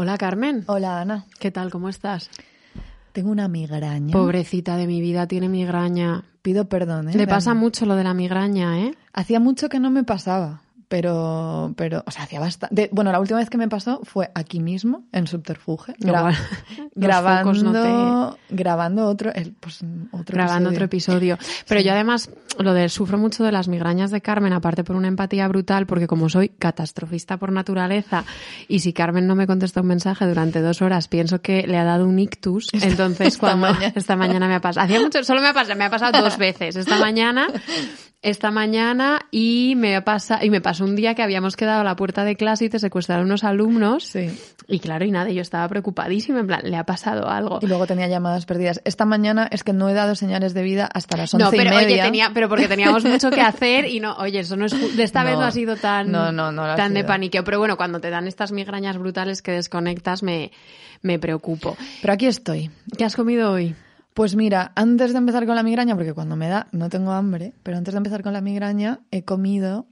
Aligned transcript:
Hola 0.00 0.16
Carmen. 0.16 0.62
Hola 0.68 1.00
Ana. 1.00 1.24
¿Qué 1.40 1.50
tal? 1.50 1.72
¿Cómo 1.72 1.88
estás? 1.88 2.30
Tengo 3.10 3.32
una 3.32 3.48
migraña. 3.48 4.12
Pobrecita 4.12 4.76
de 4.76 4.86
mi 4.86 5.00
vida, 5.00 5.26
tiene 5.26 5.48
migraña. 5.48 6.22
Pido 6.40 6.68
perdón, 6.68 7.08
¿eh? 7.08 7.16
Le 7.16 7.26
pasa 7.26 7.52
mucho 7.52 7.84
lo 7.84 7.96
de 7.96 8.04
la 8.04 8.14
migraña, 8.14 8.78
¿eh? 8.78 8.94
Hacía 9.12 9.40
mucho 9.40 9.68
que 9.68 9.80
no 9.80 9.90
me 9.90 10.04
pasaba 10.04 10.62
pero, 10.88 11.74
pero, 11.76 12.02
o 12.06 12.10
sea, 12.10 12.24
hacía 12.24 12.40
bastante. 12.40 12.88
Bueno, 12.92 13.12
la 13.12 13.20
última 13.20 13.38
vez 13.38 13.50
que 13.50 13.58
me 13.58 13.68
pasó 13.68 14.00
fue 14.04 14.30
aquí 14.34 14.58
mismo, 14.58 15.04
en 15.12 15.26
Subterfuge, 15.26 15.94
grabando, 16.94 18.38
grabando 18.48 19.06
otro, 19.06 19.32
el, 19.34 19.52
pues, 19.52 19.80
otro 20.12 20.34
grabando 20.34 20.70
episodio. 20.70 20.74
otro 20.74 20.84
episodio. 20.84 21.38
Pero 21.68 21.80
yo 21.82 21.92
además, 21.92 22.30
lo 22.58 22.72
de 22.72 22.88
sufro 22.88 23.18
mucho 23.18 23.44
de 23.44 23.52
las 23.52 23.68
migrañas 23.68 24.10
de 24.10 24.22
Carmen, 24.22 24.54
aparte 24.54 24.82
por 24.82 24.96
una 24.96 25.08
empatía 25.08 25.46
brutal, 25.46 25.86
porque 25.86 26.06
como 26.06 26.30
soy 26.30 26.48
catastrofista 26.48 27.36
por 27.36 27.52
naturaleza, 27.52 28.24
y 28.66 28.80
si 28.80 28.94
Carmen 28.94 29.26
no 29.26 29.34
me 29.34 29.46
contesta 29.46 29.82
un 29.82 29.88
mensaje 29.88 30.26
durante 30.26 30.62
dos 30.62 30.80
horas, 30.80 31.06
pienso 31.08 31.42
que 31.42 31.66
le 31.66 31.76
ha 31.76 31.84
dado 31.84 32.06
un 32.06 32.18
ictus. 32.18 32.68
Entonces, 32.72 33.34
esta 33.34 33.40
cuando 33.40 33.72
mañana. 33.72 33.92
esta 33.94 34.16
mañana 34.16 34.48
me 34.48 34.54
ha 34.54 34.60
pasado, 34.60 34.86
hacía 34.86 35.00
mucho, 35.00 35.22
solo 35.22 35.42
me 35.42 35.48
ha 35.48 35.54
pasado, 35.54 35.78
me 35.78 35.84
ha 35.84 35.90
pasado 35.90 36.22
dos 36.22 36.38
veces. 36.38 36.76
Esta 36.76 36.98
mañana 36.98 37.48
esta 38.20 38.50
mañana 38.50 39.20
y 39.30 39.74
me 39.76 40.02
pasa 40.02 40.44
y 40.44 40.50
me 40.50 40.60
pasó 40.60 40.84
un 40.84 40.96
día 40.96 41.14
que 41.14 41.22
habíamos 41.22 41.56
quedado 41.56 41.82
a 41.82 41.84
la 41.84 41.94
puerta 41.94 42.24
de 42.24 42.34
clase 42.34 42.64
y 42.64 42.68
te 42.68 42.80
secuestraron 42.80 43.26
unos 43.26 43.44
alumnos 43.44 44.04
Sí. 44.04 44.28
y 44.66 44.80
claro 44.80 45.04
y 45.04 45.12
nada 45.12 45.30
yo 45.30 45.40
estaba 45.40 45.68
preocupadísima 45.68 46.40
en 46.40 46.48
plan 46.48 46.60
le 46.64 46.76
ha 46.76 46.82
pasado 46.84 47.28
algo 47.28 47.60
Y 47.62 47.66
luego 47.68 47.86
tenía 47.86 48.08
llamadas 48.08 48.44
perdidas. 48.44 48.80
Esta 48.84 49.04
mañana 49.04 49.46
es 49.52 49.62
que 49.62 49.72
no 49.72 49.88
he 49.88 49.94
dado 49.94 50.16
señales 50.16 50.52
de 50.52 50.62
vida 50.64 50.88
hasta 50.92 51.16
las 51.16 51.32
once 51.32 51.44
no 51.44 51.50
pero 51.52 51.62
y 51.70 51.76
media. 51.76 51.86
oye 51.94 52.02
tenía 52.02 52.30
pero 52.34 52.48
porque 52.48 52.66
teníamos 52.66 53.04
mucho 53.06 53.30
que 53.30 53.40
hacer 53.40 53.84
y 53.84 54.00
no 54.00 54.14
oye 54.16 54.40
eso 54.40 54.56
no 54.56 54.66
es 54.66 54.96
de 54.96 55.02
esta 55.04 55.22
vez 55.22 55.36
No. 55.36 55.42
ha 55.42 55.50
sido 55.52 55.76
tan 55.76 56.10
No, 56.10 56.32
no, 56.32 56.50
no 56.50 56.66
lo 56.66 56.72
ha 56.72 56.76
tan 56.76 56.94
de 56.94 57.04
paniqueo 57.04 57.44
pero 57.44 57.60
bueno 57.60 57.76
cuando 57.76 58.00
te 58.00 58.10
dan 58.10 58.26
estas 58.26 58.50
migrañas 58.50 58.98
brutales 58.98 59.42
que 59.42 59.52
desconectas 59.52 60.24
me 60.24 60.50
me 61.02 61.20
preocupo 61.20 61.76
Pero 62.02 62.12
aquí 62.14 62.26
estoy. 62.26 62.68
¿qué 62.96 63.04
has 63.04 63.14
comido 63.14 63.52
hoy? 63.52 63.76
Pues 64.18 64.34
mira, 64.34 64.72
antes 64.74 65.12
de 65.12 65.18
empezar 65.18 65.46
con 65.46 65.54
la 65.54 65.62
migraña, 65.62 65.94
porque 65.94 66.12
cuando 66.12 66.34
me 66.34 66.48
da 66.48 66.66
no 66.72 66.88
tengo 66.88 67.12
hambre, 67.12 67.52
pero 67.62 67.76
antes 67.76 67.94
de 67.94 67.98
empezar 67.98 68.24
con 68.24 68.32
la 68.32 68.40
migraña 68.40 68.98
he 69.12 69.22
comido 69.22 69.86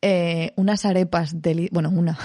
eh, 0.00 0.54
unas 0.56 0.86
arepas, 0.86 1.42
deli 1.42 1.68
bueno, 1.70 1.90
una, 1.90 2.18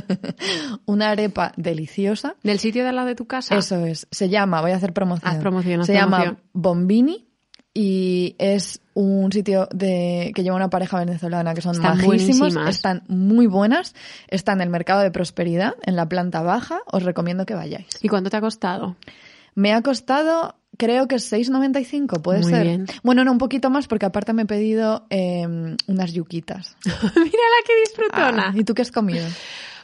una 0.86 1.10
arepa 1.10 1.50
deliciosa. 1.56 2.36
del 2.44 2.60
sitio 2.60 2.84
de 2.84 2.90
al 2.90 2.94
lado 2.94 3.08
de 3.08 3.16
tu 3.16 3.26
casa 3.26 3.56
Eso 3.56 3.84
es, 3.84 4.06
se 4.12 4.28
llama, 4.28 4.60
voy 4.60 4.70
a 4.70 4.76
hacer 4.76 4.92
promoción. 4.92 5.28
Haz 5.28 5.38
promoción, 5.38 5.80
haz 5.80 5.86
se 5.88 5.94
llama. 5.94 6.36
Bombini 6.52 7.26
y 7.74 8.36
es 8.38 8.80
un 8.94 9.32
sitio 9.32 9.66
de 9.74 10.30
que 10.36 10.44
lleva 10.44 10.54
una 10.54 10.70
pareja 10.70 11.00
venezolana 11.00 11.52
que 11.54 11.62
son 11.62 11.74
Están 11.74 11.96
majísimos, 11.96 12.38
buenísimas. 12.38 12.76
están 12.76 13.02
muy 13.08 13.48
buenas, 13.48 13.92
está 14.28 14.52
en 14.52 14.60
el 14.60 14.70
mercado 14.70 15.00
de 15.00 15.10
prosperidad, 15.10 15.74
en 15.82 15.96
la 15.96 16.08
planta 16.08 16.42
baja, 16.42 16.78
os 16.86 17.02
recomiendo 17.02 17.44
que 17.44 17.54
vayáis. 17.54 17.88
y 18.02 18.06
cuánto 18.06 18.30
te 18.30 18.36
ha 18.36 18.40
costado 18.40 18.94
Me 19.54 19.72
ha 19.72 19.82
costado, 19.82 20.56
creo 20.76 21.06
que 21.08 21.16
6,95, 21.16 22.20
puede 22.22 22.40
Muy 22.40 22.50
ser. 22.50 22.62
bien. 22.64 22.86
Bueno, 23.02 23.24
no, 23.24 23.32
un 23.32 23.38
poquito 23.38 23.70
más 23.70 23.86
porque 23.86 24.06
aparte 24.06 24.32
me 24.32 24.42
he 24.42 24.46
pedido 24.46 25.06
eh, 25.10 25.46
unas 25.86 26.12
yuquitas. 26.12 26.76
mira 26.84 26.94
la 27.14 27.66
que 27.66 27.80
disfrutona 27.86 28.48
Ah, 28.48 28.52
¿Y 28.54 28.64
tú 28.64 28.74
qué 28.74 28.82
has 28.82 28.90
comido? 28.92 29.26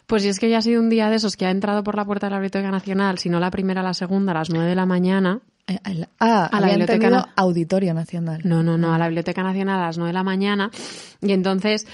Pues 0.06 0.22
si 0.24 0.28
es 0.28 0.40
que 0.40 0.46
hoy 0.46 0.54
ha 0.54 0.62
sido 0.62 0.80
un 0.80 0.90
día 0.90 1.08
de 1.08 1.16
esos 1.16 1.36
que 1.36 1.46
ha 1.46 1.50
entrado 1.50 1.84
por 1.84 1.94
la 1.94 2.04
puerta 2.04 2.26
de 2.26 2.30
la 2.32 2.38
Biblioteca 2.38 2.68
Nacional, 2.70 3.18
si 3.18 3.28
no 3.30 3.38
la 3.38 3.50
primera, 3.52 3.80
la 3.82 3.94
segunda, 3.94 4.32
a 4.32 4.34
las 4.34 4.50
nueve 4.50 4.68
de 4.68 4.74
la 4.74 4.84
mañana. 4.86 5.38
Eh, 5.68 5.78
ah, 6.18 6.48
A 6.50 6.60
la 6.60 6.66
Biblioteca 6.66 7.10
Na- 7.10 7.28
Auditorio 7.36 7.94
Nacional. 7.94 8.40
No, 8.44 8.64
no, 8.64 8.76
no, 8.76 8.92
a 8.92 8.98
la 8.98 9.06
Biblioteca 9.06 9.44
Nacional 9.44 9.78
a 9.80 9.86
las 9.86 9.98
nueve 9.98 10.08
de 10.08 10.14
la 10.14 10.24
mañana. 10.24 10.72
Y 11.22 11.30
entonces 11.30 11.86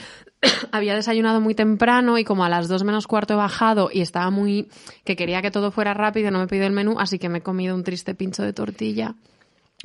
había 0.72 0.94
desayunado 0.94 1.40
muy 1.40 1.54
temprano 1.54 2.18
y 2.18 2.24
como 2.24 2.44
a 2.44 2.48
las 2.48 2.68
dos 2.68 2.84
menos 2.84 3.06
cuarto 3.06 3.34
he 3.34 3.36
bajado 3.36 3.90
y 3.92 4.00
estaba 4.00 4.30
muy... 4.30 4.68
que 5.04 5.16
quería 5.16 5.42
que 5.42 5.50
todo 5.50 5.70
fuera 5.70 5.94
rápido, 5.94 6.30
no 6.30 6.38
me 6.38 6.46
pidió 6.46 6.66
el 6.66 6.72
menú, 6.72 6.96
así 6.98 7.18
que 7.18 7.28
me 7.28 7.38
he 7.38 7.42
comido 7.42 7.74
un 7.74 7.84
triste 7.84 8.14
pincho 8.14 8.42
de 8.42 8.52
tortilla. 8.52 9.14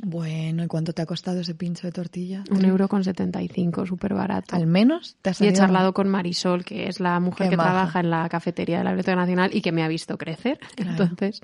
Bueno, 0.00 0.64
¿y 0.64 0.66
cuánto 0.66 0.94
te 0.94 1.02
ha 1.02 1.06
costado 1.06 1.40
ese 1.40 1.54
pincho 1.54 1.86
de 1.86 1.92
tortilla? 1.92 2.42
Un 2.50 2.64
euro 2.64 2.88
con 2.88 3.04
setenta 3.04 3.42
y 3.42 3.48
cinco, 3.48 3.84
súper 3.86 4.14
barato. 4.14 4.56
Al 4.56 4.66
menos 4.66 5.16
te 5.20 5.30
ha 5.30 5.34
Y 5.38 5.48
he 5.48 5.52
charlado 5.52 5.92
con 5.92 6.08
Marisol, 6.08 6.64
que 6.64 6.88
es 6.88 6.98
la 6.98 7.20
mujer 7.20 7.46
Qué 7.46 7.50
que 7.50 7.56
maja. 7.56 7.70
trabaja 7.70 8.00
en 8.00 8.10
la 8.10 8.28
cafetería 8.28 8.78
de 8.78 8.84
la 8.84 8.90
Biblioteca 8.90 9.16
Nacional 9.16 9.50
y 9.52 9.60
que 9.60 9.70
me 9.70 9.84
ha 9.84 9.88
visto 9.88 10.16
crecer. 10.18 10.58
Claro. 10.74 11.04
Entonces 11.04 11.40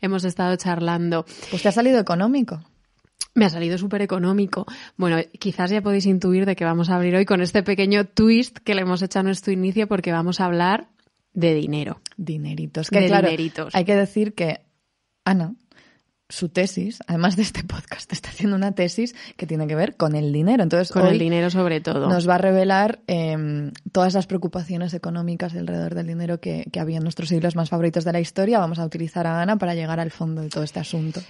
hemos 0.00 0.24
estado 0.24 0.56
charlando. 0.56 1.24
Pues 1.50 1.62
te 1.62 1.68
ha 1.68 1.72
salido 1.72 1.98
económico. 2.00 2.60
Me 3.34 3.44
ha 3.46 3.50
salido 3.50 3.78
súper 3.78 4.02
económico. 4.02 4.66
Bueno, 4.96 5.16
quizás 5.38 5.70
ya 5.70 5.80
podéis 5.82 6.06
intuir 6.06 6.44
de 6.46 6.54
que 6.56 6.64
vamos 6.64 6.90
a 6.90 6.96
abrir 6.96 7.14
hoy 7.16 7.24
con 7.24 7.40
este 7.40 7.62
pequeño 7.62 8.04
twist 8.06 8.58
que 8.58 8.74
le 8.74 8.82
hemos 8.82 9.00
hecho 9.02 9.20
a 9.20 9.22
nuestro 9.22 9.52
inicio 9.52 9.88
porque 9.88 10.12
vamos 10.12 10.40
a 10.40 10.46
hablar 10.46 10.88
de 11.32 11.54
dinero. 11.54 12.00
Dineritos. 12.16 12.90
Que 12.90 13.00
De 13.00 13.06
claro, 13.06 13.28
dineritos. 13.28 13.74
hay 13.74 13.84
que 13.84 13.96
decir 13.96 14.34
que 14.34 14.60
Ana, 15.24 15.54
su 16.28 16.48
tesis, 16.50 16.98
además 17.06 17.36
de 17.36 17.42
este 17.42 17.62
podcast, 17.64 18.12
está 18.12 18.28
haciendo 18.30 18.56
una 18.56 18.72
tesis 18.72 19.14
que 19.36 19.46
tiene 19.46 19.66
que 19.66 19.74
ver 19.76 19.96
con 19.96 20.14
el 20.14 20.32
dinero. 20.32 20.62
Entonces, 20.62 20.90
Con 20.92 21.02
hoy 21.02 21.12
el 21.12 21.18
dinero 21.18 21.48
sobre 21.50 21.80
todo. 21.80 22.08
nos 22.08 22.28
va 22.28 22.34
a 22.34 22.38
revelar 22.38 23.00
eh, 23.06 23.70
todas 23.92 24.14
las 24.14 24.26
preocupaciones 24.26 24.92
económicas 24.94 25.54
alrededor 25.54 25.94
del 25.94 26.06
dinero 26.06 26.40
que, 26.40 26.66
que 26.72 26.80
había 26.80 26.98
en 26.98 27.02
nuestros 27.02 27.28
siglos 27.28 27.56
más 27.56 27.70
favoritos 27.70 28.04
de 28.04 28.12
la 28.12 28.20
historia. 28.20 28.58
Vamos 28.58 28.78
a 28.78 28.84
utilizar 28.84 29.26
a 29.26 29.40
Ana 29.40 29.56
para 29.56 29.74
llegar 29.74 30.00
al 30.00 30.10
fondo 30.10 30.42
de 30.42 30.48
todo 30.48 30.64
este 30.64 30.80
asunto. 30.80 31.20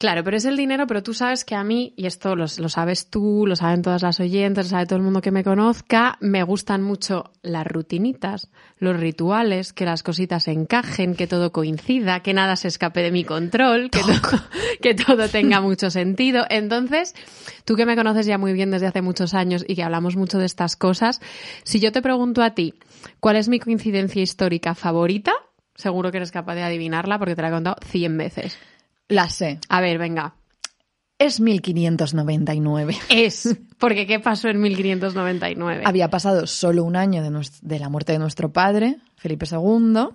Claro, 0.00 0.24
pero 0.24 0.38
es 0.38 0.46
el 0.46 0.56
dinero, 0.56 0.86
pero 0.86 1.02
tú 1.02 1.12
sabes 1.12 1.44
que 1.44 1.54
a 1.54 1.62
mí, 1.62 1.92
y 1.94 2.06
esto 2.06 2.34
lo, 2.34 2.46
lo 2.56 2.68
sabes 2.70 3.10
tú, 3.10 3.44
lo 3.46 3.54
saben 3.54 3.82
todas 3.82 4.00
las 4.00 4.18
oyentes, 4.18 4.64
lo 4.64 4.70
sabe 4.70 4.86
todo 4.86 4.96
el 4.96 5.02
mundo 5.02 5.20
que 5.20 5.30
me 5.30 5.44
conozca, 5.44 6.16
me 6.20 6.42
gustan 6.42 6.80
mucho 6.80 7.32
las 7.42 7.66
rutinitas, 7.66 8.48
los 8.78 8.98
rituales, 8.98 9.74
que 9.74 9.84
las 9.84 10.02
cositas 10.02 10.48
encajen, 10.48 11.14
que 11.14 11.26
todo 11.26 11.52
coincida, 11.52 12.20
que 12.20 12.32
nada 12.32 12.56
se 12.56 12.68
escape 12.68 13.02
de 13.02 13.10
mi 13.10 13.24
control, 13.24 13.90
que 13.90 14.00
todo, 14.00 14.40
que 14.80 14.94
todo 14.94 15.28
tenga 15.28 15.60
mucho 15.60 15.90
sentido. 15.90 16.46
Entonces, 16.48 17.14
tú 17.66 17.76
que 17.76 17.84
me 17.84 17.94
conoces 17.94 18.24
ya 18.24 18.38
muy 18.38 18.54
bien 18.54 18.70
desde 18.70 18.86
hace 18.86 19.02
muchos 19.02 19.34
años 19.34 19.66
y 19.68 19.76
que 19.76 19.82
hablamos 19.82 20.16
mucho 20.16 20.38
de 20.38 20.46
estas 20.46 20.76
cosas, 20.76 21.20
si 21.62 21.78
yo 21.78 21.92
te 21.92 22.00
pregunto 22.00 22.42
a 22.42 22.54
ti, 22.54 22.72
¿cuál 23.20 23.36
es 23.36 23.50
mi 23.50 23.60
coincidencia 23.60 24.22
histórica 24.22 24.74
favorita? 24.74 25.34
Seguro 25.74 26.10
que 26.10 26.16
eres 26.16 26.30
capaz 26.30 26.54
de 26.54 26.62
adivinarla 26.62 27.18
porque 27.18 27.36
te 27.36 27.42
la 27.42 27.48
he 27.48 27.52
contado 27.52 27.76
100 27.84 28.16
veces. 28.16 28.58
La 29.10 29.28
sé. 29.28 29.58
A 29.68 29.80
ver, 29.82 29.98
venga. 29.98 30.34
Es 31.18 31.38
1599. 31.40 32.96
Es, 33.10 33.56
porque 33.78 34.06
¿qué 34.06 34.20
pasó 34.20 34.48
en 34.48 34.60
1599? 34.60 35.82
Había 35.84 36.08
pasado 36.08 36.46
solo 36.46 36.82
un 36.84 36.96
año 36.96 37.22
de, 37.22 37.78
la 37.78 37.88
muerte 37.90 38.12
de 38.12 38.18
nuestro 38.18 38.52
padre, 38.52 38.96
Felipe 39.16 39.44
II, 39.50 40.08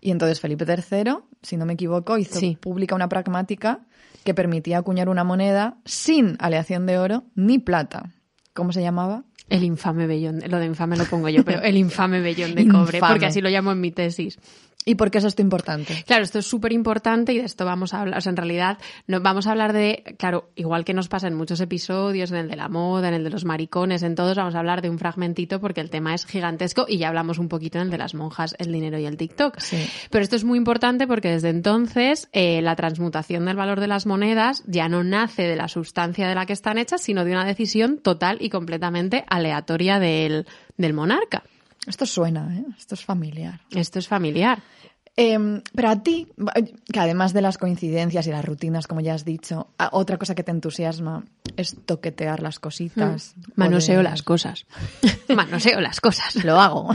y 0.00 0.10
entonces 0.10 0.40
Felipe 0.40 0.64
III, 0.66 1.12
si 1.42 1.56
no 1.58 1.66
me 1.66 1.74
equivoco, 1.74 2.16
hizo 2.16 2.38
Sí. 2.40 2.56
pública 2.58 2.94
una 2.94 3.08
pragmática 3.10 3.80
que 4.24 4.32
permitía 4.32 4.78
acuñar 4.78 5.08
una 5.10 5.24
moneda 5.24 5.76
sin 5.84 6.36
aleación 6.38 6.86
de 6.86 6.98
oro 6.98 7.24
ni 7.34 7.58
plata. 7.58 8.14
¿Cómo 8.54 8.72
se 8.72 8.80
llamaba? 8.82 9.24
El 9.48 9.64
infame 9.64 10.06
vellón, 10.06 10.38
de- 10.40 10.48
lo 10.48 10.58
de 10.58 10.66
infame 10.66 10.96
lo 10.96 11.04
pongo 11.04 11.28
yo, 11.28 11.44
pero 11.44 11.60
el 11.62 11.76
infame 11.76 12.20
vellón 12.20 12.54
de 12.54 12.66
cobre, 12.68 12.98
Infame. 12.98 13.12
porque 13.12 13.26
así 13.26 13.40
lo 13.40 13.48
llamo 13.50 13.72
en 13.72 13.80
mi 13.80 13.90
tesis. 13.90 14.38
¿Y 14.86 14.94
por 14.94 15.10
qué 15.10 15.18
es 15.18 15.24
esto 15.24 15.42
importante? 15.42 16.04
Claro, 16.06 16.24
esto 16.24 16.38
es 16.38 16.46
súper 16.46 16.72
importante 16.72 17.34
y 17.34 17.38
de 17.38 17.44
esto 17.44 17.66
vamos 17.66 17.92
a 17.92 18.00
hablar. 18.00 18.16
O 18.16 18.20
sea, 18.22 18.30
en 18.30 18.36
realidad, 18.38 18.78
no, 19.06 19.20
vamos 19.20 19.46
a 19.46 19.50
hablar 19.50 19.74
de, 19.74 20.16
claro, 20.18 20.50
igual 20.56 20.86
que 20.86 20.94
nos 20.94 21.08
pasa 21.08 21.28
en 21.28 21.34
muchos 21.34 21.60
episodios, 21.60 22.30
en 22.30 22.38
el 22.38 22.48
de 22.48 22.56
la 22.56 22.70
moda, 22.70 23.08
en 23.08 23.14
el 23.14 23.22
de 23.22 23.28
los 23.28 23.44
maricones, 23.44 24.02
en 24.02 24.14
todos, 24.14 24.38
vamos 24.38 24.54
a 24.54 24.58
hablar 24.58 24.80
de 24.80 24.88
un 24.88 24.98
fragmentito 24.98 25.60
porque 25.60 25.82
el 25.82 25.90
tema 25.90 26.14
es 26.14 26.24
gigantesco 26.24 26.86
y 26.88 26.96
ya 26.96 27.08
hablamos 27.08 27.38
un 27.38 27.48
poquito 27.48 27.76
en 27.76 27.84
el 27.84 27.90
de 27.90 27.98
las 27.98 28.14
monjas, 28.14 28.54
el 28.58 28.72
dinero 28.72 28.98
y 28.98 29.04
el 29.04 29.18
TikTok. 29.18 29.58
Sí. 29.58 29.86
Pero 30.10 30.24
esto 30.24 30.36
es 30.36 30.44
muy 30.44 30.56
importante 30.56 31.06
porque 31.06 31.28
desde 31.28 31.50
entonces 31.50 32.30
eh, 32.32 32.62
la 32.62 32.74
transmutación 32.74 33.44
del 33.44 33.56
valor 33.56 33.80
de 33.80 33.86
las 33.86 34.06
monedas 34.06 34.62
ya 34.66 34.88
no 34.88 35.04
nace 35.04 35.42
de 35.42 35.56
la 35.56 35.68
sustancia 35.68 36.26
de 36.26 36.34
la 36.34 36.46
que 36.46 36.54
están 36.54 36.78
hechas, 36.78 37.02
sino 37.02 37.26
de 37.26 37.32
una 37.32 37.44
decisión 37.44 37.98
total 37.98 38.38
y 38.40 38.48
completamente 38.48 39.24
aleatoria 39.28 39.98
del, 39.98 40.46
del 40.78 40.94
monarca. 40.94 41.42
Esto 41.86 42.04
suena, 42.04 42.54
¿eh? 42.56 42.64
Esto 42.76 42.94
es 42.94 43.04
familiar. 43.04 43.60
Esto 43.70 43.98
es 43.98 44.06
familiar. 44.06 44.62
Eh, 45.22 45.62
pero 45.74 45.90
a 45.90 46.02
ti, 46.02 46.28
que 46.90 46.98
además 46.98 47.32
de 47.34 47.42
las 47.42 47.58
coincidencias 47.58 48.26
y 48.26 48.30
las 48.30 48.42
rutinas, 48.44 48.86
como 48.86 49.02
ya 49.02 49.12
has 49.14 49.24
dicho, 49.26 49.68
otra 49.92 50.16
cosa 50.16 50.34
que 50.34 50.42
te 50.42 50.50
entusiasma 50.50 51.24
es 51.56 51.76
toquetear 51.84 52.40
las 52.40 52.58
cositas. 52.58 53.34
Manoseo 53.54 53.96
poder- 53.96 54.04
las 54.10 54.22
cosas. 54.22 54.66
Manoseo 55.28 55.80
las 55.80 56.00
cosas. 56.00 56.42
Lo 56.44 56.58
hago. 56.60 56.94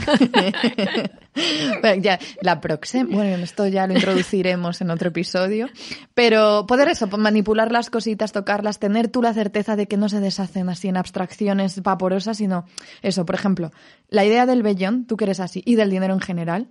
Bueno, 1.82 2.02
ya, 2.02 2.18
la 2.40 2.60
próxima, 2.62 3.14
bueno, 3.14 3.44
esto 3.44 3.66
ya 3.68 3.86
lo 3.86 3.92
introduciremos 3.94 4.80
en 4.80 4.90
otro 4.90 5.08
episodio. 5.08 5.68
Pero 6.14 6.64
poder 6.66 6.88
eso, 6.88 7.06
manipular 7.08 7.70
las 7.70 7.90
cositas, 7.90 8.32
tocarlas, 8.32 8.78
tener 8.78 9.08
tú 9.08 9.20
la 9.22 9.34
certeza 9.34 9.76
de 9.76 9.86
que 9.86 9.98
no 9.98 10.08
se 10.08 10.20
deshacen 10.20 10.68
así 10.70 10.88
en 10.88 10.96
abstracciones 10.96 11.82
vaporosas, 11.82 12.38
sino 12.38 12.64
eso, 13.02 13.26
por 13.26 13.34
ejemplo, 13.34 13.70
la 14.08 14.24
idea 14.24 14.46
del 14.46 14.62
vellón, 14.62 15.04
tú 15.04 15.16
que 15.16 15.24
eres 15.24 15.40
así, 15.40 15.62
y 15.66 15.74
del 15.76 15.90
dinero 15.90 16.14
en 16.14 16.20
general. 16.20 16.68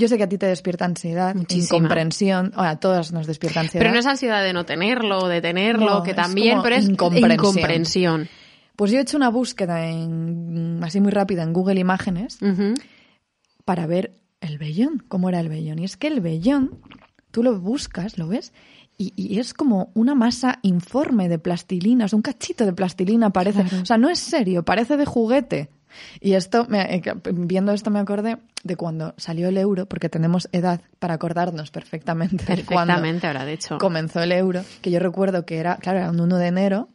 Yo 0.00 0.08
sé 0.08 0.16
que 0.16 0.24
a 0.24 0.28
ti 0.28 0.38
te 0.38 0.46
despierta 0.46 0.84
ansiedad, 0.86 1.34
Muchísima. 1.34 1.76
incomprensión, 1.78 2.52
a 2.56 2.76
todas 2.80 3.12
nos 3.12 3.26
despierta 3.26 3.60
ansiedad. 3.60 3.82
Pero 3.84 3.92
no 3.92 4.00
es 4.00 4.06
ansiedad 4.06 4.42
de 4.42 4.52
no 4.52 4.64
tenerlo, 4.64 5.28
de 5.28 5.40
tenerlo, 5.40 5.90
No, 5.98 6.02
que 6.02 6.10
es 6.10 6.16
también, 6.16 6.52
como 6.52 6.62
pero 6.64 6.76
es 6.76 6.88
incomprensión. 6.88 7.32
incomprensión. 7.32 8.28
Pues 8.76 8.90
yo 8.90 8.98
he 8.98 9.02
hecho 9.02 9.16
una 9.18 9.28
búsqueda 9.28 9.86
en, 9.86 10.80
así 10.82 11.00
muy 11.00 11.10
rápida 11.12 11.42
en 11.42 11.52
Google 11.52 11.78
Imágenes 11.78 12.38
para 13.64 13.86
ver 13.86 14.14
el 14.40 14.56
vellón. 14.58 15.04
¿Cómo 15.08 15.28
era 15.28 15.38
el 15.40 15.48
vellón? 15.48 15.78
Y 15.78 15.84
es 15.84 15.96
que 15.96 16.06
el 16.06 16.20
vellón, 16.20 16.78
tú 17.30 17.42
lo 17.42 17.60
buscas, 17.60 18.16
lo 18.16 18.26
ves, 18.26 18.52
y, 18.96 19.12
y 19.16 19.38
es 19.38 19.54
como 19.54 19.90
una 19.94 20.14
masa 20.14 20.58
informe 20.62 21.28
de 21.28 21.38
plastilina, 21.38 22.06
es 22.06 22.12
un 22.12 22.22
cachito 22.22 22.64
de 22.66 22.72
plastilina 22.72 23.30
parece. 23.30 23.64
Claro. 23.64 23.82
O 23.82 23.86
sea, 23.86 23.98
no 23.98 24.08
es 24.08 24.18
serio, 24.18 24.64
parece 24.64 24.96
de 24.96 25.04
juguete. 25.06 25.70
Y 26.20 26.34
esto, 26.34 26.66
me- 26.68 26.94
eh, 26.96 27.02
viendo 27.32 27.72
esto 27.72 27.90
me 27.90 27.98
acordé 27.98 28.38
de 28.62 28.76
cuando 28.76 29.14
salió 29.16 29.48
el 29.48 29.56
euro, 29.58 29.86
porque 29.86 30.08
tenemos 30.08 30.48
edad 30.52 30.80
para 30.98 31.14
acordarnos 31.14 31.70
perfectamente, 31.70 32.36
de 32.44 32.64
cuando 32.64 32.92
Perfectamente, 32.94 33.26
ahora 33.26 33.44
de 33.44 33.52
hecho. 33.54 33.78
comenzó 33.78 34.22
el 34.22 34.32
euro, 34.32 34.62
que 34.82 34.90
yo 34.90 34.98
recuerdo 35.00 35.44
que 35.46 35.58
era, 35.58 35.76
claro, 35.76 35.98
era 36.00 36.10
un 36.10 36.20
1 36.20 36.36
de 36.38 36.46
enero, 36.46 36.88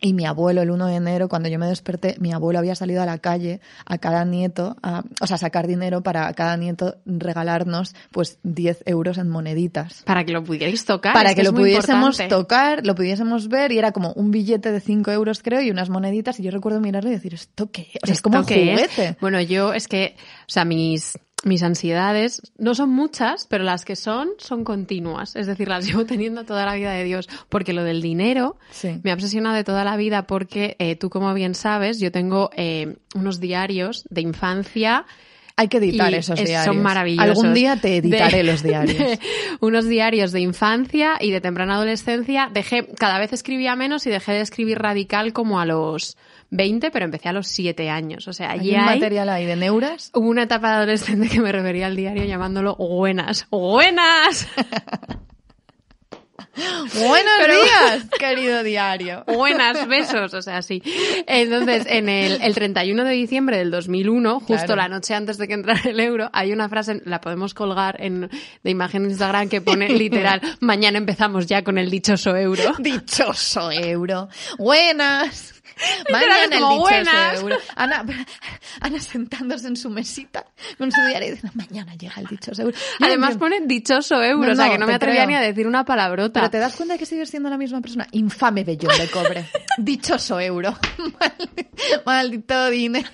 y 0.00 0.12
mi 0.12 0.26
abuelo, 0.26 0.62
el 0.62 0.70
1 0.70 0.86
de 0.86 0.94
enero, 0.94 1.28
cuando 1.28 1.48
yo 1.48 1.58
me 1.58 1.66
desperté, 1.66 2.16
mi 2.20 2.32
abuelo 2.32 2.58
había 2.58 2.74
salido 2.74 3.02
a 3.02 3.06
la 3.06 3.18
calle 3.18 3.60
a 3.84 3.98
cada 3.98 4.24
nieto, 4.24 4.76
a, 4.82 5.02
o 5.20 5.26
sea, 5.26 5.38
sacar 5.38 5.66
dinero 5.66 6.02
para 6.02 6.32
cada 6.34 6.56
nieto 6.56 6.96
regalarnos, 7.04 7.94
pues, 8.12 8.38
10 8.42 8.82
euros 8.86 9.18
en 9.18 9.28
moneditas. 9.28 10.02
Para 10.04 10.24
que 10.24 10.32
lo 10.32 10.44
pudierais 10.44 10.84
tocar. 10.84 11.14
Para 11.14 11.30
es 11.30 11.34
que 11.34 11.40
es 11.42 11.46
lo 11.46 11.52
muy 11.52 11.62
pudiésemos 11.62 12.20
importante. 12.20 12.34
tocar, 12.34 12.86
lo 12.86 12.94
pudiésemos 12.94 13.48
ver, 13.48 13.72
y 13.72 13.78
era 13.78 13.92
como 13.92 14.12
un 14.12 14.30
billete 14.30 14.72
de 14.72 14.80
5 14.80 15.10
euros, 15.10 15.42
creo, 15.42 15.60
y 15.62 15.70
unas 15.70 15.90
moneditas, 15.90 16.38
y 16.38 16.42
yo 16.44 16.50
recuerdo 16.50 16.80
mirarlo 16.80 17.10
y 17.10 17.14
decir, 17.14 17.34
¿esto 17.34 17.70
qué? 17.70 17.88
O 18.02 18.06
sea, 18.06 18.14
es 18.14 18.22
como 18.22 18.38
un 18.38 18.44
juguete. 18.44 19.16
Bueno, 19.20 19.40
yo 19.40 19.72
es 19.72 19.88
que, 19.88 20.16
o 20.42 20.50
sea, 20.50 20.64
mis, 20.64 21.18
mis 21.44 21.62
ansiedades 21.62 22.42
no 22.58 22.74
son 22.74 22.90
muchas, 22.90 23.46
pero 23.46 23.62
las 23.64 23.84
que 23.84 23.94
son, 23.96 24.30
son 24.38 24.64
continuas. 24.64 25.36
Es 25.36 25.46
decir, 25.46 25.68
las 25.68 25.86
llevo 25.86 26.04
teniendo 26.04 26.44
toda 26.44 26.66
la 26.66 26.74
vida 26.74 26.92
de 26.92 27.04
Dios. 27.04 27.28
Porque 27.48 27.72
lo 27.72 27.84
del 27.84 28.02
dinero 28.02 28.56
Sí. 28.70 29.00
me 29.02 29.10
ha 29.10 29.14
obsesionado 29.14 29.54
de 29.54 29.64
toda 29.64 29.84
la 29.84 29.96
vida 29.96 30.26
porque 30.26 30.76
eh, 30.78 30.96
tú, 30.96 31.10
como 31.10 31.32
bien 31.34 31.54
sabes, 31.54 32.00
yo 32.00 32.10
tengo 32.12 32.50
eh, 32.56 32.96
unos 33.14 33.38
diarios 33.40 34.04
de 34.10 34.20
infancia. 34.22 35.06
Hay 35.58 35.68
que 35.68 35.78
editar 35.78 36.10
y 36.12 36.16
esos 36.16 36.38
es- 36.38 36.46
diarios. 36.46 36.74
Son 36.74 36.82
maravillosos. 36.82 37.28
Algún 37.30 37.52
día 37.52 37.76
te 37.76 37.96
editaré 37.98 38.38
De- 38.38 38.44
los 38.44 38.62
diarios. 38.62 39.18
unos 39.60 39.86
diarios 39.88 40.32
de 40.32 40.40
infancia 40.40 41.16
y 41.20 41.30
de 41.30 41.40
temprana 41.40 41.74
adolescencia. 41.74 42.48
Dejé, 42.52 42.86
cada 42.98 43.18
vez 43.18 43.32
escribía 43.32 43.74
menos 43.76 44.06
y 44.06 44.10
dejé 44.10 44.32
de 44.32 44.40
escribir 44.40 44.78
radical 44.78 45.32
como 45.32 45.58
a 45.60 45.66
los 45.66 46.16
20, 46.50 46.90
pero 46.90 47.04
empecé 47.04 47.28
a 47.28 47.32
los 47.32 47.46
7 47.48 47.90
años. 47.90 48.26
O 48.28 48.32
sea, 48.32 48.52
Hay 48.52 48.60
allí 48.60 48.70
un 48.74 48.80
hay... 48.80 48.94
material 49.00 49.28
ahí 49.28 49.44
de 49.46 49.56
neuras. 49.56 50.10
Hubo 50.14 50.28
una 50.28 50.44
etapa 50.44 50.70
de 50.70 50.76
adolescente 50.76 51.28
que 51.28 51.40
me 51.40 51.52
refería 51.52 51.86
al 51.88 51.96
diario 51.96 52.24
llamándolo 52.24 52.76
buenas. 52.76 53.46
¡Buenas! 53.50 54.46
Buenos 56.94 57.32
Pero- 57.38 57.62
días, 57.62 58.06
querido 58.18 58.62
diario. 58.62 59.24
Buenas, 59.26 59.86
besos, 59.86 60.34
o 60.34 60.42
sea, 60.42 60.62
sí. 60.62 60.82
Entonces, 61.26 61.84
en 61.88 62.08
el, 62.08 62.40
el 62.42 62.54
31 62.54 63.04
de 63.04 63.12
diciembre 63.12 63.58
del 63.58 63.70
2001, 63.70 64.40
justo 64.40 64.54
Claro. 64.56 64.76
la 64.76 64.88
noche 64.88 65.14
antes 65.14 65.38
de 65.38 65.46
que 65.48 65.54
entrara 65.54 65.80
el 65.84 66.00
euro, 66.00 66.30
hay 66.32 66.52
una 66.52 66.68
frase, 66.68 67.00
la 67.04 67.20
podemos 67.20 67.54
colgar 67.54 67.96
en, 68.00 68.28
de 68.62 68.70
imagen 68.70 69.04
de 69.04 69.10
Instagram 69.10 69.48
que 69.48 69.60
pone 69.60 69.88
literal, 69.98 70.40
mañana 70.60 70.98
empezamos 70.98 71.46
ya 71.46 71.62
con 71.62 71.78
el 71.78 71.90
dichoso 71.90 72.36
euro. 72.36 72.74
Dichoso 72.78 73.70
euro. 73.70 74.28
Buenas. 74.58 75.54
Mañana 76.10 76.44
el 76.44 76.50
dichoso 76.50 76.78
buenas. 76.78 77.40
euro. 77.40 77.56
Ana, 77.76 78.04
Ana 78.80 79.00
sentándose 79.00 79.68
en 79.68 79.76
su 79.76 79.90
mesita 79.90 80.44
con 80.78 80.90
su 80.92 81.00
diario 81.02 81.28
y 81.28 81.30
diciendo, 81.32 81.52
mañana 81.56 81.94
llega 81.96 82.14
el 82.18 82.26
dichoso 82.26 82.62
euro. 82.62 82.76
Yo 82.76 83.06
Además 83.06 83.32
entiendo. 83.32 83.56
pone 83.58 83.66
dichoso 83.66 84.22
euro, 84.22 84.46
No, 84.46 84.52
o 84.52 84.56
sea 84.56 84.66
no, 84.66 84.72
que 84.72 84.78
no 84.78 84.86
me 84.86 84.94
atrevía 84.94 85.24
creo. 85.24 85.28
ni 85.28 85.34
a 85.36 85.40
decir 85.46 85.66
una 85.66 85.84
palabrota. 85.84 86.40
Pero 86.40 86.50
te 86.50 86.58
das 86.58 86.74
cuenta 86.76 86.94
de 86.94 86.98
que 86.98 87.06
sigues 87.06 87.28
siendo 87.30 87.48
la 87.50 87.58
misma 87.58 87.80
persona. 87.80 88.06
Infame 88.12 88.64
vellón 88.64 88.96
de 88.98 89.08
cobre. 89.08 89.46
Dichoso 89.78 90.40
euro. 90.40 90.76
Mal- 91.20 91.50
Maldito 92.06 92.70
dinero. 92.70 93.08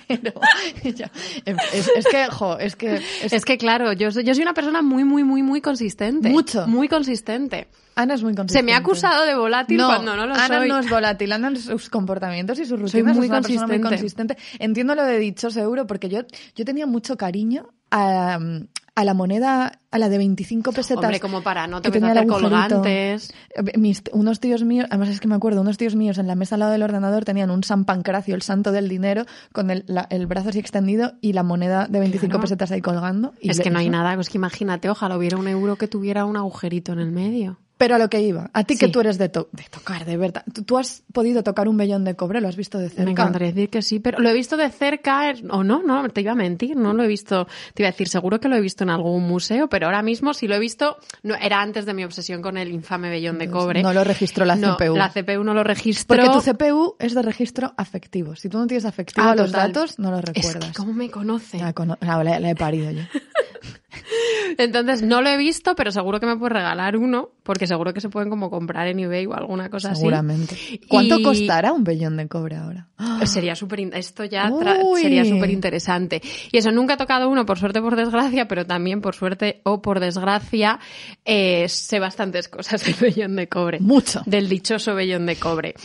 Ya. 0.83 1.11
Es, 1.45 1.87
es 1.95 2.05
que, 2.07 2.27
jo, 2.27 2.57
es 2.59 2.75
que... 2.75 2.95
es- 3.21 3.33
Es 3.33 3.45
que 3.45 3.57
claro, 3.57 3.93
yo 3.93 4.11
soy, 4.11 4.23
yo 4.23 4.33
soy 4.33 4.43
una 4.43 4.53
persona 4.53 4.81
muy, 4.81 5.03
muy, 5.03 5.23
muy, 5.23 5.43
muy 5.43 5.61
consistente. 5.61 6.29
Mucho. 6.29 6.65
Muy 6.67 6.87
consistente. 6.87 7.67
Ana 7.95 8.13
es 8.15 8.23
muy 8.23 8.35
consistente. 8.35 8.59
Se 8.59 8.63
me 8.63 8.73
ha 8.73 8.77
acusado 8.77 9.25
de 9.25 9.35
volátil 9.35 9.81
cuando 9.83 10.15
no 10.15 10.25
lo 10.27 10.33
Ana 10.35 10.59
soy. 10.59 10.67
no 10.67 10.79
es 10.79 10.89
volátil, 10.89 11.31
Ana 11.31 11.47
en 11.49 11.57
sus 11.57 11.89
comportamientos 11.89 12.59
y 12.59 12.65
sus 12.65 12.79
Soy 12.91 13.01
rutinas 13.01 13.15
muy 13.17 13.25
es 13.25 13.31
una 13.31 13.41
persona 13.41 13.67
muy 13.67 13.81
consistente. 13.81 14.35
consistente. 14.35 14.63
Entiendo 14.63 14.95
lo 14.95 15.03
de 15.03 15.17
dichoso 15.17 15.59
euro 15.61 15.87
porque 15.87 16.09
yo, 16.09 16.21
yo 16.55 16.65
tenía 16.65 16.85
mucho 16.85 17.15
cariño 17.15 17.69
a, 17.91 18.37
a 18.95 19.03
la 19.05 19.13
moneda, 19.13 19.79
a 19.91 19.97
la 19.97 20.09
de 20.09 20.17
25 20.17 20.73
pesetas. 20.73 21.03
Hombre, 21.05 21.19
como 21.21 21.41
para, 21.41 21.67
no 21.67 21.81
te 21.81 21.89
que 21.91 22.01
colgantes. 22.27 23.33
Eh, 23.55 23.77
Mis, 23.77 24.03
unos 24.11 24.39
tíos 24.41 24.63
míos, 24.63 24.87
además 24.89 25.09
es 25.09 25.19
que 25.21 25.27
me 25.27 25.35
acuerdo, 25.35 25.61
unos 25.61 25.77
tíos 25.77 25.95
míos 25.95 26.17
en 26.17 26.27
la 26.27 26.35
mesa 26.35 26.55
al 26.55 26.59
lado 26.59 26.71
del 26.73 26.83
ordenador 26.83 27.23
tenían 27.23 27.49
un 27.49 27.63
San 27.63 27.85
Pancracio, 27.85 28.35
el 28.35 28.41
santo 28.41 28.71
del 28.73 28.89
dinero, 28.89 29.25
con 29.53 29.71
el, 29.71 29.85
la- 29.87 30.07
el 30.09 30.27
brazo 30.27 30.49
así 30.49 30.59
extendido 30.59 31.13
y 31.21 31.33
la 31.33 31.43
moneda 31.43 31.87
de 31.89 31.99
25 31.99 32.29
Claro. 32.31 32.41
pesetas 32.41 32.71
ahí 32.71 32.81
colgando. 32.81 33.33
Y 33.39 33.51
Es 33.51 33.57
le- 33.57 33.63
que 33.63 33.69
no 33.69 33.79
hay 33.79 33.85
eso- 33.85 33.91
nada, 33.93 34.13
es 34.19 34.29
que 34.29 34.37
imagínate, 34.37 34.89
ojalá 34.89 35.17
hubiera 35.17 35.37
un 35.37 35.47
euro 35.47 35.77
que 35.77 35.87
tuviera 35.87 36.25
un 36.25 36.35
agujerito 36.37 36.91
en 36.91 36.99
el 36.99 37.11
medio. 37.11 37.59
Pero 37.77 37.95
a 37.95 37.97
lo 37.97 38.09
que 38.09 38.21
iba, 38.21 38.49
a 38.53 38.63
ti 38.63 38.77
que 38.77 38.87
tú 38.87 39.01
eres 39.01 39.17
de, 39.17 39.27
to- 39.27 39.49
de 39.51 39.63
tocar, 39.69 40.05
de 40.05 40.15
verdad. 40.15 40.43
¿Tú, 40.53 40.63
tú 40.63 40.77
has 40.77 41.03
podido 41.11 41.43
tocar 41.43 41.67
un 41.67 41.75
vellón 41.75 42.05
de 42.05 42.15
cobre? 42.15 42.39
¿Lo 42.39 42.47
has 42.47 42.55
visto 42.55 42.77
de 42.77 42.87
cerca? 42.87 43.03
Me 43.03 43.11
encantaría 43.11 43.49
decir 43.49 43.69
que 43.69 43.81
sí, 43.81 43.99
pero 43.99 44.19
lo 44.19 44.29
he 44.29 44.33
visto 44.33 44.55
de 44.55 44.69
cerca, 44.69 45.33
o 45.49 45.61
no, 45.63 45.83
no, 45.83 46.07
te 46.09 46.21
iba 46.21 46.31
a 46.31 46.35
mentir, 46.35 46.77
no 46.77 46.93
lo 46.93 47.03
he 47.03 47.07
visto, 47.07 47.47
te 47.73 47.83
iba 47.83 47.89
a 47.89 47.91
decir, 47.91 48.07
seguro 48.07 48.39
que 48.39 48.47
lo 48.47 48.55
he 48.55 48.61
visto 48.61 48.85
en 48.85 48.91
algún 48.91 49.27
museo, 49.27 49.67
pero 49.67 49.87
ahora 49.87 50.01
mismo 50.03 50.33
si 50.33 50.47
lo 50.47 50.55
he 50.55 50.59
visto, 50.59 50.97
no, 51.23 51.35
era 51.35 51.61
antes 51.61 51.85
de 51.85 51.93
mi 51.93 52.05
obsesión 52.05 52.41
con 52.41 52.57
el 52.57 52.71
infame 52.71 53.09
vellón 53.09 53.39
de 53.39 53.49
cobre. 53.49 53.83
no 53.83 53.91
lo 53.91 54.05
registró 54.05 54.45
la 54.45 54.55
No, 54.55 54.77
CPU. 54.77 54.95
La 54.95 55.09
CPU 55.09 55.43
no 55.43 55.53
lo 55.53 55.63
registró. 55.65 56.15
Porque 56.15 56.29
tu 56.31 56.39
CPU 56.41 56.95
es 56.97 57.13
de 57.13 57.21
registro 57.23 57.73
afectivo. 57.75 58.37
Si 58.37 58.47
tú 58.47 58.57
no 58.57 58.67
tienes 58.67 58.85
afectivo 58.85 59.27
Ah, 59.27 59.35
los 59.35 59.51
datos, 59.51 59.99
no 59.99 60.11
los 60.11 60.21
Es 60.21 60.25
recuerdas. 60.27 60.69
que 60.71 60.77
cómo 60.77 60.93
me 60.93 61.11
conoce. 61.11 61.57
La, 61.57 61.73
cono- 61.73 61.97
la- 61.99 62.23
la- 62.23 62.39
la 62.39 62.49
he 62.51 62.55
parido 62.55 62.89
yo. 62.91 63.01
Entonces 64.57 65.01
no 65.01 65.21
lo 65.21 65.29
he 65.29 65.37
visto, 65.37 65.75
pero 65.75 65.91
seguro 65.91 66.19
que 66.19 66.25
me 66.25 66.37
puedes 66.37 66.53
regalar 66.53 66.97
uno, 66.97 67.29
porque 67.43 67.67
seguro 67.67 67.93
que 67.93 68.01
se 68.01 68.09
pueden 68.09 68.29
como 68.29 68.49
comprar 68.49 68.87
en 68.87 68.99
eBay 68.99 69.25
o 69.25 69.33
alguna 69.33 69.69
cosa 69.69 69.93
Seguramente. 69.95 70.55
¿Cuánto 70.87 71.19
Y- 71.19 71.23
costará 71.23 71.73
un 71.73 71.83
vellón 71.83 72.17
de 72.17 72.27
cobre 72.27 72.55
ahora? 72.55 72.87
así. 72.97 73.33
Sería 73.35 73.55
súper, 73.55 73.81
esto 73.93 74.23
ya 74.23 74.49
sería 75.01 75.25
súper 75.25 75.49
interesante. 75.49 76.21
Y 76.51 76.57
eso, 76.57 76.71
nunca 76.71 76.93
he 76.93 76.97
tocado 76.97 77.29
uno, 77.29 77.45
por 77.45 77.59
suerte 77.59 77.79
o 77.79 77.81
por 77.83 77.95
desgracia, 77.95 78.47
pero 78.47 78.65
también 78.65 79.01
por 79.01 79.15
suerte 79.15 79.61
o 79.63 79.81
por 79.81 79.99
desgracia, 79.99 80.79
eh, 81.25 81.67
sé 81.67 81.99
bastantes 81.99 82.47
cosas 82.47 82.83
del 82.85 82.95
vellón 82.95 83.35
de 83.35 83.47
cobre. 83.49 83.79
Mucho. 83.79 84.21
Del 84.25 84.47
dichoso 84.47 84.95
vellón 84.95 85.25
de 85.25 85.35
cobre. 85.35 85.75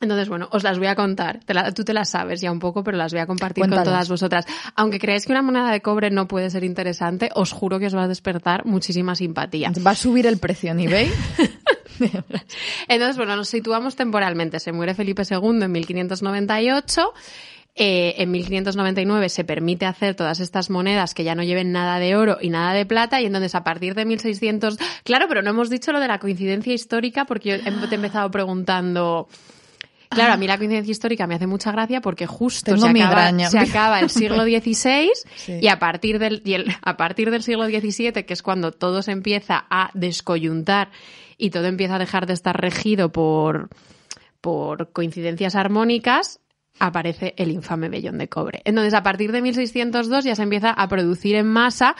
Entonces, 0.00 0.28
bueno, 0.28 0.48
os 0.50 0.62
las 0.62 0.78
voy 0.78 0.86
a 0.86 0.94
contar. 0.94 1.40
Te 1.44 1.52
la- 1.52 1.72
tú 1.72 1.84
te 1.84 1.92
las 1.92 2.08
sabes 2.10 2.40
ya 2.40 2.50
un 2.50 2.58
poco, 2.58 2.82
pero 2.82 2.96
las 2.96 3.12
voy 3.12 3.20
a 3.20 3.26
compartir 3.26 3.62
con 3.62 3.84
todas 3.84 4.08
vosotras. 4.08 4.46
Aunque 4.74 4.98
creáis 4.98 5.26
que 5.26 5.32
una 5.32 5.42
moneda 5.42 5.70
de 5.70 5.82
cobre 5.82 6.10
no 6.10 6.26
puede 6.26 6.48
ser 6.50 6.64
interesante, 6.64 7.28
os 7.34 7.52
juro 7.52 7.78
que 7.78 7.86
os 7.86 7.94
va 7.94 8.04
a 8.04 8.08
despertar 8.08 8.64
muchísima 8.64 9.14
simpatía. 9.14 9.72
¿Va 9.86 9.90
a 9.90 9.94
subir 9.94 10.26
el 10.26 10.38
precio 10.38 10.70
en 10.72 10.80
eBay? 10.80 11.10
Entonces, 12.88 13.16
bueno, 13.16 13.36
nos 13.36 13.48
situamos 13.48 13.96
temporalmente. 13.96 14.58
Se 14.58 14.72
muere 14.72 14.94
Felipe 14.94 15.22
II 15.28 15.62
en 15.62 15.72
1598. 15.72 17.12
Eh, 17.76 18.14
en 18.18 18.30
1599 18.32 19.28
se 19.28 19.44
permite 19.44 19.86
hacer 19.86 20.14
todas 20.16 20.40
estas 20.40 20.70
monedas 20.70 21.14
que 21.14 21.22
ya 21.22 21.34
no 21.36 21.42
lleven 21.44 21.70
nada 21.72 21.98
de 22.00 22.16
oro 22.16 22.36
y 22.40 22.50
nada 22.50 22.74
de 22.74 22.84
plata 22.84 23.20
y 23.20 23.26
entonces 23.26 23.54
a 23.54 23.62
partir 23.62 23.94
de 23.94 24.04
1600... 24.04 24.76
Claro, 25.04 25.26
pero 25.28 25.40
no 25.40 25.50
hemos 25.50 25.70
dicho 25.70 25.92
lo 25.92 26.00
de 26.00 26.08
la 26.08 26.18
coincidencia 26.18 26.74
histórica 26.74 27.26
porque 27.26 27.50
yo 27.50 27.62
te 27.88 27.94
he 27.94 27.94
empezado 27.94 28.30
preguntando... 28.30 29.28
Claro, 30.10 30.32
a 30.32 30.36
mí 30.36 30.46
la 30.48 30.58
coincidencia 30.58 30.90
histórica 30.90 31.26
me 31.28 31.36
hace 31.36 31.46
mucha 31.46 31.70
gracia 31.72 32.00
porque 32.00 32.26
justo 32.26 32.72
se 32.76 32.88
acaba, 32.88 32.92
migraña. 32.92 33.48
se 33.48 33.58
acaba 33.60 34.00
el 34.00 34.10
siglo 34.10 34.42
XVI 34.44 35.08
Sí. 35.36 35.58
y 35.62 35.68
a 35.68 35.78
partir 35.78 36.18
del 36.18 36.42
y 36.44 36.54
el- 36.54 36.66
a 36.82 36.96
partir 36.96 37.30
del 37.30 37.42
siglo 37.44 37.66
XVII, 37.66 38.24
que 38.24 38.32
es 38.32 38.42
cuando 38.42 38.72
todo 38.72 39.02
se 39.02 39.12
empieza 39.12 39.66
a 39.70 39.90
descoyuntar 39.94 40.90
y 41.38 41.50
todo 41.50 41.66
empieza 41.66 41.94
a 41.94 41.98
dejar 42.00 42.26
de 42.26 42.32
estar 42.34 42.60
regido 42.60 43.12
por 43.12 43.68
por 44.40 44.90
coincidencias 44.92 45.54
armónicas, 45.54 46.40
aparece 46.78 47.34
el 47.36 47.50
infame 47.50 47.88
vellón 47.88 48.16
de 48.18 48.28
cobre. 48.28 48.62
Entonces, 48.64 48.94
a 48.94 49.02
partir 49.02 49.32
de 49.32 49.42
1602 49.42 50.24
ya 50.24 50.34
se 50.34 50.42
empieza 50.42 50.70
a 50.70 50.88
producir 50.88 51.36
en 51.36 51.46
masa 51.46 51.94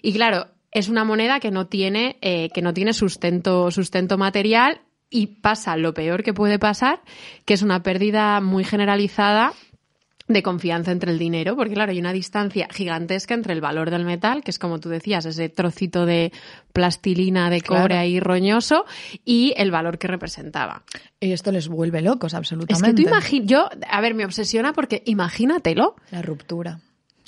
y 0.00 0.12
claro, 0.14 0.46
es 0.70 0.88
una 0.88 1.04
moneda 1.04 1.38
que 1.38 1.50
no 1.50 1.66
tiene, 1.66 2.16
eh, 2.22 2.48
que 2.54 2.62
no 2.62 2.72
tiene 2.72 2.94
sustento, 2.94 3.70
sustento 3.70 4.16
material 4.16 4.80
y 5.12 5.26
pasa 5.28 5.76
lo 5.76 5.94
peor 5.94 6.22
que 6.24 6.32
puede 6.34 6.58
pasar, 6.58 7.00
que 7.44 7.54
es 7.54 7.62
una 7.62 7.82
pérdida 7.82 8.40
muy 8.40 8.64
generalizada 8.64 9.52
de 10.28 10.42
confianza 10.42 10.92
entre 10.92 11.10
el 11.12 11.18
dinero, 11.18 11.56
porque 11.56 11.74
claro, 11.74 11.90
hay 11.92 11.98
una 11.98 12.12
distancia 12.12 12.68
gigantesca 12.70 13.34
entre 13.34 13.52
el 13.52 13.60
valor 13.60 13.90
del 13.90 14.04
metal, 14.04 14.42
que 14.42 14.50
es 14.52 14.58
como 14.58 14.78
tú 14.78 14.88
decías, 14.88 15.26
ese 15.26 15.48
trocito 15.48 16.06
de 16.06 16.32
plastilina 16.72 17.50
de 17.50 17.60
cobre 17.60 17.80
Claro. 17.88 17.98
ahí 18.00 18.20
roñoso, 18.20 18.84
y 19.24 19.52
el 19.56 19.70
valor 19.70 19.98
que 19.98 20.06
representaba. 20.06 20.84
Y 21.20 21.32
esto 21.32 21.52
les 21.52 21.68
vuelve 21.68 22.00
locos, 22.00 22.32
Es 22.32 22.38
absolutamente. 22.38 22.88
que 22.88 23.02
tú 23.02 23.08
imaginas, 23.08 23.46
yo, 23.48 23.68
a 23.90 24.00
ver, 24.00 24.14
me 24.14 24.24
obsesiona 24.24 24.72
porque 24.72 25.02
imagínatelo. 25.04 25.96
La 26.10 26.22
ruptura. 26.22 26.78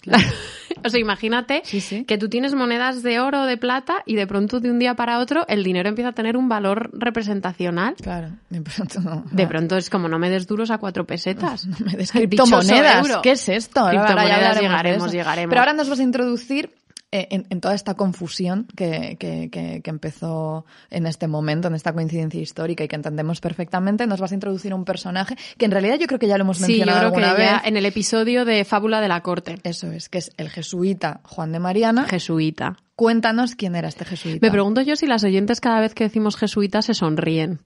o 0.84 0.88
sea, 0.88 1.00
imagínate 1.00 1.62
Sí, 1.64 1.80
sí. 1.80 2.04
que 2.04 2.18
tú 2.18 2.28
tienes 2.28 2.54
monedas 2.54 3.02
de 3.02 3.20
oro 3.20 3.42
o 3.42 3.46
de 3.46 3.56
plata 3.56 4.02
y 4.06 4.16
de 4.16 4.26
pronto 4.26 4.60
de 4.60 4.70
un 4.70 4.78
día 4.78 4.94
para 4.94 5.18
otro 5.18 5.44
el 5.48 5.62
dinero 5.64 5.88
empieza 5.88 6.10
a 6.10 6.12
tener 6.12 6.36
un 6.36 6.48
valor 6.48 6.90
representacional. 6.92 7.94
Claro. 8.02 8.28
De 8.50 8.60
pronto, 8.60 9.00
no. 9.00 9.24
De 9.30 9.46
pronto 9.46 9.76
es 9.76 9.88
como 9.90 10.08
no 10.08 10.18
me 10.18 10.30
des 10.30 10.46
duros 10.46 10.70
a 10.70 10.78
cuatro 10.78 11.04
pesetas. 11.06 11.66
Me 11.84 11.92
des 11.92 12.12
criptomonedas. 12.12 13.18
¿Qué 13.22 13.32
es 13.32 13.48
esto? 13.48 13.80
Ahora- 13.80 14.00
ahora 14.00 14.06
Criptomonedas 14.14 14.54
de 14.56 14.62
llegaremos, 14.62 15.12
llegaremos. 15.12 15.50
Pero 15.50 15.60
ahora 15.60 15.72
nos 15.72 15.88
vas 15.88 15.98
a 16.00 16.02
introducir 16.02 16.70
en, 17.14 17.46
en 17.50 17.60
toda 17.60 17.74
esta 17.74 17.94
confusión 17.94 18.66
que, 18.76 19.16
que, 19.18 19.48
que, 19.50 19.80
que 19.82 19.90
empezó 19.90 20.64
en 20.90 21.06
este 21.06 21.28
momento, 21.28 21.68
en 21.68 21.74
esta 21.74 21.92
coincidencia 21.92 22.40
histórica 22.40 22.84
y 22.84 22.88
que 22.88 22.96
entendemos 22.96 23.40
perfectamente, 23.40 24.06
nos 24.06 24.20
vas 24.20 24.32
a 24.32 24.34
introducir 24.34 24.72
a 24.72 24.74
un 24.74 24.84
personaje 24.84 25.36
que 25.56 25.64
en 25.64 25.70
realidad 25.70 25.96
yo 25.98 26.06
creo 26.06 26.18
que 26.18 26.26
ya 26.26 26.36
lo 26.38 26.42
hemos 26.42 26.58
Sí, 26.58 26.62
yo 26.62 26.68
mencionado 26.68 27.12
creo 27.12 27.34
que 27.34 27.42
ya 27.42 27.62
en 27.64 27.76
el 27.76 27.86
episodio 27.86 28.44
de 28.44 28.64
Fábula 28.64 29.00
de 29.00 29.08
la 29.08 29.20
Corte. 29.20 29.58
Eso 29.62 29.90
es, 29.92 30.08
que 30.08 30.18
es 30.18 30.32
el 30.36 30.50
jesuita 30.50 31.20
Juan 31.24 31.52
de 31.52 31.58
Mariana. 31.58 32.06
Jesuita. 32.06 32.76
Cuéntanos 32.96 33.54
quién 33.54 33.74
era 33.74 33.88
este 33.88 34.04
jesuita. 34.04 34.38
Me 34.40 34.50
pregunto 34.50 34.80
yo 34.80 34.96
si 34.96 35.06
las 35.06 35.24
oyentes 35.24 35.60
cada 35.60 35.80
vez 35.80 35.94
que 35.94 36.04
decimos 36.04 36.36
jesuita 36.36 36.82
se 36.82 36.94
sonríen. 36.94 37.60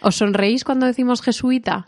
¿Os 0.00 0.16
sonreís 0.16 0.64
cuando 0.64 0.86
decimos 0.86 1.22
jesuita? 1.22 1.86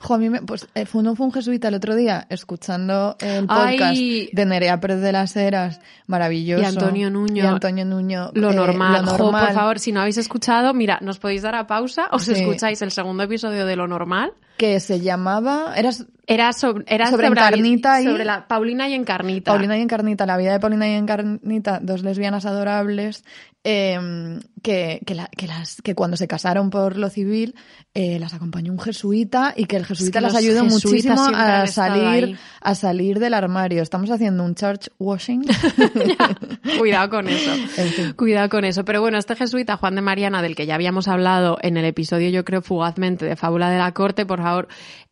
Jo, 0.00 0.14
a 0.14 0.18
mí 0.18 0.30
me, 0.30 0.42
pues 0.42 0.68
eh, 0.74 0.86
fue, 0.86 1.02
no 1.02 1.14
fue 1.16 1.26
un 1.26 1.32
jesuita 1.32 1.68
el 1.68 1.74
otro 1.74 1.94
día 1.96 2.26
escuchando 2.30 3.16
el 3.20 3.46
podcast 3.46 3.80
Ay. 3.96 4.30
de 4.32 4.46
Nerea 4.46 4.78
Pérez 4.80 5.00
de 5.00 5.12
las 5.12 5.36
Heras, 5.36 5.80
maravilloso. 6.06 6.62
Y 6.62 6.66
Antonio 6.66 7.10
Nuño. 7.10 7.44
Y 7.44 7.46
Antonio 7.46 7.84
Nuño. 7.84 8.30
Lo 8.34 8.50
eh, 8.50 8.54
normal. 8.54 9.04
lo 9.04 9.10
Jo, 9.12 9.30
por 9.30 9.52
favor, 9.52 9.78
si 9.78 9.92
no 9.92 10.00
habéis 10.00 10.18
escuchado, 10.18 10.72
mira, 10.74 10.98
nos 11.02 11.18
podéis 11.18 11.42
dar 11.42 11.54
a 11.56 11.66
pausa, 11.66 12.08
os 12.12 12.22
Sí. 12.22 12.32
escucháis 12.32 12.80
el 12.82 12.90
segundo 12.92 13.22
episodio 13.24 13.66
de 13.66 13.76
Lo 13.76 13.86
Normal. 13.88 14.32
Que 14.56 14.80
se 14.80 15.00
llamaba, 15.00 15.74
eras 15.76 16.06
Era 16.26 16.52
sobre, 16.52 16.84
era 16.88 17.10
Sobre 17.10 17.28
Encarnita 17.28 18.00
y- 18.02 18.04
sobre 18.04 18.24
la 18.24 18.46
Paulina 18.48 18.88
y 18.88 18.94
Encarnita. 18.94 19.52
Paulina 19.52 19.78
y 19.78 19.82
Encarnita, 19.82 20.26
la 20.26 20.36
vida 20.36 20.52
de 20.52 20.60
Paulina 20.60 20.86
y 20.88 20.92
Encarnita, 20.94 21.78
dos 21.80 22.02
lesbianas 22.02 22.44
adorables, 22.44 23.24
eh, 23.64 24.38
que, 24.62 25.00
que, 25.06 25.14
la- 25.14 25.28
que 25.28 25.46
las, 25.46 25.80
que 25.82 25.94
cuando 25.94 26.16
se 26.16 26.26
casaron 26.28 26.70
por 26.70 26.96
lo 26.96 27.10
civil, 27.10 27.54
eh, 27.94 28.18
las 28.18 28.34
acompañó 28.34 28.72
un 28.72 28.78
jesuita 28.80 29.52
y 29.56 29.64
que 29.66 29.76
el 29.76 29.84
jesuita 29.86 30.18
que 30.18 30.22
las 30.22 30.34
ayudó 30.36 30.64
muchísimo 30.64 31.20
a 31.34 31.66
salir, 31.66 32.38
a 32.60 32.74
salir 32.74 33.18
del 33.18 33.34
armario. 33.34 33.82
Estamos 33.82 34.10
haciendo 34.10 34.44
un 34.44 34.54
church 34.54 34.88
washing. 34.98 35.42
Cuidado 36.78 37.10
con 37.10 37.28
eso. 37.28 37.52
En 37.76 37.88
fin. 37.88 38.12
Cuidado 38.12 38.48
con 38.48 38.64
eso. 38.64 38.84
Pero 38.84 39.00
bueno, 39.00 39.18
este 39.18 39.36
jesuita 39.36 39.76
Juan 39.76 39.94
de 39.94 40.00
Mariana, 40.02 40.42
del 40.42 40.54
que 40.54 40.66
ya 40.66 40.74
habíamos 40.74 41.08
hablado 41.08 41.58
en 41.62 41.76
el 41.76 41.84
episodio, 41.84 42.30
yo 42.30 42.44
creo, 42.44 42.62
fugazmente 42.62 43.24
de 43.26 43.36
Fábula 43.36 43.70
de 43.70 43.78
la 43.78 43.92
Corte, 43.92 44.26
por 44.26 44.40
favor, 44.42 44.68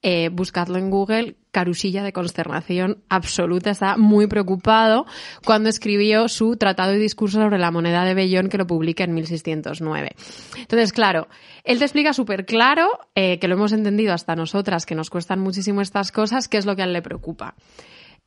eh, 0.09 0.29
buscadlo 0.29 0.79
en 0.79 0.89
Google. 0.89 1.35
Carusilla 1.51 2.05
de 2.05 2.13
consternación 2.13 3.03
absoluta. 3.09 3.71
Estaba 3.71 3.97
muy 3.97 4.29
preocupado 4.29 5.05
cuando 5.45 5.69
escribió 5.69 6.29
su 6.29 6.57
Tratado 6.57 6.95
y 6.95 6.99
Discurso 6.99 7.41
sobre 7.41 7.59
la 7.59 7.73
moneda 7.73 8.05
de 8.05 8.15
Bellón, 8.15 8.49
que 8.49 8.57
lo 8.57 8.69
publica 8.69 9.03
en 9.03 9.15
1609. 9.15 10.15
Entonces, 10.59 10.93
claro, 10.93 11.27
él 11.65 11.79
te 11.79 11.85
explica 11.87 12.13
súper 12.13 12.47
claro, 12.47 13.01
eh, 13.17 13.41
que 13.41 13.49
lo 13.49 13.57
hemos 13.57 13.73
entendido 13.73 14.15
hasta 14.15 14.37
nosotras, 14.37 14.87
que 14.87 14.95
nos 14.95 15.11
cuestan 15.11 15.41
muchísimo 15.41 15.81
estas 15.81 16.13
cosas, 16.13 16.47
qué 16.47 16.59
es 16.59 16.67
lo 16.67 16.77
que 16.77 16.83
a 16.83 16.85
él 16.85 16.93
le 16.93 17.03
preocupa. 17.03 17.57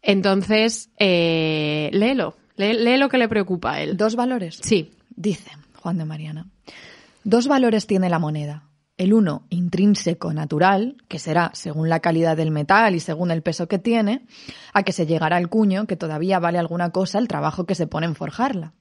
Entonces, 0.01 0.89
eh, 0.97 1.89
léelo. 1.93 2.35
Lee, 2.57 2.73
lee 2.73 2.97
lo 2.97 3.07
que 3.07 3.17
le 3.17 3.29
preocupa 3.29 3.75
a 3.75 3.81
él. 3.81 3.95
Dos 3.95 4.17
valores. 4.17 4.59
Sí. 4.61 4.91
Dice 5.15 5.51
Juan 5.75 5.97
de 5.97 6.03
Mariana. 6.03 6.47
Dos 7.23 7.47
valores 7.47 7.87
tiene 7.87 8.09
la 8.09 8.19
moneda. 8.19 8.68
El 8.99 9.13
uno, 9.13 9.43
intrínseco, 9.49 10.33
natural, 10.33 10.97
que 11.07 11.19
será 11.19 11.51
según 11.53 11.87
la 11.87 12.01
calidad 12.01 12.35
del 12.35 12.51
metal 12.51 12.95
y 12.95 12.99
según 12.99 13.31
el 13.31 13.41
peso 13.41 13.69
que 13.69 13.79
tiene, 13.79 14.25
a 14.73 14.83
que 14.83 14.91
se 14.91 15.05
llegará 15.05 15.37
al 15.37 15.47
cuño, 15.47 15.87
que 15.87 15.95
todavía 15.95 16.37
vale 16.39 16.59
alguna 16.59 16.89
cosa 16.89 17.17
el 17.17 17.29
trabajo 17.29 17.65
que 17.65 17.75
se 17.75 17.87
pone 17.87 18.07
en 18.07 18.15
forjarla. 18.15 18.73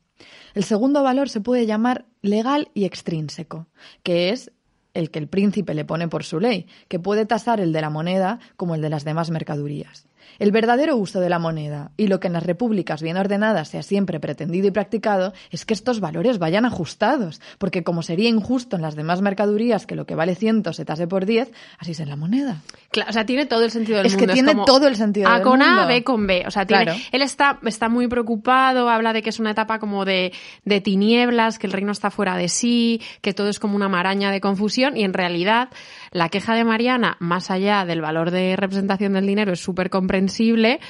El 0.55 0.65
segundo 0.65 1.05
valor 1.05 1.29
se 1.29 1.41
puede 1.41 1.67
llamar 1.67 2.05
legal 2.21 2.69
y 2.75 2.85
extrínseco, 2.85 3.69
que 4.03 4.31
es 4.31 4.51
el 4.93 5.13
que 5.13 5.21
el 5.21 5.29
príncipe 5.29 5.73
le 5.73 5.85
pone 5.85 6.09
por 6.09 6.25
su 6.25 6.41
ley, 6.41 6.67
que 6.89 6.99
puede 6.99 7.25
tasar 7.25 7.61
el 7.61 7.73
de 7.73 7.81
la 7.81 7.89
moneda 7.89 8.41
como 8.57 8.75
el 8.75 8.81
de 8.81 8.91
las 8.91 9.05
demás 9.05 9.31
mercadurías. 9.31 10.09
El 10.39 10.53
verdadero 10.53 10.97
uso 10.97 11.21
de 11.21 11.29
la 11.29 11.39
moneda 11.39 11.91
y 11.97 12.07
lo 12.07 12.21
que 12.21 12.27
en 12.29 12.33
las 12.35 12.43
repúblicas 12.45 13.03
bien 13.03 13.17
ordenadas 13.17 13.69
sea 13.69 13.83
siempre 13.83 14.21
pretendido 14.21 14.69
y 14.69 14.71
practicado 14.71 15.33
es 15.51 15.65
que 15.65 15.75
estos 15.75 16.01
valores 16.01 16.39
vayan 16.39 16.65
ajustados, 16.65 17.41
porque 17.59 17.83
como 17.85 18.03
sería 18.03 18.29
injusto 18.29 18.77
en 18.77 18.83
las 18.83 18.95
demás 18.95 19.21
mercadurías 19.21 19.87
que 19.87 19.95
lo 19.97 20.07
que 20.07 20.15
vale 20.15 20.35
100 20.35 20.73
se 20.73 20.85
tase 20.85 21.07
por 21.07 21.27
10, 21.27 21.51
así 21.79 21.93
es 21.93 22.01
en 22.01 22.09
la 22.09 22.17
moneda. 22.17 22.63
Claro, 22.91 23.11
o 23.11 23.13
sea, 23.13 23.27
tiene 23.27 23.47
todo 23.47 23.65
el 23.65 23.71
sentido 23.71 23.99
del 23.99 24.07
Es 24.07 24.15
que 24.15 24.21
mundo. 24.21 24.33
tiene 24.35 24.53
como 24.53 24.65
todo 24.65 24.87
el 24.87 24.97
sentido 24.97 25.29
A 25.29 25.35
del 25.35 25.43
con 25.43 25.63
A, 25.63 25.67
mundo. 25.67 25.87
B 25.89 26.05
con 26.05 26.27
B. 26.27 26.45
O 26.47 26.51
sea, 26.51 26.67
tiene, 26.67 26.85
Claro. 26.85 26.99
él 27.13 27.23
está, 27.23 27.59
está 27.67 27.89
muy 27.89 28.07
preocupado, 28.09 28.89
habla 28.89 29.13
de 29.13 29.23
que 29.23 29.31
es 29.31 29.39
una 29.41 29.51
etapa 29.51 29.79
como 29.79 30.05
de, 30.05 30.33
de 30.65 30.81
tinieblas, 30.81 31.59
que 31.59 31.67
el 31.67 31.73
reino 31.73 31.93
está 31.93 32.11
fuera 32.11 32.37
de 32.37 32.49
sí, 32.49 33.01
que 33.21 33.35
todo 33.35 33.49
es 33.49 33.59
como 33.59 33.77
una 33.77 33.89
maraña 33.89 34.31
de 34.31 34.41
confusión 34.41 34.97
y 34.97 35.05
en 35.05 35.13
realidad 35.13 35.69
la 36.11 36.29
queja 36.29 36.55
de 36.55 36.65
Mariana, 36.65 37.17
más 37.21 37.51
allá 37.51 37.85
del 37.85 38.01
valor 38.01 38.31
de 38.31 38.57
representación 38.57 39.13
del 39.15 39.27
dinero, 39.27 39.53
es 39.53 39.61
súper 39.61 39.91
comprensible 39.91 40.81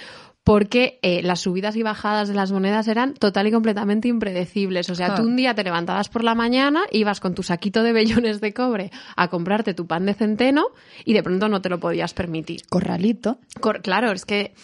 porque 0.44 0.98
eh, 1.02 1.20
las 1.22 1.40
subidas 1.40 1.76
y 1.76 1.82
bajadas 1.82 2.28
de 2.28 2.34
las 2.34 2.52
monedas 2.52 2.88
eran 2.88 3.12
total 3.12 3.46
y 3.48 3.52
completamente 3.52 4.08
impredecibles. 4.08 4.88
O 4.88 4.94
sea, 4.94 5.14
tú 5.14 5.22
un 5.22 5.36
día 5.36 5.54
te 5.54 5.62
levantabas 5.62 6.08
por 6.08 6.24
la 6.24 6.34
mañana, 6.34 6.84
ibas 6.90 7.20
con 7.20 7.34
tu 7.34 7.42
saquito 7.42 7.82
de 7.82 7.92
vellones 7.92 8.40
de 8.40 8.54
cobre 8.54 8.90
a 9.16 9.28
comprarte 9.28 9.74
tu 9.74 9.86
pan 9.86 10.06
de 10.06 10.14
centeno 10.14 10.68
y 11.04 11.12
de 11.12 11.22
pronto 11.22 11.48
no 11.50 11.60
te 11.60 11.68
lo 11.68 11.78
podías 11.78 12.14
permitir. 12.14 12.62
Corralito. 12.70 13.38
Cor- 13.60 13.82
claro, 13.82 14.10
es 14.12 14.24
que 14.24 14.54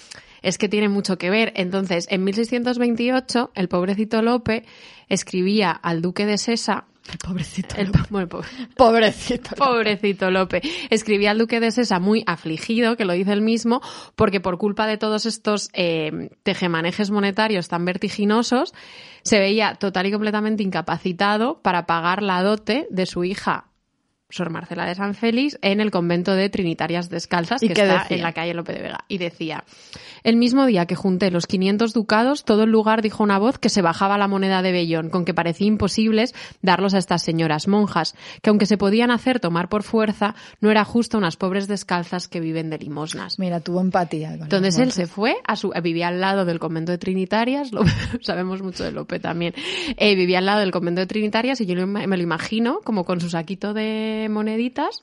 es 0.40 0.56
que 0.56 0.68
tiene 0.70 0.88
mucho 0.88 1.18
que 1.18 1.28
ver. 1.28 1.52
Entonces, 1.56 2.06
en 2.10 2.24
1628, 2.24 3.50
el 3.54 3.68
pobrecito 3.68 4.22
Lope 4.22 4.64
escribía 5.08 5.70
al 5.70 6.00
duque 6.02 6.24
de 6.26 6.38
Sesa, 6.38 6.84
El 7.12 7.18
pobrecito. 7.18 7.76
el, 7.76 7.86
Lope. 7.88 7.98
bueno, 8.10 8.28
po- 8.28 8.42
Pobrecito. 8.76 9.50
Lope. 9.50 9.56
pobrecito 9.56 10.30
Lope, 10.30 10.62
escribía 10.90 11.30
al 11.32 11.38
duque 11.38 11.60
de 11.60 11.70
Sesa 11.70 12.00
muy 12.00 12.24
afligido, 12.26 12.96
que 12.96 13.04
lo 13.04 13.12
dice 13.12 13.32
él 13.32 13.42
mismo, 13.42 13.82
porque 14.16 14.40
por 14.40 14.56
culpa 14.58 14.86
de 14.86 14.96
todos 14.96 15.26
estos 15.26 15.68
eh, 15.74 16.30
tejemanejes 16.42 17.10
monetarios 17.10 17.68
tan 17.68 17.84
vertiginosos, 17.84 18.72
se 19.22 19.38
veía 19.38 19.74
total 19.74 20.06
y 20.06 20.12
completamente 20.12 20.62
incapacitado 20.62 21.60
para 21.62 21.86
pagar 21.86 22.22
la 22.22 22.42
dote 22.42 22.86
de 22.90 23.06
su 23.06 23.24
hija 23.24 23.66
Sor 24.34 24.50
Marcela 24.50 24.84
de 24.84 24.96
San 24.96 25.14
Félix 25.14 25.56
en 25.62 25.80
el 25.80 25.92
convento 25.92 26.34
de 26.34 26.48
Trinitarias 26.48 27.08
Descalzas, 27.08 27.62
¿Y 27.62 27.68
que 27.68 27.82
está 27.82 28.00
decía? 28.00 28.16
en 28.16 28.22
la 28.24 28.32
calle 28.32 28.52
Lope 28.52 28.72
de 28.72 28.82
Vega. 28.82 29.04
Y 29.06 29.18
decía, 29.18 29.62
el 30.24 30.36
mismo 30.36 30.66
día 30.66 30.86
que 30.86 30.96
junté 30.96 31.30
los 31.30 31.46
500 31.46 31.92
ducados, 31.92 32.44
todo 32.44 32.64
el 32.64 32.70
lugar 32.70 33.00
dijo 33.00 33.22
una 33.22 33.38
voz 33.38 33.58
que 33.58 33.68
se 33.68 33.80
bajaba 33.80 34.18
la 34.18 34.26
moneda 34.26 34.60
de 34.60 34.72
Bellón, 34.72 35.08
con 35.08 35.24
que 35.24 35.34
parecía 35.34 35.68
imposibles 35.68 36.34
darlos 36.62 36.94
a 36.94 36.98
estas 36.98 37.22
señoras 37.22 37.68
monjas, 37.68 38.16
que 38.42 38.50
aunque 38.50 38.66
se 38.66 38.76
podían 38.76 39.12
hacer 39.12 39.38
tomar 39.38 39.68
por 39.68 39.84
fuerza, 39.84 40.34
no 40.60 40.70
era 40.72 40.84
justo 40.84 41.16
unas 41.16 41.36
pobres 41.36 41.68
descalzas 41.68 42.26
que 42.26 42.40
viven 42.40 42.70
de 42.70 42.78
limosnas. 42.78 43.38
Mira, 43.38 43.60
tuvo 43.60 43.80
empatía. 43.80 44.32
con 44.32 44.42
Entonces 44.42 44.78
él 44.78 44.90
se 44.90 45.06
fue, 45.06 45.36
a 45.46 45.54
su, 45.54 45.72
vivía 45.80 46.08
al 46.08 46.20
lado 46.20 46.44
del 46.44 46.58
convento 46.58 46.90
de 46.90 46.98
Trinitarias, 46.98 47.70
sabemos 48.20 48.62
mucho 48.62 48.82
de 48.82 48.90
Lope 48.90 49.20
también, 49.20 49.54
Eh, 49.96 50.16
vivía 50.16 50.38
al 50.38 50.46
lado 50.46 50.60
del 50.60 50.72
convento 50.72 51.00
de 51.00 51.06
Trinitarias 51.06 51.60
y 51.60 51.66
yo 51.66 51.86
me 51.86 52.16
lo 52.16 52.22
imagino 52.22 52.80
como 52.82 53.04
con 53.04 53.20
su 53.20 53.30
saquito 53.30 53.74
de 53.74 54.23
moneditas 54.28 55.02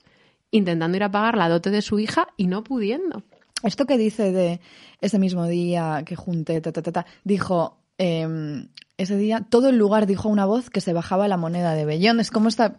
intentando 0.50 0.96
ir 0.96 1.02
a 1.04 1.10
pagar 1.10 1.36
la 1.36 1.48
dote 1.48 1.70
de 1.70 1.82
su 1.82 1.98
hija 1.98 2.28
y 2.36 2.46
no 2.46 2.62
pudiendo. 2.62 3.22
Esto 3.62 3.86
que 3.86 3.96
dice 3.96 4.32
de 4.32 4.60
ese 5.00 5.18
mismo 5.18 5.46
día 5.46 6.02
que 6.04 6.16
junté, 6.16 6.60
ta, 6.60 6.72
ta, 6.72 6.82
ta, 6.82 6.92
ta, 6.92 7.06
dijo, 7.24 7.76
eh, 7.98 8.66
ese 8.98 9.16
día 9.16 9.44
todo 9.48 9.68
el 9.70 9.78
lugar 9.78 10.06
dijo 10.06 10.28
una 10.28 10.44
voz 10.44 10.68
que 10.68 10.80
se 10.80 10.92
bajaba 10.92 11.26
la 11.26 11.36
moneda 11.36 11.74
de 11.74 11.84
Bellón. 11.84 12.20
Es 12.20 12.30
como 12.30 12.48
está, 12.48 12.76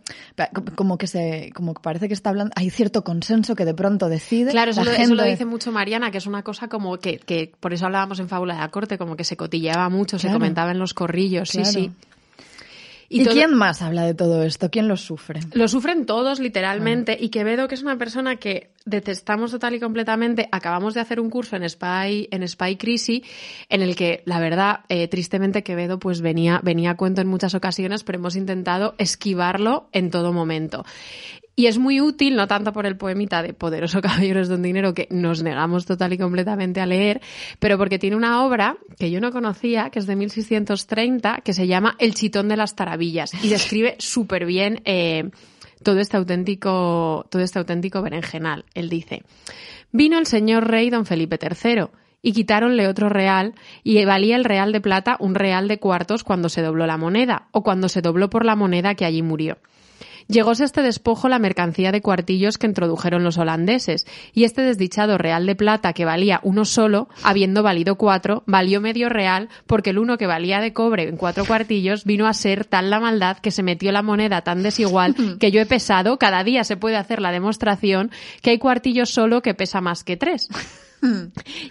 como 0.75 0.97
que 0.97 1.07
se, 1.07 1.51
como 1.55 1.73
que 1.73 1.81
parece 1.81 2.07
que 2.07 2.13
está 2.13 2.29
hablando, 2.29 2.53
hay 2.55 2.69
cierto 2.69 3.03
consenso 3.03 3.55
que 3.55 3.65
de 3.65 3.73
pronto 3.73 4.07
decide. 4.09 4.51
Claro, 4.51 4.71
eso, 4.71 4.83
lo, 4.83 4.91
eso 4.91 4.99
gente- 5.01 5.15
lo 5.15 5.23
dice 5.23 5.45
mucho 5.45 5.71
Mariana, 5.71 6.11
que 6.11 6.19
es 6.19 6.27
una 6.27 6.43
cosa 6.43 6.67
como 6.67 6.97
que, 6.97 7.17
que 7.19 7.51
por 7.59 7.73
eso 7.73 7.85
hablábamos 7.87 8.19
en 8.19 8.29
Fábula 8.29 8.53
de 8.53 8.59
la 8.61 8.69
Corte, 8.69 8.97
como 8.97 9.15
que 9.15 9.23
se 9.23 9.35
cotilleaba 9.35 9.89
mucho, 9.89 10.19
se 10.19 10.31
comentaba 10.31 10.71
en 10.71 10.79
los 10.79 10.93
corrillos, 10.93 11.49
Claro. 11.51 11.65
sí, 11.69 11.73
sí. 11.73 11.91
¿Y, 13.13 13.23
todo- 13.23 13.33
quién 13.33 13.53
más 13.53 13.81
habla 13.81 14.03
de 14.03 14.13
todo 14.13 14.43
esto? 14.43 14.69
¿Quién 14.69 14.87
lo 14.87 14.97
sufre? 14.97 15.39
Lo 15.53 15.67
sufren 15.67 16.05
todos, 16.05 16.39
literalmente, 16.39 17.17
y 17.19 17.29
Quevedo, 17.29 17.67
que 17.67 17.75
es 17.75 17.83
una 17.83 17.97
persona 17.97 18.37
que 18.37 18.71
detestamos 18.85 19.51
total 19.51 19.75
y 19.75 19.79
completamente, 19.79 20.49
acabamos 20.51 20.93
de 20.93 20.99
hacer 21.01 21.19
un 21.19 21.29
curso 21.29 21.55
en 21.55 21.69
Spy, 21.69 22.27
en 22.31 22.47
Spy 22.47 22.75
Crisis, 22.75 23.21
en 23.69 23.81
el 23.81 23.95
que, 23.95 24.23
la 24.25 24.39
verdad, 24.39 24.79
eh, 24.89 25.07
tristemente 25.07 25.63
Quevedo 25.63 25.99
pues 25.99 26.21
venía, 26.21 26.59
venía 26.63 26.91
a 26.91 26.97
cuento 26.97 27.21
en 27.21 27.27
muchas 27.27 27.53
ocasiones, 27.55 28.03
pero 28.03 28.17
hemos 28.19 28.35
intentado 28.35 28.95
esquivarlo 28.97 29.87
en 29.91 30.09
todo 30.09 30.33
momento. 30.33 30.83
Y 31.55 31.67
es 31.67 31.77
muy 31.77 32.01
útil, 32.01 32.35
no 32.35 32.47
tanto 32.47 32.73
por 32.73 32.87
el 32.87 32.97
poemita 32.97 33.43
de 33.43 33.53
Poderoso 33.53 34.01
Caballeros 34.01 34.47
de 34.47 34.55
un 34.55 34.63
Dinero 34.63 34.93
que 34.93 35.07
nos 35.11 35.43
negamos 35.43 35.85
total 35.85 36.13
y 36.13 36.17
completamente 36.17 36.81
a 36.81 36.87
leer, 36.87 37.21
pero 37.59 37.77
porque 37.77 37.99
tiene 37.99 38.15
una 38.15 38.43
obra 38.43 38.77
que 38.97 39.11
yo 39.11 39.21
no 39.21 39.31
conocía, 39.31 39.91
que 39.91 39.99
es 39.99 40.07
de 40.07 40.15
1630, 40.15 41.41
que 41.43 41.53
se 41.53 41.67
llama 41.67 41.95
El 41.99 42.15
Chitón 42.15 42.49
de 42.49 42.57
las 42.57 42.75
Tarabillas 42.75 43.33
y 43.43 43.49
describe 43.49 43.95
súper 43.99 44.45
bien 44.47 44.81
eh, 44.85 45.29
todo 45.83 45.99
este 45.99 46.17
auténtico, 46.17 47.27
todo 47.29 47.43
este 47.43 47.59
auténtico 47.59 48.01
berenjenal. 48.01 48.65
Él 48.73 48.89
dice, 48.89 49.21
vino 49.91 50.17
el 50.17 50.25
señor 50.25 50.67
rey 50.67 50.89
don 50.89 51.05
Felipe 51.05 51.37
III 51.39 51.85
y 52.23 52.31
quitáronle 52.31 52.87
otro 52.87 53.09
real 53.09 53.53
y 53.83 54.03
valía 54.05 54.37
el 54.37 54.45
real 54.45 54.71
de 54.71 54.81
plata 54.81 55.17
un 55.19 55.35
real 55.35 55.67
de 55.67 55.77
cuartos 55.77 56.23
cuando 56.23 56.49
se 56.49 56.63
dobló 56.63 56.87
la 56.87 56.97
moneda 56.97 57.47
o 57.51 57.61
cuando 57.61 57.89
se 57.89 58.01
dobló 58.01 58.31
por 58.31 58.45
la 58.45 58.55
moneda 58.55 58.95
que 58.95 59.05
allí 59.05 59.21
murió. 59.21 59.59
Llegóse 60.27 60.63
este 60.63 60.81
despojo 60.81 61.29
la 61.29 61.39
mercancía 61.39 61.91
de 61.91 62.01
cuartillos 62.01 62.57
que 62.57 62.67
introdujeron 62.67 63.23
los 63.23 63.37
holandeses, 63.37 64.05
y 64.33 64.43
este 64.43 64.61
desdichado 64.61 65.17
real 65.17 65.45
de 65.45 65.55
plata 65.55 65.93
que 65.93 66.05
valía 66.05 66.39
uno 66.43 66.65
solo, 66.65 67.09
habiendo 67.23 67.63
valido 67.63 67.95
cuatro, 67.95 68.43
valió 68.45 68.81
medio 68.81 69.09
real, 69.09 69.49
porque 69.67 69.91
el 69.91 69.99
uno 69.99 70.17
que 70.17 70.27
valía 70.27 70.59
de 70.59 70.73
cobre 70.73 71.07
en 71.07 71.17
cuatro 71.17 71.45
cuartillos 71.45 72.05
vino 72.05 72.27
a 72.27 72.33
ser 72.33 72.65
tal 72.65 72.89
la 72.89 72.99
maldad 72.99 73.37
que 73.37 73.51
se 73.51 73.63
metió 73.63 73.91
la 73.91 74.01
moneda 74.01 74.41
tan 74.41 74.63
desigual 74.63 75.15
que 75.39 75.51
yo 75.51 75.61
he 75.61 75.65
pesado, 75.65 76.17
cada 76.17 76.43
día 76.43 76.63
se 76.63 76.77
puede 76.77 76.97
hacer 76.97 77.21
la 77.21 77.31
demostración, 77.31 78.11
que 78.41 78.51
hay 78.51 78.57
cuartillos 78.57 79.09
solo 79.09 79.41
que 79.41 79.53
pesa 79.53 79.81
más 79.81 80.03
que 80.03 80.17
tres 80.17 80.49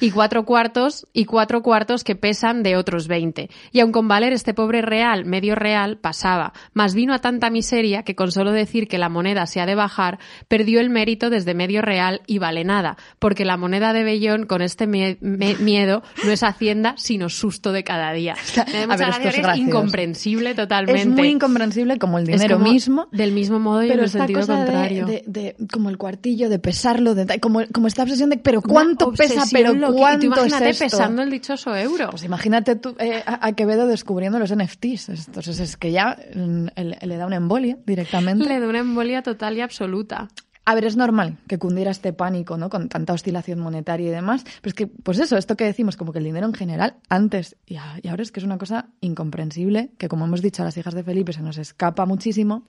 y 0.00 0.10
cuatro 0.10 0.44
cuartos 0.44 1.06
y 1.12 1.24
cuatro 1.24 1.62
cuartos 1.62 2.04
que 2.04 2.16
pesan 2.16 2.62
de 2.62 2.76
otros 2.76 3.08
veinte. 3.08 3.50
Y 3.72 3.80
aun 3.80 3.92
con 3.92 4.08
valer 4.08 4.32
este 4.32 4.54
pobre 4.54 4.82
real, 4.82 5.24
medio 5.24 5.54
real, 5.54 5.98
pasaba. 5.98 6.52
Mas 6.72 6.94
vino 6.94 7.14
a 7.14 7.20
tanta 7.20 7.50
miseria 7.50 8.02
que 8.02 8.14
con 8.14 8.32
solo 8.32 8.52
decir 8.52 8.88
que 8.88 8.98
la 8.98 9.08
moneda 9.08 9.46
se 9.46 9.60
ha 9.60 9.66
de 9.66 9.74
bajar, 9.74 10.18
perdió 10.48 10.80
el 10.80 10.90
mérito 10.90 11.30
desde 11.30 11.54
medio 11.54 11.82
real 11.82 12.22
y 12.26 12.38
vale 12.38 12.64
nada, 12.64 12.96
porque 13.18 13.44
la 13.44 13.56
moneda 13.56 13.92
de 13.92 14.04
Bellón 14.04 14.46
con 14.46 14.62
este 14.62 14.86
miedo 14.86 16.02
no 16.24 16.30
es 16.30 16.42
hacienda, 16.42 16.94
sino 16.96 17.28
susto 17.28 17.72
de 17.72 17.84
cada 17.84 18.12
día. 18.12 18.34
a 18.88 18.96
ver, 18.96 19.08
esto 19.08 19.28
es, 19.28 19.58
incomprensible 19.58 20.54
totalmente. 20.54 21.00
Es 21.00 21.06
muy 21.08 21.28
incomprensible 21.28 21.98
como 21.98 22.18
el 22.18 22.26
dinero 22.26 22.58
mismo. 22.58 23.08
Del 23.12 23.32
mismo 23.32 23.58
modo 23.58 23.82
y 23.82 23.90
en 23.90 24.00
el 24.00 24.08
sentido 24.08 24.46
contrario. 24.46 25.06
De, 25.06 25.56
como 25.72 25.90
el 25.90 25.98
cuartillo, 25.98 26.48
de 26.48 26.58
pesarlo, 26.58 27.14
de, 27.14 27.40
como, 27.40 27.60
como 27.72 27.86
esta 27.86 28.02
obsesión 28.02 28.30
de, 28.30 28.36
pero 28.36 28.62
¿cuánto 28.62 29.12
pesa, 29.28 29.44
pero 29.52 29.74
¿cuánto 29.92 30.26
imagínate 30.26 30.70
es 30.70 30.80
esto? 30.80 30.96
pesando 30.96 31.22
el 31.22 31.30
dichoso 31.30 31.74
euro. 31.76 32.10
Pues 32.10 32.24
imagínate 32.24 32.76
tú 32.76 32.94
eh, 32.98 33.22
a 33.26 33.52
Quevedo 33.52 33.86
descubriendo 33.86 34.38
los 34.38 34.54
NFTs. 34.54 35.26
Entonces 35.26 35.60
es 35.60 35.76
que 35.76 35.92
ya 35.92 36.16
mm, 36.34 36.66
le 36.76 37.16
da 37.16 37.26
una 37.26 37.36
embolia 37.36 37.78
directamente. 37.86 38.46
Le 38.46 38.60
da 38.60 38.68
una 38.68 38.80
embolia 38.80 39.22
total 39.22 39.56
y 39.56 39.60
absoluta. 39.60 40.28
A 40.64 40.76
ver, 40.76 40.84
es 40.84 40.96
normal 40.96 41.38
que 41.48 41.58
cundiera 41.58 41.90
este 41.90 42.12
pánico, 42.12 42.56
¿no? 42.56 42.70
Con 42.70 42.88
tanta 42.88 43.12
oscilación 43.12 43.58
monetaria 43.58 44.08
y 44.08 44.10
demás. 44.10 44.44
Pero 44.44 44.68
es 44.68 44.74
que, 44.74 44.86
pues 44.86 45.18
eso, 45.18 45.36
esto 45.36 45.56
que 45.56 45.64
decimos, 45.64 45.96
como 45.96 46.12
que 46.12 46.20
el 46.20 46.24
dinero 46.24 46.46
en 46.46 46.54
general, 46.54 46.96
antes 47.08 47.56
y, 47.66 47.76
ahora 47.76 48.22
es 48.22 48.30
que 48.30 48.38
es 48.38 48.46
una 48.46 48.58
cosa 48.58 48.90
incomprensible, 49.00 49.90
que 49.98 50.08
como 50.08 50.24
hemos 50.24 50.40
dicho 50.40 50.62
a 50.62 50.66
las 50.66 50.76
hijas 50.76 50.94
de 50.94 51.02
Felipe 51.02 51.32
se 51.32 51.42
nos 51.42 51.58
escapa 51.58 52.06
muchísimo, 52.06 52.68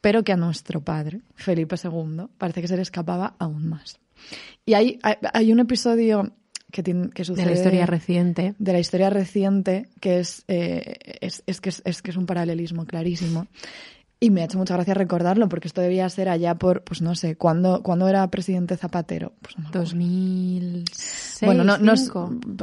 pero 0.00 0.24
que 0.24 0.32
a 0.32 0.36
nuestro 0.36 0.80
padre, 0.80 1.20
Felipe 1.36 1.76
II, 1.82 2.26
parece 2.38 2.60
que 2.60 2.68
se 2.68 2.76
le 2.76 2.82
escapaba 2.82 3.36
aún 3.38 3.68
más. 3.68 4.01
Y 4.64 4.74
hay, 4.74 4.98
hay, 5.02 5.52
un 5.52 5.60
episodio 5.60 6.32
que, 6.70 6.82
tiene, 6.82 7.10
que 7.10 7.24
sucede... 7.24 7.44
De 7.44 7.50
la 7.50 7.56
historia 7.56 7.86
reciente. 7.86 8.54
De 8.58 8.72
la 8.72 8.78
historia 8.78 9.10
reciente, 9.10 9.88
que 10.00 10.20
es, 10.20 10.44
eh, 10.48 11.18
es, 11.20 11.42
es, 11.46 11.60
que 11.60 11.70
es, 11.70 11.82
es, 11.84 12.02
que 12.02 12.10
es 12.10 12.16
un 12.16 12.26
paralelismo 12.26 12.86
clarísimo. 12.86 13.46
Y 14.22 14.30
me 14.30 14.42
ha 14.42 14.44
hecho 14.44 14.56
mucha 14.56 14.74
gracia 14.74 14.94
recordarlo, 14.94 15.48
porque 15.48 15.66
esto 15.66 15.80
debía 15.80 16.08
ser 16.08 16.28
allá 16.28 16.54
por, 16.54 16.84
pues 16.84 17.02
no 17.02 17.16
sé, 17.16 17.34
¿cuándo, 17.34 17.82
¿cuándo 17.82 18.06
era 18.06 18.30
presidente 18.30 18.76
Zapatero? 18.76 19.32
Pues 19.42 19.58
no 19.58 19.68
2006, 19.72 21.40
Bueno, 21.42 21.64
no, 21.64 21.76
no 21.76 21.94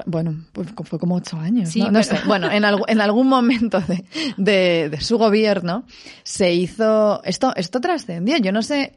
bueno, 0.05 0.45
pues 0.53 0.69
fue 0.85 0.97
como 0.97 1.15
ocho 1.15 1.35
años, 1.35 1.75
¿no? 1.75 2.01
sé. 2.01 2.17
Bueno, 2.25 2.49
en, 2.49 2.63
en 2.63 3.01
algún 3.01 3.27
momento 3.27 3.81
de, 3.81 4.05
de, 4.37 4.89
de, 4.89 5.01
su 5.01 5.17
gobierno 5.17 5.83
se 6.23 6.53
hizo... 6.53 7.21
Esto, 7.25 7.53
esto 7.57 7.81
trascendió, 7.81 8.37
yo 8.37 8.53
no 8.53 8.61
sé 8.61 8.93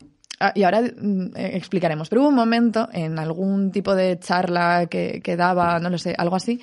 y 0.55 0.63
ahora 0.63 0.83
mm, 0.83 1.37
eh, 1.37 1.51
explicaremos, 1.55 2.09
pero 2.09 2.23
hubo 2.23 2.29
un 2.29 2.35
momento 2.35 2.89
en 2.93 3.19
algún 3.19 3.71
tipo 3.71 3.95
de 3.95 4.19
charla 4.19 4.87
que, 4.87 5.21
que 5.23 5.37
daba, 5.37 5.79
no 5.79 5.91
lo 5.91 5.99
sé, 5.99 6.15
algo 6.17 6.37
así, 6.37 6.61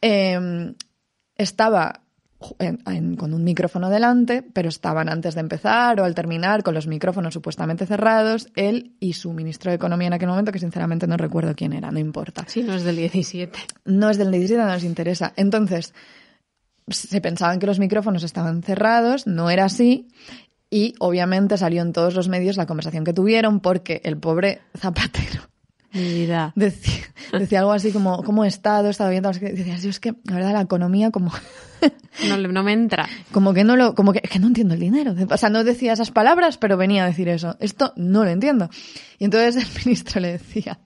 em, 0.00 0.74
estaba 1.36 2.02
con 3.18 3.34
un 3.34 3.44
micrófono 3.44 3.90
delante, 3.90 4.42
pero 4.42 4.70
estaban 4.70 5.10
antes 5.10 5.34
de 5.34 5.40
empezar 5.40 6.00
o 6.00 6.04
al 6.04 6.14
terminar 6.14 6.62
con 6.62 6.72
los 6.72 6.86
micrófonos 6.86 7.34
supuestamente 7.34 7.84
cerrados, 7.84 8.48
él 8.56 8.96
y 8.98 9.12
su 9.12 9.34
ministro 9.34 9.70
de 9.70 9.76
Economía 9.76 10.06
en 10.06 10.14
aquel 10.14 10.28
momento, 10.28 10.50
que 10.50 10.58
sinceramente 10.58 11.06
no 11.06 11.18
recuerdo 11.18 11.54
quién 11.54 11.74
era, 11.74 11.90
no 11.90 11.98
importa. 11.98 12.44
Sí, 12.46 12.62
no 12.62 12.74
es 12.74 12.84
del 12.84 12.96
17. 12.96 13.58
No 13.84 14.08
es 14.08 14.16
del 14.16 14.30
17, 14.30 14.58
no 14.62 14.68
nos 14.68 14.84
interesa. 14.84 15.34
Entonces, 15.36 15.92
se 16.88 17.20
pensaban 17.20 17.58
que 17.58 17.66
los 17.66 17.78
micrófonos 17.78 18.22
estaban 18.22 18.62
cerrados, 18.62 19.26
no 19.26 19.50
era 19.50 19.66
así, 19.66 20.08
y 20.70 20.94
obviamente 21.00 21.58
salió 21.58 21.82
en 21.82 21.92
todos 21.92 22.14
los 22.14 22.28
medios 22.28 22.56
la 22.56 22.66
conversación 22.66 23.04
que 23.04 23.12
tuvieron 23.12 23.60
porque 23.60 24.00
el 24.04 24.16
pobre 24.16 24.60
Zapatero 24.78 25.42
decía, 25.92 26.54
decía, 27.32 27.58
algo 27.58 27.72
así 27.72 27.90
como, 27.90 28.22
¿cómo 28.22 28.44
he 28.44 28.48
estado? 28.48 28.86
He 28.86 28.90
estado 28.90 29.10
viendo, 29.10 29.30
decía, 29.32 29.74
es 29.74 29.98
que 29.98 30.14
la 30.24 30.36
verdad 30.36 30.52
la 30.52 30.60
economía 30.60 31.10
como... 31.10 31.32
no, 32.28 32.36
no 32.36 32.62
me 32.62 32.72
entra. 32.72 33.08
Como 33.32 33.52
que 33.52 33.64
no 33.64 33.74
lo, 33.74 33.96
como 33.96 34.12
que, 34.12 34.20
que 34.20 34.38
no 34.38 34.46
entiendo 34.46 34.74
el 34.74 34.80
dinero. 34.80 35.14
O 35.28 35.36
sea, 35.36 35.48
no 35.48 35.64
decía 35.64 35.94
esas 35.94 36.12
palabras, 36.12 36.58
pero 36.58 36.76
venía 36.76 37.02
a 37.02 37.06
decir 37.06 37.28
eso. 37.28 37.56
Esto 37.58 37.92
no 37.96 38.24
lo 38.24 38.30
entiendo. 38.30 38.70
Y 39.18 39.24
entonces 39.24 39.56
el 39.56 39.84
ministro 39.84 40.20
le 40.20 40.32
decía, 40.32 40.78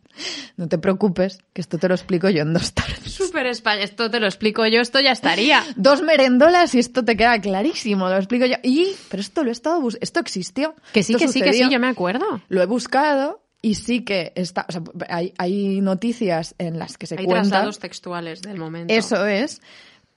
no 0.56 0.68
te 0.68 0.78
preocupes, 0.78 1.38
que 1.52 1.60
esto 1.60 1.78
te 1.78 1.88
lo 1.88 1.94
explico 1.94 2.28
yo 2.28 2.42
en 2.42 2.52
dos 2.52 2.72
tardes. 2.72 3.12
Súper 3.12 3.46
España, 3.46 3.82
esto 3.82 4.10
te 4.10 4.20
lo 4.20 4.26
explico 4.26 4.66
yo, 4.66 4.80
esto 4.80 5.00
ya 5.00 5.12
estaría. 5.12 5.62
dos 5.76 6.02
merendolas 6.02 6.74
y 6.74 6.78
esto 6.78 7.04
te 7.04 7.16
queda 7.16 7.40
clarísimo, 7.40 8.08
lo 8.08 8.16
explico 8.16 8.46
yo. 8.46 8.56
Y, 8.62 8.88
pero 9.10 9.20
esto 9.20 9.42
lo 9.42 9.50
he 9.50 9.52
estado 9.52 9.80
esto 10.00 10.20
existió. 10.20 10.74
Que 10.92 11.02
sí, 11.02 11.14
que 11.14 11.28
sí, 11.28 11.40
que 11.40 11.52
sí, 11.52 11.68
yo 11.70 11.80
me 11.80 11.88
acuerdo. 11.88 12.42
Lo 12.48 12.62
he 12.62 12.66
buscado 12.66 13.42
y 13.60 13.74
sí 13.74 14.04
que 14.04 14.32
está, 14.34 14.66
o 14.68 14.72
sea, 14.72 14.82
hay, 15.08 15.32
hay 15.38 15.80
noticias 15.80 16.54
en 16.58 16.78
las 16.78 16.98
que 16.98 17.06
se 17.06 17.18
hay 17.18 17.24
cuenta. 17.24 17.62
Hay 17.62 17.72
textuales 17.72 18.42
del 18.42 18.58
momento. 18.58 18.92
Eso 18.92 19.26
es 19.26 19.60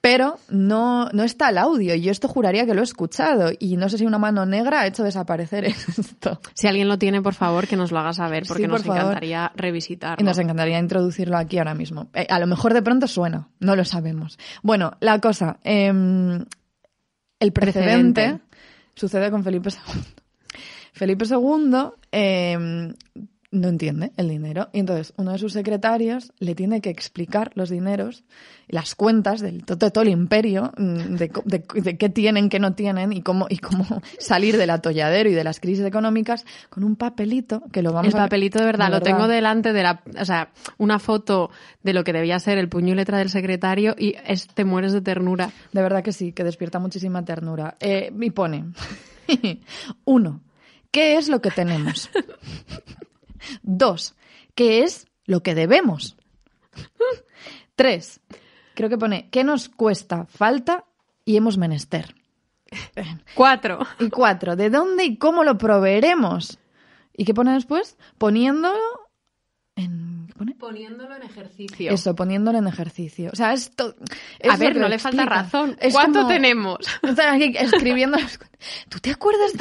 pero 0.02 0.38
no, 0.50 1.10
no 1.10 1.24
está 1.24 1.50
el 1.50 1.58
audio. 1.58 1.96
Y 1.96 2.02
yo 2.02 2.12
esto 2.12 2.28
juraría 2.28 2.66
que 2.66 2.74
lo 2.74 2.82
he 2.82 2.84
escuchado. 2.84 3.52
Y 3.60 3.78
no 3.78 3.90
sé 3.90 3.98
si 3.98 4.06
una 4.06 4.18
mano 4.18 4.46
negra 4.46 4.82
ha 4.82 4.88
hecho 4.88 5.04
desaparecer 5.04 5.66
esto. 5.98 6.40
Si 6.54 6.68
alguien 6.68 6.88
lo 6.88 6.98
tiene, 6.98 7.22
por 7.22 7.34
favor, 7.34 7.68
que 7.68 7.76
nos 7.76 7.92
lo 7.92 8.00
haga 8.00 8.14
saber, 8.14 8.44
porque 8.48 8.68
nos 8.68 8.86
encantaría 8.86 9.52
revisitarlo. 9.56 10.22
Y 10.22 10.26
nos 10.26 10.38
encantaría 10.38 10.80
introducirlo 10.80 11.38
aquí 11.38 11.58
ahora 11.58 11.74
mismo. 11.74 12.10
Eh, 12.14 12.28
a 12.30 12.40
lo 12.40 12.48
mejor 12.48 12.74
de 12.74 12.82
pronto 12.82 13.08
suena, 13.08 13.50
no 13.60 13.76
lo 13.76 13.86
sabemos. 13.86 14.38
Bueno, 14.62 14.94
la 15.00 15.20
cosa. 15.20 15.60
Em, 15.64 16.46
el 17.40 17.52
precedente, 17.52 18.40
sucede 18.96 19.30
con 19.30 19.44
Felipe 19.44 19.70
II. 19.70 20.02
Felipe 20.94 21.26
II 21.30 21.92
eh, 22.12 22.94
no 23.50 23.70
entiende 23.70 24.12
el 24.18 24.30
dinero. 24.30 24.70
Y 24.74 24.80
entonces 24.80 25.14
uno 25.18 25.32
de 25.32 25.38
sus 25.38 25.54
secretarios 25.54 26.34
le 26.40 26.54
tiene 26.54 26.82
que 26.82 26.90
explicar 26.90 27.52
los 27.56 27.70
dineros, 27.70 28.24
las 28.68 28.96
cuentas 28.96 29.40
del 29.40 29.64
todo, 29.64 29.90
todo 29.90 30.04
el 30.04 30.10
imperio, 30.10 30.74
mm, 30.78 31.16
de, 31.16 31.32
de, 31.46 31.98
qué 31.98 32.10
tienen, 32.10 32.50
qué 32.50 32.60
no 32.60 32.74
tienen 32.74 33.14
y 33.14 33.22
cómo, 33.22 33.48
y 33.50 33.58
cómo 33.60 33.86
salir 34.20 34.58
del 34.58 34.70
atolladero 34.70 35.30
y 35.30 35.34
de 35.34 35.44
las 35.44 35.60
crisis 35.60 35.86
económicas 35.86 36.46
con 36.70 36.84
un 36.84 36.96
papelito 36.98 37.64
que 37.72 37.82
lo 37.82 37.94
vamos 37.94 38.14
el 38.14 38.20
papelito 38.20 38.60
de 38.60 38.66
verdad, 38.66 38.92
lo 38.92 39.02
tengo 39.02 39.28
delante 39.28 39.72
de 39.72 39.84
la, 39.84 40.02
o 40.20 40.26
sea, 40.26 40.52
una 40.78 41.00
foto 41.00 41.50
de 41.84 41.94
lo 41.94 42.04
que 42.04 42.14
debía 42.14 42.40
ser 42.40 42.58
el 42.58 42.68
puño 42.68 42.94
y 42.94 42.96
letra 42.96 43.18
del 43.18 43.30
secretario 43.30 43.96
y 43.98 44.16
es, 44.26 44.48
te 44.48 44.66
mueres 44.66 44.92
de 44.92 45.02
ternura. 45.02 45.52
De 45.72 45.82
verdad 45.82 46.04
que 46.04 46.12
sí, 46.12 46.34
que 46.34 46.44
despierta 46.44 46.80
muchísima 46.80 47.24
ternura. 47.24 47.78
Eh, 47.80 48.12
y 48.20 48.32
pone, 48.32 48.66
uno, 50.06 50.42
¿qué 50.92 51.18
es 51.18 51.30
lo 51.30 51.42
que 51.42 51.52
tenemos? 51.52 52.10
Dos, 53.62 54.16
¿qué 54.56 54.84
es 54.84 55.08
lo 55.26 55.42
que 55.44 55.56
debemos? 55.56 56.16
Tres, 57.76 58.20
creo 58.74 58.90
que 58.90 58.98
pone, 58.98 59.30
¿qué 59.30 59.44
nos 59.44 59.70
cuesta, 59.70 60.26
falta 60.26 60.86
y 61.26 61.38
hemos 61.38 61.58
menester? 61.58 62.16
Cuatro. 63.36 63.80
Y 64.00 64.10
cuatro, 64.10 64.56
¿de 64.56 64.70
dónde 64.70 65.06
y 65.06 65.18
cómo 65.18 65.44
lo 65.44 65.58
proveeremos? 65.58 66.60
¿Y 67.16 67.26
qué 67.26 67.34
pone 67.34 67.54
después? 67.54 67.98
Poniéndolo 68.18 69.10
en... 69.76 70.17
pone? 70.38 70.56
Poniéndolo 70.56 71.16
en 71.16 71.24
ejercicio. 71.24 71.92
Eso, 71.92 72.16
poniéndolo 72.16 72.58
en 72.58 72.68
ejercicio. 72.68 73.30
O 73.34 73.36
sea, 73.36 73.54
esto... 73.54 73.96
A 74.50 74.56
ver, 74.58 74.78
no 74.78 74.88
le 74.88 75.00
falta 75.00 75.26
razón. 75.26 75.78
¿Cuánto 75.92 76.28
tenemos? 76.28 76.80
escribiendo... 77.60 78.18
¿Tú 78.90 79.00
te 79.00 79.12
acuerdas? 79.12 79.52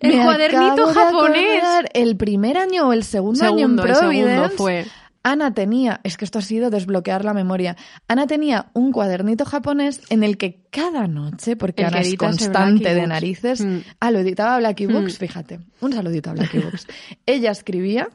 El 0.00 0.22
cuadernito 0.22 0.86
japonés. 0.86 1.64
El 1.92 2.16
primer 2.16 2.58
año 2.58 2.88
o 2.88 2.92
el 2.92 3.02
segundo, 3.02 3.44
año 3.44 3.66
en 3.66 3.76
Providence. 3.76 4.56
fue. 4.56 4.86
Ana 5.26 5.52
tenía, 5.52 6.00
es 6.04 6.16
que 6.16 6.24
esto 6.24 6.38
ha 6.38 6.42
sido 6.42 6.70
desbloquear 6.70 7.24
la 7.24 7.34
memoria. 7.34 7.76
Ana 8.06 8.28
tenía 8.28 8.70
un 8.74 8.92
cuadernito 8.92 9.44
japonés 9.44 10.00
en 10.08 10.22
el 10.22 10.38
que 10.38 10.60
cada 10.70 11.08
noche, 11.08 11.56
porque 11.56 11.84
Ana 11.84 11.98
es 11.98 12.14
constante 12.14 12.94
de 12.94 13.08
narices, 13.08 13.60
mm. 13.60 13.78
ah, 13.98 14.12
lo 14.12 14.20
editaba 14.20 14.58
Blacky 14.58 14.86
Books, 14.86 15.14
mm. 15.14 15.18
fíjate, 15.18 15.60
un 15.80 15.92
saludito 15.92 16.30
a 16.30 16.34
Blacky 16.34 16.58
Books. 16.58 16.86
Ella 17.26 17.50
escribía 17.50 18.08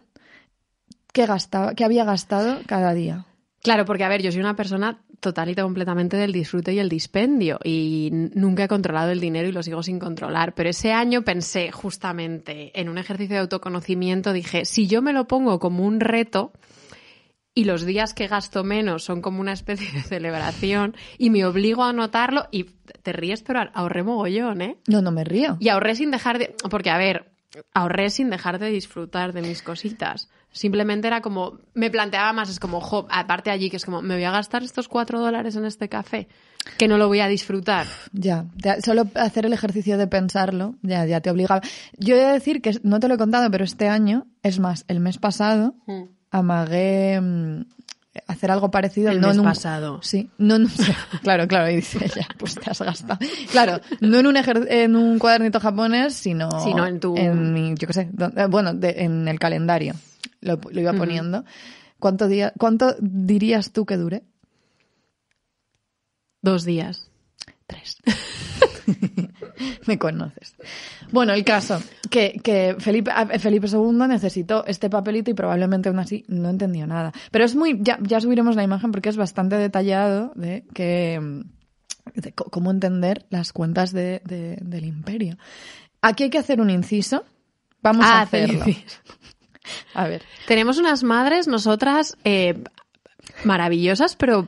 qué 1.12 1.26
gastaba, 1.26 1.74
qué 1.76 1.84
había 1.84 2.06
gastado 2.06 2.60
cada 2.68 2.94
día. 2.94 3.26
Claro, 3.62 3.86
porque 3.86 4.04
a 4.04 4.10
ver, 4.10 4.22
yo 4.22 4.32
soy 4.32 4.42
una 4.42 4.56
persona 4.56 5.04
totalita 5.20 5.62
completamente 5.62 6.18
del 6.18 6.32
disfrute 6.32 6.74
y 6.74 6.80
el 6.80 6.90
dispendio 6.90 7.60
y 7.64 8.10
nunca 8.12 8.64
he 8.64 8.68
controlado 8.68 9.12
el 9.12 9.20
dinero 9.20 9.48
y 9.48 9.52
lo 9.52 9.62
sigo 9.62 9.84
sin 9.84 10.00
controlar. 10.00 10.56
Pero 10.56 10.70
ese 10.70 10.94
año 10.94 11.22
pensé 11.22 11.72
justamente 11.72 12.72
en 12.80 12.90
un 12.90 12.98
ejercicio 12.98 13.36
de 13.36 13.42
autoconocimiento, 13.42 14.34
dije, 14.34 14.66
si 14.66 14.88
yo 14.88 15.04
me 15.04 15.14
lo 15.14 15.28
pongo 15.28 15.60
como 15.60 15.86
un 15.86 16.00
reto, 16.00 16.54
y 17.54 17.66
los 17.66 17.86
días 17.86 18.14
que 18.14 18.28
gasto 18.28 18.64
menos 18.64 19.04
son 19.04 19.22
como 19.22 19.42
una 19.42 19.52
especie 19.52 19.92
de 19.92 20.02
celebración 20.02 20.96
y 21.18 21.30
me 21.30 21.46
obligo 21.46 21.84
a 21.84 21.94
notarlo 21.94 22.48
y 22.50 22.64
te 23.04 23.12
ríes, 23.12 23.44
pero 23.44 23.60
ahorré 23.74 24.04
mogollón, 24.04 24.62
¿eh? 24.62 24.78
No, 24.88 25.02
no 25.02 25.12
me 25.12 25.24
río. 25.24 25.58
Y 25.60 25.70
ahorré 25.70 25.96
sin 25.96 26.12
dejar 26.12 26.40
de... 26.40 26.56
Porque, 26.70 26.90
a 26.90 26.98
ver, 26.98 27.32
ahorré 27.74 28.10
sin 28.10 28.30
dejar 28.30 28.58
de 28.60 28.70
disfrutar 28.70 29.34
de 29.34 29.42
mis 29.42 29.62
cositas. 29.62 30.30
Simplemente 30.54 31.08
era 31.08 31.22
como, 31.22 31.60
me 31.74 31.90
planteaba 31.90 32.34
más, 32.34 32.50
es 32.50 32.60
como, 32.60 32.82
jo, 32.82 33.08
aparte 33.10 33.50
allí, 33.52 33.70
que 33.70 33.78
es 33.78 33.86
como, 33.86 34.02
me 34.02 34.16
voy 34.16 34.24
a 34.26 34.32
gastar 34.32 34.64
estos 34.64 34.88
cuatro 34.90 35.20
dólares 35.22 35.56
en 35.56 35.64
este 35.66 35.88
café, 35.88 36.28
que 36.78 36.88
no 36.90 36.98
lo 36.98 37.08
voy 37.08 37.22
a 37.22 37.28
disfrutar. 37.28 37.88
Ya, 38.12 38.46
ya, 38.58 38.82
solo 38.82 39.08
hacer 39.16 39.46
el 39.46 39.54
ejercicio 39.54 39.98
de 39.98 40.08
pensarlo, 40.08 40.76
ya, 40.82 41.06
ya 41.06 41.22
te 41.22 41.30
obligaba. 41.30 41.62
Yo 41.98 42.16
he 42.16 42.20
de 42.20 42.34
decir 42.34 42.62
que, 42.62 42.78
no 42.84 43.00
te 43.00 43.08
lo 43.08 43.14
he 43.14 43.18
contado, 43.18 43.50
pero 43.50 43.64
este 43.64 43.88
año, 43.88 44.26
es 44.44 44.60
más, 44.60 44.84
el 44.90 45.00
mes 45.00 45.18
pasado, 45.20 45.76
Mm. 45.88 46.04
amagué 46.32 47.22
mm, 47.22 47.62
hacer 48.28 48.52
algo 48.52 48.70
parecido. 48.72 49.10
El 49.10 49.22
no 49.22 49.28
mes 49.28 49.36
en 49.36 49.40
un- 49.40 49.46
pasado. 49.46 50.00
Sí, 50.02 50.30
no, 50.38 50.60
no 50.60 50.68
sé. 50.68 50.94
Claro, 51.24 51.48
claro, 51.48 51.70
y 51.72 51.78
dice 51.78 51.98
ella, 52.04 52.28
pues 52.38 52.56
te 52.56 52.70
has 52.70 52.82
gastado. 52.82 53.20
Claro, 53.52 53.80
no 54.02 54.18
en 54.20 54.28
un, 54.28 54.36
ejer- 54.36 54.68
en 54.70 54.98
un 54.98 55.18
cuadernito 55.18 55.62
japonés, 55.62 56.14
sino, 56.14 56.50
Sino 56.62 56.86
en 56.86 57.00
tu- 57.00 57.16
en 57.16 57.54
mi, 57.54 57.74
yo 57.78 57.88
qué 57.88 57.94
sé, 57.94 58.10
eh, 58.36 58.48
bueno, 58.50 58.74
de- 58.74 59.04
en 59.04 59.28
el 59.30 59.40
calendario. 59.40 59.94
Lo, 60.42 60.60
lo 60.72 60.82
iba 60.82 60.94
poniendo. 60.94 61.46
¿Cuánto, 62.00 62.28
día, 62.28 62.52
¿Cuánto 62.58 62.96
dirías 63.00 63.72
tú 63.72 63.86
que 63.86 63.98
dure? 63.98 64.24
Dos 66.42 66.66
días. 66.66 67.10
Tres. 67.68 67.98
Me 69.88 69.98
conoces. 70.00 70.56
Bueno, 71.12 71.34
el 71.34 71.44
caso, 71.44 71.82
que, 72.10 72.40
que 72.44 72.76
Felipe, 72.80 73.12
Felipe 73.40 73.68
II 73.68 73.92
necesitó 74.08 74.66
este 74.66 74.90
papelito 74.90 75.30
y 75.30 75.34
probablemente 75.36 75.90
aún 75.90 76.00
así 76.00 76.24
no 76.28 76.50
entendió 76.50 76.88
nada. 76.88 77.12
Pero 77.32 77.46
es 77.46 77.56
muy, 77.56 77.78
ya, 77.82 78.00
ya 78.02 78.20
subiremos 78.20 78.56
la 78.56 78.64
imagen 78.64 78.92
porque 78.92 79.10
es 79.10 79.18
bastante 79.18 79.56
detallado 79.58 80.32
de 80.36 80.66
que 80.74 81.20
de 82.16 82.34
cómo 82.34 82.72
entender 82.72 83.26
las 83.30 83.54
cuentas 83.54 83.92
de- 83.92 84.22
de- 84.26 84.58
del 84.62 84.86
imperio. 84.86 85.38
Aquí 86.02 86.24
hay 86.24 86.30
que 86.30 86.40
hacer 86.40 86.60
un 86.60 86.70
inciso. 86.72 87.24
Vamos 87.84 88.06
a 88.06 88.20
Ah, 88.20 88.22
hacerlo. 88.24 88.60
feliz. 88.64 89.00
A 89.94 90.08
ver. 90.08 90.24
Tenemos 90.48 90.78
unas 90.78 91.04
madres, 91.04 91.48
nosotras, 91.48 92.18
eh, 92.24 92.64
maravillosas, 93.44 94.16
pero 94.16 94.48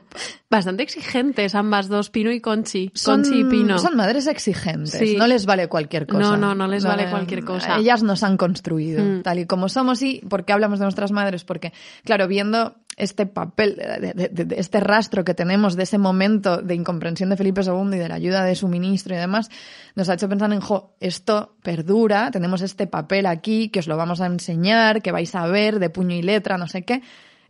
bastante 0.50 0.82
exigentes, 0.82 1.54
ambas 1.54 1.88
dos, 1.88 2.10
Pino 2.10 2.30
y 2.30 2.40
Conchi. 2.40 2.90
Conchi 3.04 3.40
y 3.40 3.44
Pino. 3.44 3.78
son 3.78 3.96
madres 3.96 4.26
exigentes. 4.26 4.92
Sí. 4.92 5.16
No 5.16 5.26
les 5.26 5.46
vale 5.46 5.68
cualquier 5.68 6.06
cosa. 6.06 6.20
No, 6.20 6.36
no, 6.36 6.54
no 6.54 6.66
les 6.68 6.84
vale 6.84 7.08
cualquier 7.10 7.44
cosa. 7.44 7.76
Ellas 7.78 8.02
nos 8.02 8.22
han 8.22 8.36
construido 8.36 9.02
Mm. 9.04 9.22
tal 9.22 9.38
y 9.40 9.46
como 9.46 9.68
somos. 9.68 10.00
¿Y 10.02 10.20
por 10.28 10.44
qué 10.44 10.52
hablamos 10.52 10.78
de 10.78 10.84
nuestras 10.84 11.10
madres? 11.12 11.44
Porque, 11.44 11.72
claro, 12.04 12.28
viendo 12.28 12.76
este 12.96 13.26
papel, 13.26 13.74
de, 13.74 14.12
de- 14.14 14.28
de- 14.28 14.44
de 14.44 14.54
este 14.60 14.78
rastro 14.78 15.24
que 15.24 15.34
tenemos 15.34 15.74
de 15.74 15.82
ese 15.82 15.98
momento 15.98 16.58
de 16.62 16.76
incomprensión 16.76 17.28
de 17.30 17.36
Felipe 17.36 17.62
II 17.62 17.88
y 17.94 17.98
de 17.98 18.08
la 18.08 18.14
ayuda 18.14 18.44
de 18.44 18.54
su 18.54 18.68
ministro 18.68 19.16
y 19.16 19.18
demás, 19.18 19.50
nos 19.96 20.08
ha 20.08 20.14
hecho 20.14 20.28
pensar 20.28 20.52
en, 20.52 20.60
jo, 20.60 20.94
esto 21.00 21.56
perdura, 21.64 22.30
tenemos 22.30 22.62
este 22.62 22.86
papel 22.86 23.26
aquí 23.26 23.68
que 23.70 23.80
os 23.80 23.88
lo 23.88 23.96
vamos 23.96 24.20
a 24.20 24.26
enseñar, 24.26 25.02
que 25.02 25.10
vais 25.10 25.34
a 25.34 25.44
ver 25.48 25.80
de 25.80 25.90
puño 25.90 26.14
y 26.14 26.22
letra, 26.22 26.56
no 26.56 26.68
sé 26.68 26.84
qué. 26.84 27.02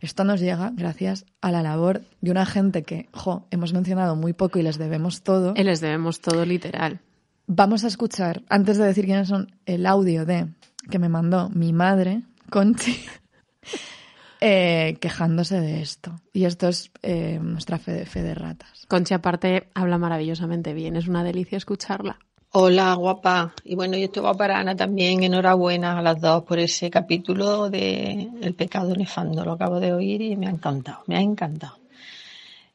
Esto 0.05 0.23
nos 0.23 0.39
llega 0.39 0.69
gracias 0.75 1.25
a 1.41 1.49
la 1.49 1.63
labor 1.63 2.03
de 2.21 2.29
una 2.29 2.45
gente 2.45 2.83
que, 2.83 3.09
jo, 3.11 3.47
hemos 3.49 3.73
mencionado 3.73 4.15
muy 4.15 4.33
poco 4.33 4.59
y 4.59 4.61
les 4.61 4.77
debemos 4.77 5.23
todo. 5.23 5.53
Eh, 5.55 5.63
Les 5.63 5.81
debemos 5.81 6.21
todo 6.21 6.45
literal. 6.45 6.99
Vamos 7.47 7.83
a 7.83 7.87
escuchar, 7.87 8.43
antes 8.47 8.77
de 8.77 8.85
decir 8.85 9.05
quiénes 9.05 9.29
son, 9.29 9.55
el 9.65 9.87
audio 9.87 10.27
de 10.27 10.49
que 10.91 10.99
me 10.99 11.09
mandó 11.09 11.49
mi 11.49 11.73
madre, 11.73 12.21
Conchi, 12.51 13.03
eh, 14.41 14.95
quejándose 15.01 15.59
de 15.59 15.81
esto. 15.81 16.21
Y 16.33 16.45
esto 16.45 16.67
es 16.67 16.91
eh, 17.01 17.39
nuestra 17.41 17.79
fe 17.79 17.93
de, 17.93 18.05
fe 18.05 18.21
de 18.21 18.35
ratas. 18.35 18.85
Conchi, 18.87 19.15
aparte, 19.15 19.69
habla 19.73 19.97
maravillosamente 19.97 20.75
bien. 20.75 20.97
Es 20.97 21.07
una 21.07 21.23
delicia 21.23 21.57
escucharla. 21.57 22.19
Hola, 22.57 22.93
guapa. 22.93 23.53
Y 23.65 23.75
bueno, 23.75 23.97
yo 23.97 24.05
estoy 24.05 24.21
guapa 24.21 24.37
para 24.37 24.59
Ana 24.59 24.75
también. 24.77 25.23
Enhorabuena 25.23 25.99
a 25.99 26.01
las 26.01 26.21
dos 26.21 26.43
por 26.43 26.57
ese 26.57 26.89
capítulo 26.89 27.69
de 27.69 28.29
El 28.41 28.53
pecado 28.53 28.95
nefando. 28.95 29.43
Lo 29.43 29.53
acabo 29.53 29.79
de 29.81 29.91
oír 29.91 30.21
y 30.21 30.37
me 30.37 30.47
ha 30.47 30.51
encantado, 30.51 30.99
me 31.07 31.17
ha 31.17 31.21
encantado. 31.21 31.77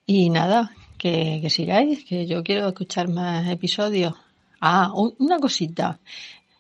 Y 0.05 0.29
nada, 0.29 0.73
que, 0.99 1.39
que 1.41 1.49
sigáis, 1.49 2.05
que 2.05 2.27
yo 2.27 2.43
quiero 2.43 2.69
escuchar 2.69 3.09
más 3.09 3.49
episodios. 3.49 4.13
Ah, 4.61 4.93
un- 4.95 5.15
una 5.19 5.39
cosita. 5.39 5.99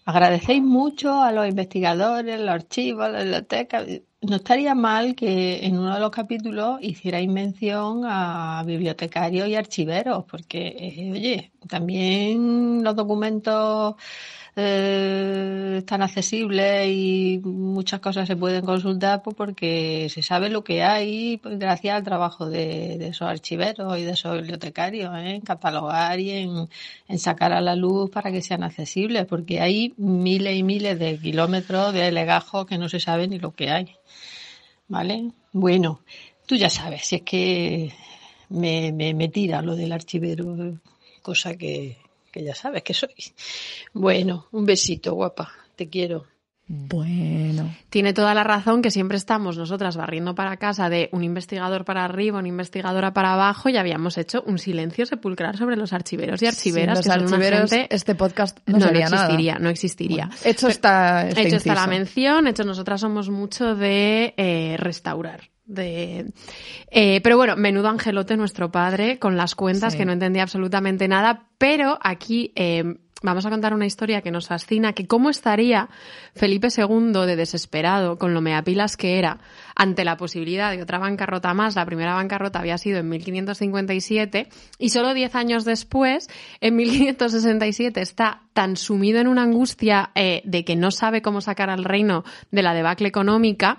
Agradecéis 0.06 0.62
mucho 0.62 1.20
a 1.22 1.30
los 1.30 1.46
investigadores, 1.46 2.40
los 2.40 2.48
archivos, 2.48 3.10
la 3.12 3.18
biblioteca. 3.20 3.84
No 4.22 4.36
estaría 4.36 4.74
mal 4.74 5.14
que 5.14 5.64
en 5.64 5.78
uno 5.78 5.94
de 5.94 6.00
los 6.00 6.10
capítulos 6.10 6.78
hicierais 6.82 7.26
mención 7.26 8.02
a 8.04 8.62
bibliotecarios 8.66 9.48
y 9.48 9.54
archiveros, 9.56 10.24
porque, 10.30 10.74
eh, 10.78 11.10
oye, 11.12 11.52
también 11.68 12.84
los 12.84 12.94
documentos 12.96 13.94
eh, 14.56 15.76
están 15.78 16.02
accesibles 16.02 16.88
y 16.88 17.40
muchas 17.44 18.00
cosas 18.00 18.26
se 18.26 18.36
pueden 18.36 18.64
consultar 18.64 19.22
pues, 19.22 19.36
porque 19.36 20.08
se 20.10 20.22
sabe 20.22 20.50
lo 20.50 20.64
que 20.64 20.82
hay 20.82 21.36
pues, 21.38 21.58
gracias 21.58 21.96
al 21.96 22.02
trabajo 22.02 22.48
de, 22.48 22.98
de 22.98 23.08
esos 23.08 23.28
archiveros 23.28 23.96
y 23.98 24.02
de 24.02 24.12
esos 24.12 24.34
bibliotecarios, 24.34 25.14
¿eh? 25.18 25.36
en 25.36 25.40
catalogar 25.42 26.18
y 26.18 26.30
en, 26.30 26.68
en 27.08 27.18
sacar 27.18 27.52
a 27.52 27.60
la 27.60 27.76
luz 27.76 28.10
para 28.10 28.32
que 28.32 28.42
sean 28.42 28.64
accesibles, 28.64 29.24
porque 29.26 29.60
hay 29.60 29.94
miles 29.96 30.56
y 30.56 30.62
miles 30.62 30.98
de 30.98 31.18
kilómetros 31.18 31.92
de 31.92 32.10
legajos 32.10 32.66
que 32.66 32.78
no 32.78 32.88
se 32.88 33.00
sabe 33.00 33.28
ni 33.28 33.38
lo 33.38 33.52
que 33.52 33.70
hay. 33.70 33.96
¿Vale? 34.88 35.30
Bueno, 35.52 36.00
tú 36.46 36.56
ya 36.56 36.68
sabes, 36.68 37.06
si 37.06 37.16
es 37.16 37.22
que 37.22 37.92
me, 38.48 38.92
me, 38.92 39.14
me 39.14 39.28
tira 39.28 39.62
lo 39.62 39.76
del 39.76 39.92
archivero, 39.92 40.74
cosa 41.22 41.54
que, 41.56 41.96
que 42.30 42.42
ya 42.44 42.54
sabes 42.54 42.82
que 42.82 42.94
soy. 42.94 43.14
Bueno, 43.92 44.48
un 44.52 44.64
besito, 44.64 45.14
guapa, 45.14 45.52
te 45.76 45.88
quiero. 45.88 46.26
Bueno, 46.72 47.68
Tiene 47.88 48.12
toda 48.12 48.32
la 48.32 48.44
razón 48.44 48.80
que 48.80 48.92
siempre 48.92 49.16
estamos 49.16 49.58
nosotras 49.58 49.96
barriendo 49.96 50.36
para 50.36 50.56
casa 50.56 50.88
de 50.88 51.08
un 51.10 51.24
investigador 51.24 51.84
para 51.84 52.04
arriba, 52.04 52.38
una 52.38 52.46
investigadora 52.46 53.12
para 53.12 53.32
abajo 53.32 53.68
y 53.70 53.76
habíamos 53.76 54.16
hecho 54.18 54.44
un 54.46 54.56
silencio 54.60 55.04
sepulcral 55.04 55.56
sobre 55.58 55.74
los 55.74 55.92
archiveros 55.92 56.40
y 56.42 56.46
archiveras, 56.46 57.00
que 57.00 57.08
los 57.08 57.12
son 57.12 57.26
una 57.26 57.36
archiveros, 57.38 57.70
gente... 57.72 57.92
este 57.92 58.14
podcast 58.14 58.58
no, 58.66 58.78
no, 58.78 58.86
no 58.86 58.92
nada. 58.92 59.16
existiría, 59.16 59.58
no 59.58 59.68
existiría. 59.68 60.26
Bueno, 60.26 60.40
hecho 60.44 60.68
está, 60.68 61.26
este 61.28 61.48
hecho 61.48 61.56
está 61.56 61.74
la 61.74 61.88
mención, 61.88 62.46
hecho 62.46 62.62
nosotras 62.62 63.00
somos 63.00 63.30
mucho 63.30 63.74
de 63.74 64.34
eh, 64.36 64.76
restaurar. 64.78 65.50
De, 65.64 66.26
eh, 66.90 67.20
pero 67.22 67.36
bueno, 67.36 67.56
menudo 67.56 67.88
angelote 67.88 68.36
nuestro 68.36 68.70
padre 68.70 69.18
con 69.18 69.36
las 69.36 69.56
cuentas 69.56 69.92
Sí. 69.92 69.98
que 69.98 70.04
no 70.04 70.12
entendía 70.12 70.42
absolutamente 70.44 71.08
nada, 71.08 71.46
pero 71.58 71.98
aquí 72.00 72.52
eh, 72.54 72.84
vamos 73.22 73.46
a 73.46 73.50
contar 73.50 73.74
una 73.74 73.86
historia 73.86 74.22
que 74.22 74.30
nos 74.30 74.48
fascina, 74.48 74.92
que 74.92 75.06
cómo 75.06 75.30
estaría 75.30 75.88
Felipe 76.34 76.68
II 76.76 77.12
de 77.26 77.36
desesperado 77.36 78.18
con 78.18 78.34
lo 78.34 78.40
meapilas 78.40 78.96
que 78.96 79.18
era 79.18 79.38
ante 79.80 80.04
la 80.04 80.18
posibilidad 80.18 80.70
de 80.70 80.82
otra 80.82 80.98
bancarrota 80.98 81.54
más. 81.54 81.74
La 81.74 81.86
primera 81.86 82.12
bancarrota 82.12 82.58
había 82.58 82.76
sido 82.76 82.98
en 82.98 83.08
1557 83.08 84.46
y 84.78 84.90
solo 84.90 85.14
10 85.14 85.34
años 85.36 85.64
después, 85.64 86.28
en 86.60 86.76
1567, 86.76 88.02
está 88.02 88.42
tan 88.52 88.76
sumido 88.76 89.20
en 89.20 89.26
una 89.26 89.42
angustia 89.42 90.10
eh, 90.14 90.42
de 90.44 90.66
que 90.66 90.76
no 90.76 90.90
sabe 90.90 91.22
cómo 91.22 91.40
sacar 91.40 91.70
al 91.70 91.84
reino 91.84 92.24
de 92.50 92.62
la 92.62 92.74
debacle 92.74 93.08
económica 93.08 93.78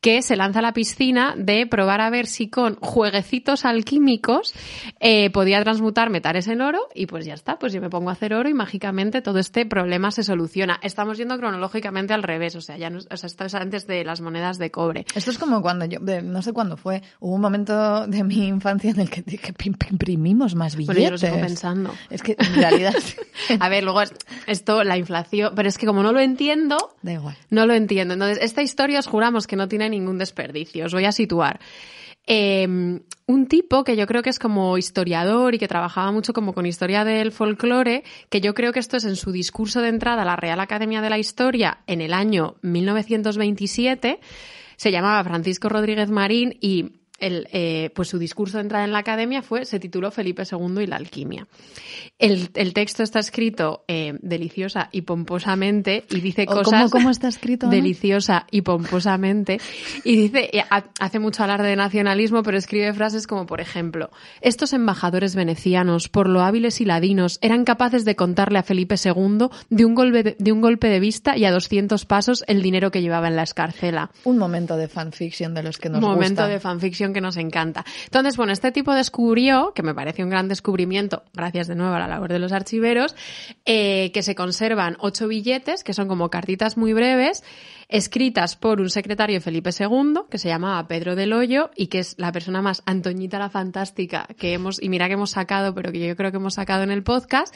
que 0.00 0.22
se 0.22 0.36
lanza 0.36 0.60
a 0.60 0.62
la 0.62 0.72
piscina 0.72 1.34
de 1.36 1.66
probar 1.66 2.00
a 2.00 2.10
ver 2.10 2.26
si 2.26 2.48
con 2.48 2.76
jueguecitos 2.76 3.64
alquímicos 3.64 4.54
eh, 5.00 5.30
podía 5.30 5.60
transmutar 5.64 6.10
metales 6.10 6.46
en 6.46 6.60
oro 6.60 6.78
y 6.94 7.06
pues 7.06 7.24
ya 7.24 7.34
está, 7.34 7.58
pues 7.58 7.72
yo 7.72 7.80
me 7.80 7.90
pongo 7.90 8.10
a 8.10 8.12
hacer 8.12 8.34
oro 8.34 8.48
y 8.48 8.54
mágicamente 8.54 9.20
todo 9.20 9.40
este 9.40 9.66
problema 9.66 10.12
se 10.12 10.22
soluciona. 10.22 10.78
Estamos 10.82 11.18
yendo 11.18 11.36
cronológicamente 11.38 12.14
al 12.14 12.22
revés, 12.22 12.54
o 12.54 12.60
sea, 12.60 12.76
ya 12.76 12.88
no, 12.88 12.98
o 12.98 13.16
sea, 13.16 13.26
esto 13.26 13.44
es 13.46 13.54
antes 13.56 13.88
de 13.88 14.04
las 14.04 14.20
monedas 14.20 14.58
de 14.58 14.70
cobre. 14.70 15.06
Como 15.40 15.60
cuando 15.62 15.86
yo, 15.86 15.98
de- 15.98 16.22
no 16.22 16.40
sé 16.42 16.52
cuándo 16.52 16.76
fue, 16.76 17.02
hubo 17.18 17.34
un 17.34 17.40
momento 17.40 18.06
de 18.06 18.22
mi 18.22 18.46
infancia 18.46 18.90
en 18.90 19.00
el 19.00 19.10
que, 19.10 19.24
que 19.24 19.54
imprimimos 19.90 20.54
más 20.54 20.76
billetes. 20.76 20.94
Bueno, 20.94 21.04
yo 21.08 21.10
lo 21.10 21.18
sigo 21.18 21.40
pensando. 21.40 21.94
Es 22.10 22.22
que 22.22 22.36
en 22.38 22.54
realidad 22.54 22.94
A 23.58 23.68
ver, 23.68 23.82
luego 23.82 24.02
es- 24.02 24.12
esto, 24.46 24.84
la 24.84 24.96
inflación, 24.96 25.52
pero 25.56 25.68
es 25.68 25.76
que 25.78 25.86
como 25.86 26.02
no 26.04 26.12
lo 26.12 26.20
entiendo, 26.20 26.76
da 27.02 27.14
igual. 27.14 27.36
No 27.50 27.66
lo 27.66 27.74
entiendo. 27.74 28.14
Entonces, 28.14 28.38
esta 28.42 28.62
historia 28.62 29.00
os 29.00 29.06
juramos 29.08 29.46
que 29.48 29.56
no 29.56 29.66
tiene 29.66 29.88
ningún 29.90 30.18
desperdicio. 30.18 30.86
Os 30.86 30.92
voy 30.92 31.06
a 31.06 31.12
situar. 31.12 31.58
Eh, 32.26 32.66
un 33.26 33.46
tipo 33.46 33.82
que 33.82 33.96
yo 33.96 34.06
creo 34.06 34.22
que 34.22 34.30
es 34.30 34.38
como 34.38 34.76
historiador 34.76 35.54
y 35.54 35.58
que 35.58 35.66
trabajaba 35.68 36.12
mucho 36.12 36.32
como 36.32 36.52
con 36.52 36.66
historia 36.66 37.04
del 37.04 37.32
folclore, 37.32 38.04
que 38.28 38.40
yo 38.40 38.54
creo 38.54 38.72
que 38.72 38.78
esto 38.80 38.96
es 38.98 39.04
en 39.04 39.16
su 39.16 39.32
discurso 39.32 39.80
de 39.80 39.88
entrada 39.88 40.22
a 40.22 40.24
la 40.24 40.36
Real 40.36 40.60
Academia 40.60 41.00
de 41.00 41.10
la 41.10 41.18
Historia 41.18 41.78
en 41.86 42.00
el 42.00 42.12
año 42.12 42.56
1927, 42.62 44.20
se 44.80 44.90
llamaba 44.90 45.22
Francisco 45.24 45.68
Rodríguez 45.68 46.08
Marín 46.08 46.56
y 46.58 46.99
el, 47.20 47.46
eh, 47.52 47.90
pues 47.94 48.08
su 48.08 48.18
discurso 48.18 48.58
de 48.58 48.62
entrada 48.62 48.84
en 48.84 48.92
la 48.92 48.98
academia 48.98 49.42
fue, 49.42 49.64
se 49.64 49.78
tituló 49.78 50.10
Felipe 50.10 50.42
II 50.50 50.82
y 50.82 50.86
la 50.86 50.96
alquimia. 50.96 51.46
El, 52.18 52.50
el 52.54 52.72
texto 52.74 53.02
está 53.02 53.18
escrito 53.18 53.84
eh, 53.88 54.14
deliciosa 54.20 54.88
y 54.92 55.02
pomposamente 55.02 56.04
y 56.10 56.20
dice 56.20 56.44
¿O 56.48 56.52
cosas... 56.52 56.64
¿Cómo, 56.64 56.90
cómo 56.90 57.10
está 57.10 57.28
escrito? 57.28 57.68
Deliciosa 57.68 58.46
y 58.50 58.62
pomposamente 58.62 59.58
y 60.04 60.16
dice 60.16 60.50
eh, 60.52 60.62
ha- 60.70 60.84
hace 61.00 61.18
mucho 61.18 61.44
alarde 61.44 61.68
de 61.68 61.76
nacionalismo 61.76 62.42
pero 62.42 62.58
escribe 62.58 62.92
frases 62.92 63.26
como 63.26 63.46
por 63.46 63.60
ejemplo 63.60 64.10
estos 64.40 64.72
embajadores 64.72 65.34
venecianos 65.34 66.08
por 66.08 66.28
lo 66.28 66.42
hábiles 66.42 66.80
y 66.80 66.84
ladinos 66.84 67.38
eran 67.42 67.64
capaces 67.64 68.04
de 68.04 68.16
contarle 68.16 68.58
a 68.58 68.62
Felipe 68.62 68.96
II 69.02 69.48
de 69.70 69.84
un 69.84 69.94
golpe 69.94 70.22
de, 70.22 70.36
de 70.38 70.52
un 70.52 70.60
golpe 70.60 70.88
de 70.88 71.00
vista 71.00 71.36
y 71.36 71.44
a 71.44 71.50
200 71.52 72.04
pasos 72.06 72.44
el 72.46 72.62
dinero 72.62 72.90
que 72.90 73.02
llevaba 73.02 73.28
en 73.28 73.36
la 73.36 73.42
escarcela 73.42 74.10
Un 74.24 74.38
momento 74.38 74.76
de 74.76 74.88
fanfiction 74.88 75.54
de 75.54 75.62
los 75.62 75.78
que 75.78 75.88
nos 75.88 76.00
momento 76.00 76.42
gusta. 76.42 76.48
de 76.48 76.60
fanfiction 76.60 77.09
que 77.12 77.20
nos 77.20 77.36
encanta. 77.36 77.84
Entonces, 78.04 78.36
bueno, 78.36 78.52
este 78.52 78.72
tipo 78.72 78.94
descubrió, 78.94 79.72
que 79.74 79.82
me 79.82 79.94
parece 79.94 80.22
un 80.22 80.30
gran 80.30 80.48
descubrimiento, 80.48 81.22
gracias 81.32 81.68
de 81.68 81.74
nuevo 81.74 81.94
a 81.94 81.98
la 81.98 82.08
labor 82.08 82.32
de 82.32 82.38
los 82.38 82.52
archiveros, 82.52 83.14
eh, 83.64 84.10
que 84.12 84.22
se 84.22 84.34
conservan 84.34 84.96
ocho 85.00 85.28
billetes, 85.28 85.84
que 85.84 85.94
son 85.94 86.08
como 86.08 86.30
cartitas 86.30 86.76
muy 86.76 86.92
breves, 86.92 87.42
escritas 87.90 88.56
por 88.56 88.80
un 88.80 88.88
secretario 88.90 89.40
Felipe 89.40 89.70
II, 89.78 90.20
que 90.30 90.38
se 90.38 90.48
llamaba 90.48 90.86
Pedro 90.88 91.16
del 91.16 91.32
Hoyo, 91.32 91.70
y 91.76 91.88
que 91.88 91.98
es 92.00 92.14
la 92.18 92.32
persona 92.32 92.62
más 92.62 92.82
Antoñita 92.86 93.38
la 93.38 93.50
Fantástica 93.50 94.26
que 94.38 94.52
hemos, 94.54 94.82
y 94.82 94.88
mira 94.88 95.06
que 95.08 95.14
hemos 95.14 95.30
sacado, 95.30 95.74
pero 95.74 95.92
que 95.92 96.06
yo 96.06 96.16
creo 96.16 96.30
que 96.30 96.36
hemos 96.38 96.54
sacado 96.54 96.82
en 96.82 96.90
el 96.90 97.02
podcast. 97.02 97.54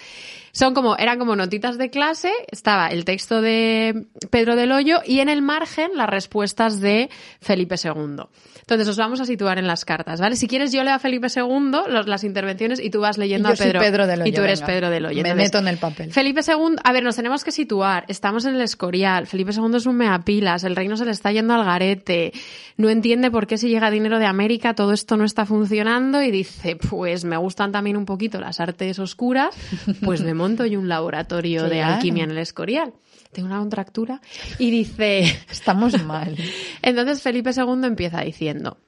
Son 0.53 0.73
como, 0.75 0.97
eran 0.97 1.18
como 1.18 1.35
notitas 1.35 1.79
de 1.79 1.90
clase, 1.90 2.31
estaba 2.51 2.88
el 2.88 3.05
texto 3.05 3.40
de 3.42 4.07
Pedro 4.31 4.55
del 4.57 4.70
Hoyo 4.73 4.99
y 5.05 5.20
en 5.20 5.29
el 5.29 5.42
margen 5.42 5.90
las 5.97 6.09
respuestas 6.09 6.81
de 6.81 7.11
Felipe 7.40 7.75
II. 7.83 8.25
Entonces 8.61 8.88
os 8.88 8.97
vamos 8.97 9.20
a 9.20 9.27
situar 9.27 9.59
en 9.59 9.66
las 9.66 9.85
cartas, 9.85 10.20
¿vale? 10.20 10.37
Si 10.37 10.47
quieres 10.49 10.73
yo 10.73 10.83
leo 10.85 10.94
a 10.94 10.99
Felipe 10.99 11.27
II 11.35 11.70
los- 11.88 12.07
las 12.07 12.25
intervenciones 12.25 12.81
y 12.81 12.88
tú 12.90 13.01
vas 13.01 13.18
leyendo 13.18 13.49
yo 13.49 13.53
a 13.53 13.57
soy 13.57 13.66
Pedro. 13.66 13.81
Pedro 13.81 14.07
del 14.07 14.23
Hoyo, 14.23 14.29
Y 14.31 14.33
tú 14.33 14.42
eres 14.42 14.61
venga. 14.61 14.73
Pedro 14.73 14.90
del 14.90 15.07
Hoyo. 15.07 15.23
Me 15.23 15.29
Entonces, 15.31 15.47
meto 15.49 15.59
en 15.59 15.68
el 15.68 15.77
papel. 15.79 16.12
Felipe 16.12 16.40
II, 16.47 16.77
a 16.83 16.92
ver, 16.92 17.03
nos 17.03 17.16
tenemos 17.16 17.44
que 17.44 17.51
situar. 17.53 18.05
Estamos 18.09 18.44
en 18.47 18.55
el 18.55 18.61
Escorial. 18.62 19.27
Felipe 19.27 19.53
II 19.53 19.77
es 19.77 19.87
un 19.87 19.97
meapilas. 20.25 20.65
El 20.65 20.77
reino 20.77 20.97
se 20.97 21.05
le 21.05 21.11
está 21.11 21.33
yendo 21.33 21.55
al 21.55 21.65
garete. 21.65 22.33
No 22.77 22.89
entiende 22.89 23.31
por 23.31 23.47
qué 23.47 23.59
si 23.59 23.69
llega 23.69 23.91
dinero 23.91 24.19
de 24.19 24.27
América 24.27 24.75
todo 24.75 24.93
esto 24.93 25.17
no 25.17 25.25
está 25.25 25.47
funcionando 25.47 26.23
y 26.23 26.31
dice, 26.31 26.77
pues 26.77 27.25
me 27.25 27.37
gustan 27.37 27.73
también 27.73 27.97
un 27.97 28.07
poquito 28.07 28.41
las 28.41 28.61
artes 28.61 28.99
oscuras, 28.99 29.55
pues 30.03 30.23
me 30.23 30.35
monto 30.35 30.67
yo 30.67 30.81
un 30.81 30.89
laboratorio 30.89 31.69
de 31.69 31.83
alquimia 31.83 32.25
en 32.25 32.31
el 32.31 32.39
Escorial. 32.39 32.95
Tengo 33.33 33.49
una 33.49 33.59
contractura 33.59 34.21
y 34.59 34.71
dice, 34.71 35.25
Estamos 35.51 36.03
mal. 36.05 36.37
entonces 36.83 37.21
Felipe 37.21 37.51
II 37.55 37.85
empieza 37.85 38.21
diciendo 38.21 38.79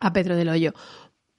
a 0.00 0.12
Pedro 0.12 0.36
del 0.36 0.48
Hoyo, 0.48 0.74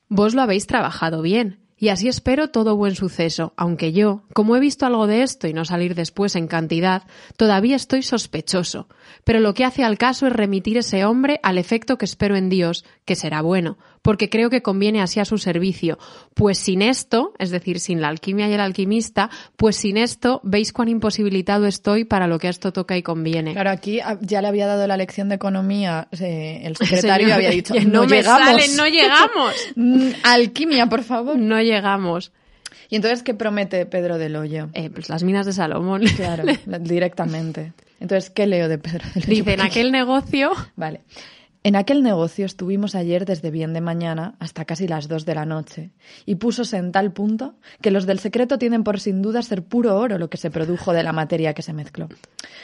vos 0.07 0.33
lo 0.33 0.41
habéis 0.41 0.67
trabajado 0.67 1.21
bien. 1.21 1.59
Y 1.81 1.87
así 1.89 2.09
espero 2.09 2.49
todo 2.49 2.75
buen 2.75 2.93
suceso, 2.93 3.53
aunque 3.55 3.93
yo, 3.93 4.23
como 4.33 4.57
he 4.57 4.59
visto 4.59 4.85
algo 4.85 5.07
de 5.07 5.23
esto 5.23 5.47
y 5.47 5.53
no 5.53 5.63
salir 5.63 5.95
después 5.95 6.35
en 6.35 6.47
cantidad, 6.47 7.03
todavía 7.37 7.77
estoy 7.77 8.03
sospechoso. 8.03 8.89
Pero 9.23 9.39
lo 9.39 9.53
que 9.53 9.63
hace 9.63 9.85
al 9.85 9.97
caso 9.97 10.27
es 10.27 10.33
remitir 10.33 10.77
ese 10.77 11.05
hombre 11.05 11.39
al 11.41 11.57
efecto 11.57 11.97
que 11.97 12.03
espero 12.03 12.35
en 12.35 12.49
Dios, 12.49 12.83
que 13.05 13.15
será 13.15 13.41
bueno, 13.41 13.77
porque 14.01 14.29
creo 14.29 14.49
que 14.49 14.61
conviene 14.61 15.01
así 15.01 15.19
a 15.19 15.25
su 15.25 15.37
servicio. 15.37 15.97
Pues 16.33 16.57
sin 16.57 16.81
esto, 16.81 17.33
es 17.39 17.49
decir, 17.49 17.79
sin 17.79 18.01
la 18.01 18.07
alquimia 18.07 18.47
y 18.47 18.53
el 18.53 18.59
alquimista, 18.59 19.29
pues 19.57 19.75
sin 19.75 19.97
esto 19.97 20.41
veis 20.43 20.73
cuán 20.73 20.89
imposibilitado 20.89 21.65
estoy 21.65 22.05
para 22.05 22.27
lo 22.27 22.39
que 22.39 22.47
a 22.47 22.49
esto 22.49 22.71
toca 22.73 22.97
y 22.97 23.03
conviene. 23.03 23.53
Claro, 23.53 23.71
aquí 23.71 23.99
ya 24.21 24.41
le 24.41 24.47
había 24.47 24.67
dado 24.67 24.87
la 24.87 24.97
lección 24.97 25.29
de 25.29 25.35
economía 25.35 26.07
eh, 26.19 26.61
el 26.63 26.75
secretario 26.77 27.27
y 27.27 27.31
Señor, 27.31 27.37
había 27.37 27.49
dicho, 27.49 27.73
no, 27.85 28.01
no 28.01 28.05
me 28.05 28.17
llegamos. 28.17 28.75
no 28.75 28.87
llegamos. 28.87 29.55
Mm, 29.75 30.09
Alquimia, 30.23 30.87
por 30.87 31.03
favor. 31.03 31.37
No 31.37 31.61
llegamos. 31.61 32.31
Y 32.89 32.95
entonces, 32.95 33.23
¿qué 33.23 33.33
promete 33.33 33.85
Pedro 33.85 34.17
del 34.17 34.35
Hoyo? 34.35 34.69
Eh, 34.73 34.89
pues 34.89 35.09
las 35.09 35.23
minas 35.23 35.45
de 35.45 35.53
Salomón. 35.53 36.03
Claro, 36.15 36.43
directamente. 36.81 37.73
Entonces, 37.99 38.29
¿qué 38.29 38.47
leo 38.47 38.67
de 38.67 38.77
Pedro 38.77 39.05
del 39.13 39.23
Hoyo? 39.23 39.35
Dice, 39.35 39.53
en 39.53 39.61
aquel 39.61 39.91
negocio... 39.91 40.51
Vale. 40.75 41.01
En 41.61 41.75
aquel 41.75 42.03
negocio 42.03 42.45
estuvimos 42.45 42.95
ayer 42.95 43.25
desde 43.25 43.51
bien 43.51 43.73
de 43.73 43.81
mañana 43.81 44.35
hasta 44.39 44.63
casi 44.63 44.87
las 44.87 45.09
dos 45.09 45.25
de 45.25 45.35
la 45.35 45.45
noche, 45.45 45.91
y 46.25 46.35
púsose 46.35 46.77
en 46.77 46.93
tal 46.93 47.11
punto 47.11 47.55
que 47.81 47.91
los 47.91 48.05
del 48.05 48.19
secreto 48.19 48.57
tienen 48.57 48.85
por 48.85 49.01
sin 49.01 49.21
duda 49.21 49.41
ser 49.41 49.63
puro 49.63 49.97
oro 49.97 50.17
lo 50.17 50.29
que 50.29 50.37
se 50.37 50.51
produjo 50.51 50.93
de 50.93 51.03
la 51.03 51.11
materia 51.11 51.53
que 51.53 51.61
se 51.61 51.73
mezcló. 51.73 52.07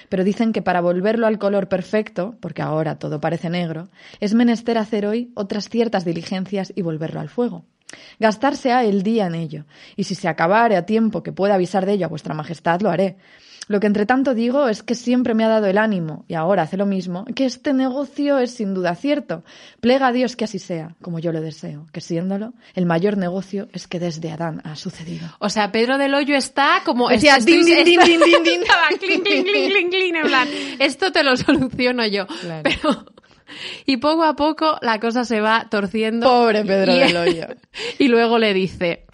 Pero 0.07 0.23
dicen 0.23 0.53
que 0.53 0.61
para 0.61 0.79
volverlo 0.79 1.27
al 1.27 1.39
color 1.39 1.67
perfecto, 1.67 2.37
porque 2.39 2.61
ahora 2.61 2.97
todo 2.97 3.19
parece 3.19 3.49
negro, 3.49 3.89
es 4.21 4.33
menester 4.33 4.77
hacer 4.77 5.05
hoy 5.05 5.29
otras 5.35 5.67
ciertas 5.67 6.05
diligencias 6.05 6.71
y 6.73 6.81
volverlo 6.81 7.19
al 7.19 7.29
fuego. 7.29 7.65
Gastarse 8.19 8.71
el 8.87 9.03
día 9.03 9.27
en 9.27 9.35
ello, 9.35 9.65
y 9.97 10.05
si 10.05 10.15
se 10.15 10.29
acabare 10.29 10.77
a 10.77 10.85
tiempo 10.85 11.21
que 11.21 11.33
pueda 11.33 11.55
avisar 11.55 11.85
de 11.85 11.93
ello 11.93 12.05
a 12.05 12.09
vuestra 12.09 12.33
majestad, 12.33 12.79
lo 12.79 12.89
haré. 12.89 13.17
Lo 13.67 13.79
que 13.79 13.87
entre 13.87 14.05
tanto 14.05 14.33
digo 14.35 14.67
es 14.67 14.83
que 14.83 14.93
siempre 14.93 15.33
me 15.33 15.43
ha 15.43 15.47
dado 15.47 15.65
el 15.65 15.77
ánimo, 15.77 16.23
y 16.27 16.35
ahora 16.35 16.63
hace 16.63 16.77
lo 16.77 16.85
mismo, 16.85 17.25
que 17.35 17.45
este 17.45 17.73
negocio 17.73 18.37
es 18.37 18.51
sin 18.51 18.73
duda 18.73 18.95
cierto. 18.95 19.43
Plega 19.79 20.07
a 20.07 20.11
Dios 20.11 20.35
que 20.35 20.45
así 20.45 20.59
sea, 20.59 20.95
como 21.01 21.19
yo 21.19 21.31
lo 21.31 21.41
deseo, 21.41 21.87
que 21.91 22.01
siéndolo, 22.01 22.53
el 22.75 22.85
mayor 22.85 23.17
negocio 23.17 23.67
es 23.73 23.87
que 23.87 23.99
desde 23.99 24.31
Adán 24.31 24.61
ha 24.63 24.75
sucedido. 24.75 25.27
O 25.39 25.49
sea, 25.49 25.71
Pedro 25.71 25.97
del 25.97 26.13
Hoyo 26.13 26.35
está 26.35 26.81
como... 26.85 27.09
Decía, 27.09 27.37
din, 27.39 27.65
din, 27.65 27.83
din, 27.83 27.99
está- 27.99 28.05
din, 28.05 28.19
din, 28.23 28.43
din. 28.43 28.61
estaba 28.61 28.87
clink, 28.99 29.23
clink, 29.23 29.45
clink, 29.45 29.71
clink, 29.71 29.89
clink, 29.89 30.15
en 30.15 30.27
plan, 30.27 30.47
esto 30.79 31.11
te 31.11 31.23
lo 31.23 31.35
soluciono 31.35 32.05
yo. 32.05 32.27
Claro. 32.27 32.63
Pero... 32.63 33.05
Y 33.85 33.97
poco 33.97 34.23
a 34.23 34.35
poco 34.35 34.77
la 34.81 34.99
cosa 34.99 35.23
se 35.23 35.39
va 35.39 35.67
torciendo. 35.69 36.27
Pobre 36.27 36.63
Pedro 36.65 36.95
y, 36.95 36.99
del 36.99 37.17
Hoyo. 37.17 37.47
Y 37.99 38.07
luego 38.07 38.39
le 38.39 38.53
dice, 38.53 39.04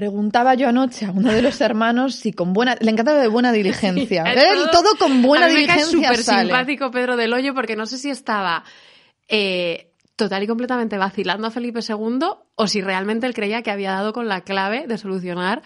Preguntaba 0.00 0.54
yo 0.54 0.66
anoche 0.66 1.04
a 1.04 1.10
uno 1.10 1.30
de 1.30 1.42
los 1.42 1.60
hermanos 1.60 2.14
si 2.14 2.32
con 2.32 2.54
buena... 2.54 2.74
Le 2.80 2.90
encanta 2.90 3.12
de 3.18 3.28
buena 3.28 3.52
diligencia. 3.60 4.24
Todo, 4.72 4.96
con 4.98 5.20
buena 5.20 5.44
a 5.44 5.48
mí 5.50 5.56
me 5.56 5.60
diligencia 5.60 6.08
súper 6.08 6.24
sale. 6.24 6.40
simpático 6.44 6.90
Pedro 6.90 7.18
del 7.18 7.30
Hoyo 7.34 7.52
porque 7.54 7.76
no 7.76 7.84
sé 7.84 7.98
si 7.98 8.08
estaba 8.08 8.64
eh, 9.28 9.90
total 10.16 10.42
y 10.42 10.46
completamente 10.46 10.96
vacilando 10.96 11.48
a 11.48 11.50
Felipe 11.50 11.80
II 11.86 12.18
o 12.54 12.66
si 12.66 12.80
realmente 12.80 13.26
él 13.26 13.34
creía 13.34 13.60
que 13.60 13.70
había 13.70 13.90
dado 13.90 14.14
con 14.14 14.26
la 14.26 14.40
clave 14.40 14.86
de 14.86 14.96
solucionar 14.96 15.60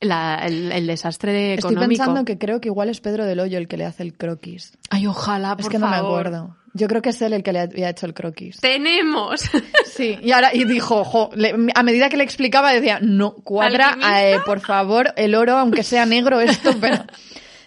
la- 0.00 0.40
el, 0.46 0.72
el 0.72 0.86
desastre 0.86 1.54
Estoy 1.54 1.72
económico. 1.72 1.98
pensando 2.04 2.24
que 2.24 2.38
creo 2.38 2.60
que 2.60 2.68
igual 2.68 2.88
es 2.88 3.00
Pedro 3.00 3.24
del 3.24 3.40
Hoyo 3.40 3.58
el 3.58 3.68
que 3.68 3.76
le 3.76 3.84
hace 3.86 4.02
el 4.02 4.14
croquis. 4.14 4.76
Ay, 4.90 5.06
ojalá, 5.06 5.56
por 5.56 5.60
es 5.64 5.68
que 5.68 5.78
no 5.78 5.88
me 5.88 5.96
favor. 5.96 6.26
acuerdo. 6.26 6.56
Yo 6.74 6.88
creo 6.88 7.00
que 7.00 7.08
es 7.08 7.22
él 7.22 7.32
el 7.32 7.42
que 7.42 7.54
le 7.54 7.60
había 7.60 7.88
hecho 7.88 8.04
el 8.04 8.12
croquis. 8.14 8.60
Tenemos. 8.60 9.42
Sí, 9.86 10.18
y 10.22 10.32
ahora 10.32 10.54
y 10.54 10.64
dijo, 10.66 11.04
jo, 11.04 11.30
le- 11.34 11.54
a 11.74 11.82
medida 11.82 12.10
que 12.10 12.18
le 12.18 12.24
explicaba 12.24 12.70
decía, 12.70 12.98
no, 13.00 13.32
cuadra, 13.36 13.96
eh, 14.20 14.36
por 14.44 14.60
favor, 14.60 15.14
el 15.16 15.34
oro, 15.34 15.56
aunque 15.56 15.82
sea 15.82 16.04
negro 16.04 16.40
esto, 16.40 16.72
pero... 16.80 17.02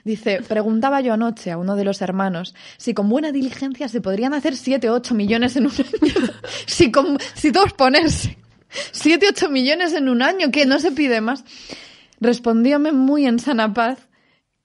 Dice, 0.04 0.42
preguntaba 0.48 1.02
yo 1.02 1.14
anoche 1.14 1.50
a 1.52 1.58
uno 1.58 1.76
de 1.76 1.84
los 1.84 2.02
hermanos 2.02 2.56
si 2.78 2.94
con 2.94 3.10
buena 3.10 3.32
diligencia 3.32 3.88
se 3.90 4.00
podrían 4.00 4.34
hacer 4.34 4.56
7 4.56 4.90
o 4.90 4.94
8 4.94 5.14
millones 5.16 5.56
en 5.56 5.66
un 5.66 5.72
año. 5.74 6.14
si, 6.68 6.90
con, 6.92 7.18
si 7.34 7.52
todos 7.52 7.74
ponerse 7.74 8.38
7 8.92 9.26
o 9.26 9.30
8 9.32 9.50
millones 9.50 9.94
en 9.94 10.08
un 10.08 10.22
año, 10.22 10.52
que 10.52 10.66
no 10.68 10.80
se 10.80 10.92
pide 10.92 11.20
más. 11.20 11.44
Respondióme 12.22 12.92
muy 12.92 13.26
en 13.26 13.40
sana 13.40 13.74
paz 13.74 14.08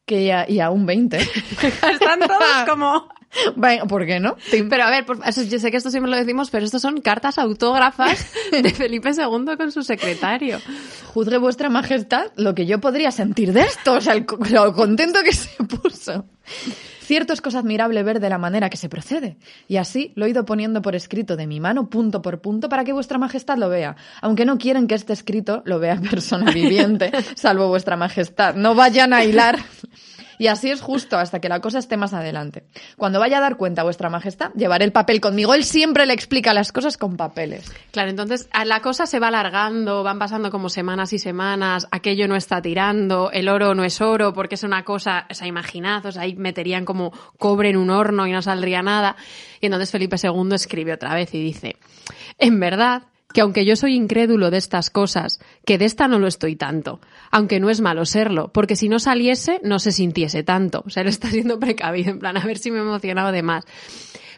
que 0.07 0.27
ya, 0.27 0.45
y 0.49 0.61
aún 0.61 0.85
20. 0.87 1.17
Están 1.93 2.21
todos 2.21 2.69
como... 2.69 3.09
¿por 3.89 4.07
qué 4.07 4.21
no? 4.21 4.37
Pero 4.71 4.85
a 4.85 4.91
ver, 4.91 5.05
por- 5.05 5.19
eso- 5.27 5.43
yo 5.43 5.59
sé 5.59 5.71
que 5.73 5.77
esto 5.79 5.91
siempre 5.91 6.09
lo 6.11 6.17
decimos, 6.17 6.51
pero 6.51 6.65
estos 6.65 6.83
son 6.83 7.01
cartas 7.01 7.37
autógrafas 7.39 8.31
de 8.53 8.71
Felipe 8.75 9.11
II 9.11 9.57
con 9.57 9.73
su 9.73 9.83
secretario. 9.83 10.61
Juzgue 11.13 11.39
vuestra 11.39 11.69
majestad 11.69 12.27
lo 12.37 12.55
que 12.55 12.67
yo 12.67 12.81
podría 12.81 13.11
sentir 13.11 13.53
de 13.53 13.63
esto, 13.63 13.95
o 13.95 14.01
sea, 14.01 14.13
el 14.15 14.25
lo 14.51 14.73
contento 14.73 15.21
que 15.25 15.33
se 15.33 15.51
puso. 15.65 16.27
Cierto 17.05 17.35
es 17.35 17.43
cosa 17.43 17.59
admirable 17.59 18.03
ver 18.03 18.19
de 18.19 18.31
la 18.31 18.39
manera 18.39 18.71
que 18.71 18.79
se 18.79 18.89
procede, 18.89 19.37
y 19.69 19.77
así 19.77 20.13
lo 20.15 20.25
he 20.25 20.31
ido 20.31 20.47
poniendo 20.47 20.81
por 20.81 20.95
escrito 20.95 21.37
de 21.37 21.47
mi 21.47 21.61
mano, 21.61 21.91
punto 21.91 22.23
por 22.23 22.41
punto, 22.41 22.71
para 22.71 22.83
que 22.83 22.95
vuestra 22.95 23.19
majestad 23.19 23.59
lo 23.59 23.69
vea, 23.69 23.95
aunque 24.23 24.47
no 24.47 24.57
quieren 24.57 24.87
que 24.87 24.95
este 24.95 25.13
escrito 25.13 25.61
lo 25.67 25.79
vea 25.79 26.01
persona 26.11 26.51
viviente, 26.51 27.13
salvo 27.35 27.69
vuestra 27.69 27.99
majestad. 27.99 28.55
No 28.55 28.75
vayan 28.75 29.13
a 29.13 29.23
hilar. 29.23 29.59
Y 30.39 30.49
así 30.49 30.71
es 30.71 30.81
justo 30.81 31.19
hasta 31.19 31.41
que 31.41 31.49
la 31.49 31.61
cosa 31.61 31.79
esté 31.79 31.97
más 31.97 32.13
adelante. 32.15 32.65
Cuando 32.97 33.21
vaya 33.21 33.39
a 33.39 33.41
dar 33.41 33.57
cuenta 33.57 33.83
a 33.83 33.85
vuestra 33.85 34.11
majestad, 34.11 34.53
llevaré 34.55 34.85
el 34.85 34.93
papel 34.93 35.21
conmigo. 35.21 35.55
Él 35.55 35.65
siempre 35.65 36.07
le 36.07 36.13
explica 36.13 36.55
las 36.55 36.73
cosas 36.73 36.99
con 36.99 37.17
papeles. 37.17 37.71
Claro, 37.91 38.11
entonces 38.11 38.49
la 38.65 38.81
cosa 38.81 39.07
se 39.07 39.21
va 39.21 39.29
alargando, 39.29 40.03
van 40.03 40.19
pasando 40.19 40.51
como 40.51 40.69
semanas 40.69 41.13
y 41.13 41.19
semanas, 41.19 41.87
aquello 41.91 42.29
no 42.29 42.37
está 42.37 42.61
tirando, 42.61 43.31
el 43.31 43.49
oro 43.49 43.75
no 43.75 43.85
es 43.85 44.01
oro 44.01 44.33
porque 44.33 44.57
es 44.57 44.63
una 44.63 44.85
cosa, 44.85 45.27
o 45.31 45.35
sea, 45.35 45.47
imaginad, 45.47 46.05
o 46.07 46.13
sea, 46.13 46.23
ahí 46.23 46.35
meterían 46.37 46.85
como 46.85 47.13
cobre 47.39 47.71
en 47.71 47.77
un 47.77 47.91
horno 47.91 48.27
y 48.27 48.33
no 48.33 48.43
saldría 48.43 48.83
nada. 48.83 49.17
Y 49.61 49.67
entonces 49.67 49.91
Felipe 49.91 50.17
II 50.23 50.55
escribe 50.55 50.93
otra 50.93 51.15
vez 51.15 51.33
y 51.35 51.43
dice, 51.43 51.77
en 52.39 52.61
verdad, 52.61 53.05
que 53.35 53.41
aunque 53.41 53.67
yo 53.67 53.75
soy 53.77 53.97
incrédulo 53.97 54.51
de 54.51 54.59
estas 54.59 54.89
cosas, 54.89 55.41
que 55.67 55.77
de 55.77 55.85
esta 55.85 56.07
no 56.09 56.21
lo 56.21 56.29
estoy 56.29 56.55
tanto, 56.55 57.01
aunque 57.33 57.59
no 57.59 57.69
es 57.69 57.81
malo 57.81 58.07
serlo, 58.07 58.53
porque 58.53 58.77
si 58.77 58.89
no 58.89 59.01
saliese, 59.01 59.61
no 59.65 59.81
se 59.81 59.91
sintiese 59.91 60.45
tanto. 60.45 60.85
O 60.87 60.91
sea, 60.91 61.03
él 61.03 61.09
está 61.09 61.29
siendo 61.29 61.59
precavido, 61.59 62.13
en 62.13 62.21
plan, 62.21 62.37
a 62.37 62.47
ver 62.47 62.59
si 62.59 62.71
me 62.71 62.79
he 62.79 62.83
emocionado 62.83 63.33
de 63.33 63.43
más. 63.43 63.65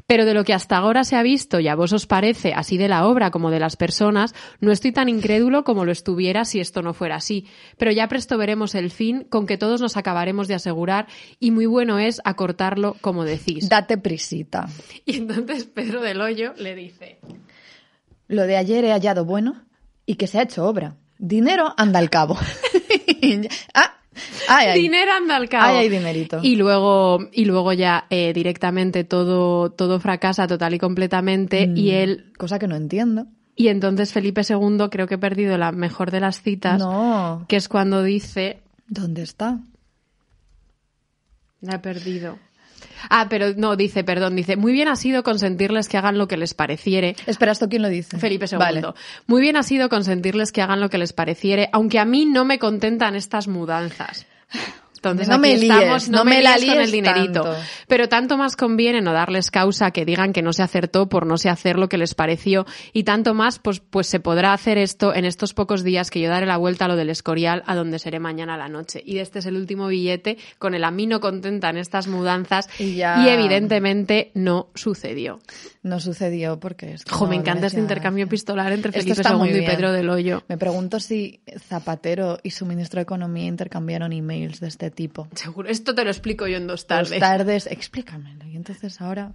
Pero 0.07 0.25
de 0.25 0.35
lo 0.35 0.45
que 0.45 0.55
hasta 0.55 0.77
ahora 0.79 1.05
se 1.05 1.17
ha 1.17 1.23
visto, 1.23 1.61
y 1.61 1.69
a 1.69 1.75
vos 1.75 1.93
os 1.93 2.07
parece, 2.07 2.55
así 2.55 2.79
de 2.79 2.89
la 2.89 3.07
obra 3.07 3.31
como 3.31 3.51
de 3.51 3.61
las 3.61 3.77
personas, 3.77 4.35
no 4.61 4.73
estoy 4.73 4.93
tan 4.93 5.09
incrédulo 5.09 5.63
como 5.65 5.85
lo 5.85 5.93
estuviera 5.93 6.45
si 6.45 6.61
esto 6.61 6.81
no 6.81 6.95
fuera 6.95 7.17
así. 7.17 7.47
Pero 7.77 7.91
ya 7.91 8.09
presto 8.09 8.39
veremos 8.39 8.75
el 8.75 8.91
fin 8.91 9.27
con 9.29 9.47
que 9.47 9.59
todos 9.59 9.81
nos 9.83 9.97
acabaremos 9.99 10.49
de 10.49 10.55
asegurar, 10.55 11.07
y 11.39 11.51
muy 11.51 11.67
bueno 11.67 11.99
es 11.99 12.23
acortarlo 12.25 12.97
como 13.03 13.25
decís. 13.25 13.69
Date 13.69 13.99
prisita. 13.99 14.69
Y 15.05 15.19
entonces 15.19 15.65
Pedro 15.65 16.01
del 16.01 16.21
Hoyo 16.23 16.55
le 16.57 16.75
dice... 16.75 17.19
Lo 18.29 18.47
de 18.47 18.57
ayer 18.57 18.85
he 18.85 18.93
hallado 18.93 19.25
bueno 19.25 19.63
y 20.05 20.17
que 20.17 20.27
se 20.27 20.39
ha 20.39 20.43
hecho 20.43 20.67
obra. 20.67 20.97
Dinero 21.19 21.73
anda 21.77 21.99
al 21.99 22.11
cabo. 22.11 22.37
ah, 23.75 23.95
ay, 24.49 24.67
ay. 24.69 24.83
Dinero 24.83 25.13
anda 25.13 25.37
al 25.37 25.49
cabo. 25.49 25.65
Ay, 25.67 25.77
ay, 25.77 25.89
dinerito. 25.89 26.41
Y 26.43 26.57
luego, 26.57 27.19
y 27.33 27.45
luego 27.45 27.73
ya 27.73 28.07
eh, 28.11 28.33
directamente 28.35 29.05
todo, 29.05 29.71
todo 29.71 30.01
fracasa 30.01 30.47
total 30.47 30.75
y 30.75 30.79
completamente. 30.79 31.63
Y 31.75 31.91
Mm, 31.91 31.95
él. 31.95 32.33
Cosa 32.37 32.59
que 32.59 32.67
no 32.69 32.77
entiendo. 32.77 33.27
Y 33.55 33.69
entonces 33.69 34.13
Felipe 34.13 34.43
II 34.47 34.89
creo 34.91 35.07
que 35.07 35.15
he 35.15 35.19
perdido 35.19 35.57
la 35.57 35.73
mejor 35.73 36.11
de 36.11 36.21
las 36.21 36.43
citas. 36.43 36.79
No. 36.79 37.47
Que 37.49 37.57
es 37.57 37.69
cuando 37.69 38.03
dice. 38.03 38.61
¿Dónde 38.89 39.23
está? 39.23 39.61
La 41.61 41.77
he 41.77 41.79
perdido. 41.79 42.39
Ah, 43.11 43.27
pero 43.29 43.55
no, 43.57 43.77
dice, 43.77 44.05
perdón, 44.05 44.37
dice, 44.37 44.57
muy 44.57 44.73
bien 44.73 44.89
ha 44.89 44.97
sido 44.97 45.23
consentirles 45.23 45.89
que 45.89 45.97
hagan 45.97 46.19
lo 46.19 46.29
que 46.29 46.37
les 46.37 46.55
pareciere. 46.55 47.17
Espera, 47.27 47.53
¿esto 47.53 47.69
quién 47.69 47.83
lo 47.83 47.89
dice? 47.89 48.19
Felipe 48.19 48.47
II. 48.51 48.59
Vale. 48.59 48.83
Muy 49.27 49.41
bien 49.41 49.57
ha 49.57 49.63
sido 49.63 49.89
consentirles 49.89 50.53
que 50.53 50.63
hagan 50.63 50.81
lo 50.81 50.91
que 50.91 50.99
les 50.99 51.13
pareciere, 51.13 51.69
aunque 51.73 51.99
a 51.99 52.05
mí 52.05 52.27
no 52.27 52.45
me 52.45 52.59
contentan 52.59 53.17
estas 53.17 53.49
mudanzas. 53.49 54.27
Entonces, 54.97 55.29
No 55.29 55.35
aquí 55.35 55.43
me 55.43 55.57
líes, 55.57 55.63
estamos, 55.77 56.09
no, 56.09 56.19
no 56.19 56.25
me, 56.25 56.37
me 56.37 56.43
la 56.43 56.57
líes 56.57 56.71
con 56.75 56.83
el 56.83 56.91
dinerito. 56.91 57.43
tanto. 57.43 57.59
Pero 57.89 58.09
tanto 58.09 58.37
más 58.37 58.57
conviene 58.57 59.01
no 59.01 59.13
darles 59.13 59.51
causa 59.51 59.91
que 59.91 60.05
digan 60.05 60.33
que 60.33 60.43
no 60.43 60.53
se 60.53 60.63
acertó 60.63 61.09
por 61.09 61.27
no 61.27 61.39
se 61.39 61.49
hacer 61.49 61.79
lo 61.79 61.89
que 61.89 61.99
les 61.99 62.15
pareció 62.15 62.67
y 62.93 63.05
tanto 63.05 63.35
más 63.35 63.59
pues, 63.59 63.81
pues 63.81 64.07
se 64.07 64.21
podrá 64.21 64.53
hacer 64.53 64.79
esto 64.79 65.15
en 65.15 65.25
estos 65.25 65.55
pocos 65.55 65.85
días 65.85 66.11
que 66.11 66.21
yo 66.21 66.29
daré 66.29 66.47
la 66.47 66.57
vuelta 66.57 66.85
a 66.87 66.89
lo 66.89 66.97
del 66.97 67.11
Escorial 67.11 67.63
a 67.67 67.75
donde 67.75 67.99
seré 67.99 68.19
mañana 68.19 68.55
a 68.55 68.59
la 68.59 68.69
noche. 68.69 69.03
Y 69.05 69.19
este 69.19 69.39
es 69.41 69.47
el 69.47 69.57
último 69.57 69.89
billete 69.89 70.39
con 70.59 70.75
el 70.75 70.85
a 70.85 70.91
mí 70.91 71.07
no 71.07 71.21
contentan 71.21 71.77
estas 71.77 72.07
mudanzas 72.09 72.69
Y 72.79 72.97
ya- 72.97 73.23
y 73.25 73.29
evidentemente 73.29 74.31
no 74.35 74.69
sucedió. 74.75 75.41
No 75.83 76.01
sucedió 76.01 76.59
porque 76.59 76.93
es 76.95 77.05
que 77.05 77.11
Jo, 77.15 77.25
no 77.25 77.31
me 77.31 77.37
encanta 77.37 77.67
este 77.69 77.79
intercambio 77.81 78.25
gracia. 78.25 78.31
epistolar 78.35 78.73
entre 78.73 78.93
Felipe 78.93 79.23
II 79.23 79.63
y. 79.63 79.67
Pedro 79.67 79.93
del 79.93 80.11
Hoyo. 80.11 80.43
Me 80.49 80.59
pregunto 80.59 80.99
si 81.01 81.41
Zapatero 81.77 82.39
y 82.43 82.51
su 82.51 82.67
ministro 82.67 82.99
de 82.99 83.03
Economía 83.03 83.47
intercambiaron 83.47 84.13
emails 84.13 84.61
de 84.61 84.69
este 84.69 84.86
tipo. 84.91 85.29
Seguro, 85.35 85.69
esto 85.69 85.95
te 85.95 86.05
lo 86.05 86.11
explico 86.11 86.47
yo 86.47 86.57
en 86.57 86.67
dos 86.67 86.77
Dos 86.77 86.87
tardes. 86.87 87.21
tardes, 87.21 87.67
explícamelo. 87.67 88.45
Y 88.47 88.57
entonces 88.57 89.01
ahora... 89.01 89.33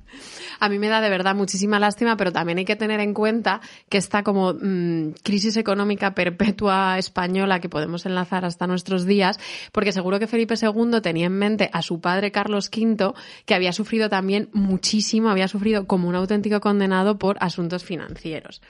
A 0.60 0.70
mí 0.70 0.80
me 0.80 0.90
da 0.90 1.02
de 1.02 1.10
verdad 1.10 1.36
muchísima 1.36 1.80
lástima, 1.80 2.18
pero 2.18 2.32
también 2.32 2.60
hay 2.60 2.66
que 2.66 2.76
tener 2.76 3.00
en 3.00 3.14
cuenta 3.14 3.62
que 3.90 3.98
esta 3.98 4.24
como 4.24 4.54
mm, 4.54 5.14
crisis 5.24 5.58
económica 5.58 6.14
perpetua 6.14 6.98
española 6.98 7.60
que 7.60 7.70
podemos 7.70 8.06
enlazar 8.06 8.46
hasta 8.46 8.68
nuestros 8.68 9.06
días, 9.06 9.40
porque 9.72 9.92
seguro 9.92 10.20
que 10.20 10.28
Felipe 10.28 10.56
II 10.62 11.02
tenía 11.02 11.26
en 11.28 11.38
mente 11.38 11.70
a 11.74 11.82
su 11.82 12.00
padre 12.00 12.32
Carlos 12.32 12.70
V, 12.76 13.14
que 13.46 13.54
había 13.56 13.74
sufrido 13.74 14.10
también 14.10 14.50
muchísimo, 14.54 15.30
había 15.30 15.48
sufrido 15.48 15.88
como 15.88 16.08
un 16.08 16.16
auténtico 16.16 16.60
condenado 16.60 17.18
por 17.18 17.38
asuntos 17.40 17.84
financieros. 17.84 18.62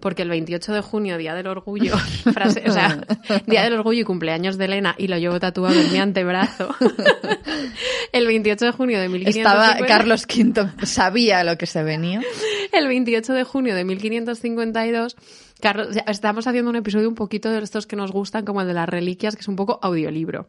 Porque 0.00 0.22
el 0.22 0.28
28 0.28 0.72
de 0.72 0.80
junio, 0.80 1.18
Día 1.18 1.34
del 1.34 1.46
Orgullo, 1.46 1.96
frase, 2.32 2.64
o 2.66 2.72
sea, 2.72 3.00
Día 3.46 3.62
del 3.62 3.74
Orgullo 3.74 4.00
y 4.00 4.04
cumpleaños 4.04 4.58
de 4.58 4.66
Elena, 4.66 4.94
y 4.98 5.08
lo 5.08 5.18
llevo 5.18 5.40
tatuado 5.40 5.78
en 5.80 5.92
mi 5.92 5.98
antebrazo. 6.28 6.74
el 8.12 8.26
28 8.26 8.64
de 8.64 8.72
junio 8.72 9.00
de 9.00 9.08
1550. 9.08 9.72
Estaba 9.72 9.86
Carlos 9.86 10.26
V, 10.26 10.86
sabía 10.86 11.44
lo 11.44 11.56
que 11.56 11.66
se 11.66 11.82
venía. 11.82 12.20
El 12.72 12.88
28 12.88 13.32
de 13.32 13.44
junio 13.44 13.74
de 13.74 13.84
1552, 13.84 15.16
Carlos, 15.60 15.88
estamos 16.06 16.46
haciendo 16.46 16.70
un 16.70 16.76
episodio 16.76 17.08
un 17.08 17.14
poquito 17.14 17.50
de 17.50 17.58
estos 17.62 17.86
que 17.86 17.96
nos 17.96 18.12
gustan, 18.12 18.44
como 18.44 18.60
el 18.60 18.68
de 18.68 18.74
las 18.74 18.88
reliquias, 18.88 19.34
que 19.34 19.40
es 19.42 19.48
un 19.48 19.56
poco 19.56 19.78
audiolibro. 19.82 20.48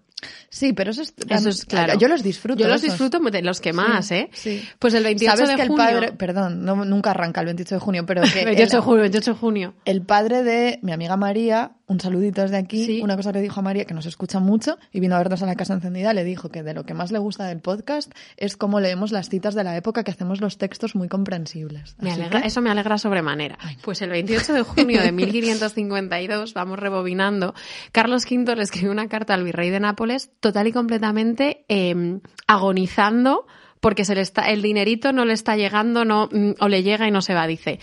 Sí, 0.49 0.73
pero 0.73 0.91
eso 0.91 1.01
es... 1.01 1.13
Eso 1.29 1.49
es 1.49 1.65
claro. 1.65 1.97
Yo 1.97 2.07
los 2.07 2.23
disfruto. 2.23 2.59
Yo 2.61 2.67
los 2.67 2.83
esos. 2.83 2.91
disfruto 2.99 3.19
de 3.29 3.41
los 3.41 3.61
que 3.61 3.71
más, 3.73 4.11
¿eh? 4.11 4.29
sí. 4.33 4.61
Pues 4.77 4.93
el 4.93 5.03
28 5.03 5.31
¿Sabes 5.35 5.49
de 5.49 5.55
que 5.55 5.61
el 5.63 5.67
junio. 5.69 5.83
padre... 5.85 6.11
Perdón, 6.13 6.65
no, 6.65 6.83
nunca 6.85 7.11
arranca 7.11 7.39
el 7.41 7.45
28 7.47 7.75
de 7.75 7.79
junio, 7.79 8.05
pero 8.05 8.21
que... 8.33 8.45
28 8.45 8.69
de 8.71 8.77
el- 8.77 8.83
junio, 8.83 9.01
28 9.01 9.31
de 9.33 9.37
junio. 9.39 9.73
El 9.85 10.01
padre 10.01 10.43
de 10.43 10.79
mi 10.81 10.91
amiga 10.91 11.15
María, 11.17 11.71
un 11.87 11.99
saludito 11.99 12.41
desde 12.41 12.57
aquí, 12.57 12.85
Sí. 12.85 13.01
una 13.01 13.15
cosa 13.15 13.31
que 13.31 13.39
dijo 13.41 13.59
a 13.59 13.63
María, 13.63 13.85
que 13.85 13.93
nos 13.93 14.05
escucha 14.05 14.39
mucho, 14.39 14.77
y 14.91 14.99
vino 14.99 15.15
a 15.15 15.19
vernos 15.19 15.41
a 15.41 15.45
la 15.45 15.55
casa 15.55 15.73
encendida, 15.73 16.13
le 16.13 16.23
dijo 16.23 16.49
que 16.49 16.63
de 16.63 16.73
lo 16.73 16.83
que 16.85 16.93
más 16.93 17.11
le 17.11 17.19
gusta 17.19 17.45
del 17.45 17.59
podcast 17.61 18.11
es 18.37 18.57
cómo 18.57 18.79
leemos 18.79 19.11
las 19.11 19.29
citas 19.29 19.55
de 19.55 19.63
la 19.63 19.75
época, 19.77 20.03
que 20.03 20.11
hacemos 20.11 20.41
los 20.41 20.57
textos 20.57 20.95
muy 20.95 21.07
comprensibles. 21.07 21.95
Me 21.99 22.11
alegra- 22.11 22.41
que- 22.41 22.47
Eso 22.47 22.61
me 22.61 22.69
alegra 22.69 22.97
sobremanera. 22.97 23.57
Pues 23.83 24.01
el 24.01 24.09
28 24.09 24.53
de 24.53 24.61
junio 24.63 24.98
de 25.01 25.12
1552, 25.12 26.53
vamos 26.53 26.79
rebobinando, 26.79 27.53
Carlos 27.91 28.25
V 28.29 28.55
le 28.55 28.63
escribió 28.63 28.91
una 28.91 29.07
carta 29.07 29.33
al 29.33 29.43
virrey 29.43 29.69
de 29.69 29.79
Nápoles 29.79 30.31
total 30.39 30.67
y 30.67 30.71
completamente 30.71 31.65
eh, 31.69 32.19
agonizando 32.47 33.45
porque 33.79 34.05
se 34.05 34.15
le 34.15 34.21
está, 34.21 34.49
el 34.49 34.62
dinerito 34.62 35.13
no 35.13 35.25
le 35.25 35.33
está 35.33 35.55
llegando 35.55 36.05
no, 36.05 36.29
mm, 36.31 36.55
o 36.59 36.67
le 36.67 36.83
llega 36.83 37.07
y 37.07 37.12
no 37.12 37.21
se 37.21 37.33
va. 37.33 37.47
Dice, 37.47 37.79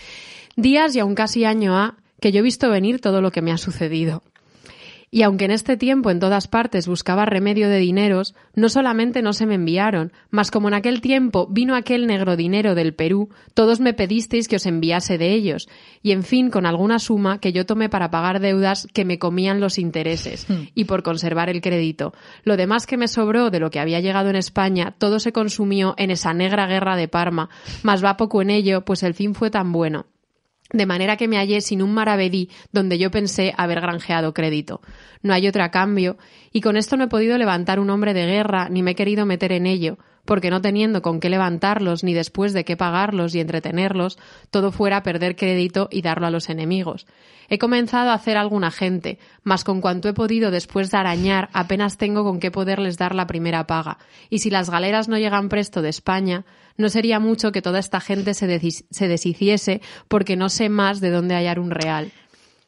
días 0.55 0.95
y 0.95 0.99
aún 0.99 1.15
casi 1.15 1.45
año 1.45 1.77
ha 1.77 1.97
que 2.19 2.31
yo 2.31 2.39
he 2.39 2.43
visto 2.43 2.69
venir 2.69 2.99
todo 2.99 3.21
lo 3.21 3.31
que 3.31 3.41
me 3.41 3.51
ha 3.51 3.57
sucedido. 3.57 4.23
Y 5.09 5.21
aunque 5.21 5.45
en 5.45 5.51
este 5.51 5.77
tiempo 5.77 6.11
en 6.11 6.19
todas 6.19 6.49
partes 6.49 6.85
buscaba 6.85 7.25
remedio 7.25 7.69
de 7.69 7.77
dineros, 7.77 8.35
no 8.55 8.67
solamente 8.67 9.21
no 9.21 9.31
se 9.31 9.45
me 9.45 9.55
enviaron, 9.55 10.11
mas 10.31 10.51
como 10.51 10.67
en 10.67 10.73
aquel 10.73 10.99
tiempo 10.99 11.47
vino 11.49 11.75
aquel 11.75 12.07
negro 12.07 12.35
dinero 12.35 12.75
del 12.75 12.93
Perú, 12.93 13.29
todos 13.53 13.79
me 13.79 13.93
pedisteis 13.93 14.49
que 14.49 14.57
os 14.57 14.65
enviase 14.65 15.17
de 15.17 15.33
ellos, 15.33 15.69
y 16.03 16.11
en 16.11 16.23
fin 16.23 16.49
con 16.49 16.65
alguna 16.65 16.99
suma 16.99 17.39
que 17.39 17.53
yo 17.53 17.65
tomé 17.65 17.87
para 17.87 18.11
pagar 18.11 18.41
deudas 18.41 18.87
que 18.93 19.05
me 19.05 19.17
comían 19.17 19.61
los 19.61 19.79
intereses, 19.79 20.45
y 20.75 20.83
por 20.83 21.03
conservar 21.03 21.49
el 21.49 21.61
crédito. 21.61 22.13
Lo 22.43 22.57
demás 22.57 22.85
que 22.85 22.97
me 22.97 23.07
sobró 23.07 23.49
de 23.49 23.61
lo 23.61 23.71
que 23.71 23.79
había 23.79 24.01
llegado 24.01 24.29
en 24.29 24.35
España, 24.35 24.93
todo 24.97 25.21
se 25.21 25.31
consumió 25.31 25.95
en 25.97 26.11
esa 26.11 26.33
negra 26.33 26.67
guerra 26.67 26.97
de 26.97 27.07
Parma, 27.07 27.49
mas 27.81 28.03
va 28.03 28.17
poco 28.17 28.41
en 28.41 28.49
ello, 28.49 28.83
pues 28.83 29.03
el 29.03 29.13
fin 29.13 29.33
fue 29.33 29.49
tan 29.51 29.71
bueno. 29.71 30.05
De 30.71 30.85
manera 30.85 31.17
que 31.17 31.27
me 31.27 31.37
hallé 31.37 31.61
sin 31.61 31.81
un 31.81 31.93
maravedí 31.93 32.49
donde 32.71 32.97
yo 32.97 33.11
pensé 33.11 33.53
haber 33.57 33.81
granjeado 33.81 34.33
crédito. 34.33 34.81
No 35.21 35.33
hay 35.33 35.47
otro 35.47 35.63
a 35.63 35.71
cambio, 35.71 36.17
y 36.51 36.61
con 36.61 36.77
esto 36.77 36.97
no 36.97 37.05
he 37.05 37.09
podido 37.09 37.37
levantar 37.37 37.79
un 37.79 37.89
hombre 37.89 38.13
de 38.13 38.25
guerra, 38.25 38.69
ni 38.69 38.83
me 38.83 38.91
he 38.91 38.95
querido 38.95 39.25
meter 39.25 39.51
en 39.51 39.65
ello, 39.65 39.97
porque 40.27 40.51
no 40.51 40.61
teniendo 40.61 41.01
con 41.01 41.19
qué 41.19 41.29
levantarlos, 41.29 42.03
ni 42.03 42.13
después 42.13 42.53
de 42.53 42.65
qué 42.65 42.77
pagarlos 42.77 43.33
y 43.33 43.39
entretenerlos, 43.39 44.19
todo 44.51 44.71
fuera 44.71 45.01
perder 45.01 45.35
crédito 45.35 45.87
y 45.89 46.03
darlo 46.03 46.27
a 46.27 46.29
los 46.31 46.49
enemigos. 46.49 47.07
He 47.49 47.57
comenzado 47.57 48.09
a 48.09 48.13
hacer 48.13 48.35
alguna 48.35 48.69
gente, 48.69 49.19
mas 49.41 49.63
con 49.63 49.79
cuanto 49.79 50.09
he 50.09 50.13
podido 50.13 50.51
después 50.51 50.91
de 50.91 50.97
arañar, 50.97 51.49
apenas 51.53 51.97
tengo 51.97 52.25
con 52.25 52.41
qué 52.41 52.51
poderles 52.51 52.97
dar 52.97 53.15
la 53.15 53.25
primera 53.25 53.65
paga. 53.65 53.99
Y 54.29 54.39
si 54.39 54.49
las 54.49 54.69
galeras 54.69 55.07
no 55.07 55.17
llegan 55.17 55.47
presto 55.47 55.81
de 55.81 55.89
España, 55.89 56.45
no 56.75 56.89
sería 56.89 57.19
mucho 57.19 57.53
que 57.53 57.61
toda 57.61 57.79
esta 57.79 58.01
gente 58.01 58.33
se, 58.33 58.59
se 58.59 59.07
deshiciese, 59.07 59.81
porque 60.09 60.35
no 60.35 60.49
sé 60.49 60.67
más 60.67 60.99
de 60.99 61.09
dónde 61.09 61.35
hallar 61.35 61.59
un 61.59 61.71
real. 61.71 62.11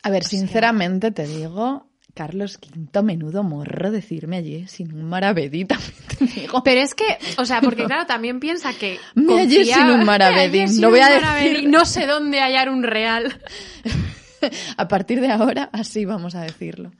A 0.02 0.10
ver, 0.10 0.24
sinceramente 0.24 1.12
te 1.12 1.28
digo, 1.28 1.89
Carlos 2.20 2.60
V, 2.76 3.02
menudo 3.02 3.44
morro 3.44 3.92
decirme 3.92 4.36
allí 4.36 4.68
sin 4.68 4.94
un 4.94 5.06
maravedí, 5.06 5.64
también 5.64 5.94
te 6.18 6.26
digo. 6.26 6.62
Pero 6.66 6.82
es 6.82 6.94
que, 6.94 7.06
o 7.38 7.46
sea, 7.46 7.62
porque 7.62 7.86
claro, 7.86 8.06
también 8.06 8.42
piensa 8.42 8.74
que. 8.74 9.00
Me 9.16 9.38
hallé 9.38 9.64
sin 9.64 9.86
un 9.86 10.04
maravedí. 10.04 10.66
No 10.82 10.90
voy 10.90 11.00
a 11.00 11.08
decir- 11.12 11.70
No 11.70 11.86
sé 11.86 12.08
dónde 12.08 12.42
hallar 12.42 12.68
un 12.70 12.84
real. 12.84 13.40
A 14.76 14.88
partir 14.90 15.22
de 15.22 15.32
ahora, 15.32 15.70
así 15.72 16.04
vamos 16.04 16.36
a 16.36 16.42
decirlo. 16.42 16.92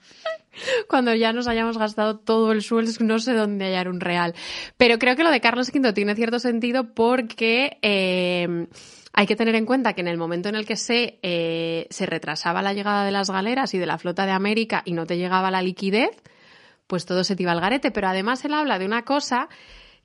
Cuando 0.88 1.14
ya 1.14 1.34
nos 1.34 1.48
hayamos 1.50 1.78
gastado 1.78 2.18
todo 2.18 2.54
el 2.54 2.62
sueldo, 2.62 2.94
no 3.02 3.20
sé 3.20 3.34
dónde 3.34 3.66
hallar 3.66 3.90
un 3.90 4.00
real. 4.00 4.34
Pero 4.78 5.00
creo 5.00 5.18
que 5.18 5.24
lo 5.24 5.32
de 5.32 5.42
Carlos 5.42 5.70
V 5.74 5.92
tiene 5.92 6.16
cierto 6.16 6.40
sentido 6.40 6.94
porque 6.94 7.78
eh, 7.82 8.68
hay 9.20 9.28
que 9.28 9.36
tener 9.36 9.56
en 9.56 9.66
cuenta 9.66 9.92
que 9.92 10.00
en 10.00 10.08
el 10.08 10.18
momento 10.18 10.48
en 10.48 10.56
el 10.56 10.66
que 10.66 10.78
se, 10.78 11.20
eh, 11.24 11.88
se 11.90 12.06
retrasaba 12.06 12.62
la 12.62 12.72
llegada 12.72 13.04
de 13.04 13.12
las 13.12 13.30
galeras 13.30 13.74
y 13.74 13.78
de 13.78 13.86
la 13.86 13.98
flota 13.98 14.26
de 14.26 14.32
América 14.32 14.82
y 14.86 14.94
no 14.94 15.06
te 15.06 15.18
llegaba 15.18 15.52
la 15.52 15.62
liquidez, 15.62 16.12
pues 16.88 17.06
todo 17.06 17.26
se 17.26 17.36
te 17.36 17.44
iba 17.44 17.52
al 17.52 17.60
garete. 17.60 17.92
Pero 17.92 18.08
además 18.08 18.46
él 18.46 18.54
habla 18.54 18.80
de 18.80 18.86
una 18.86 19.04
cosa 19.04 19.50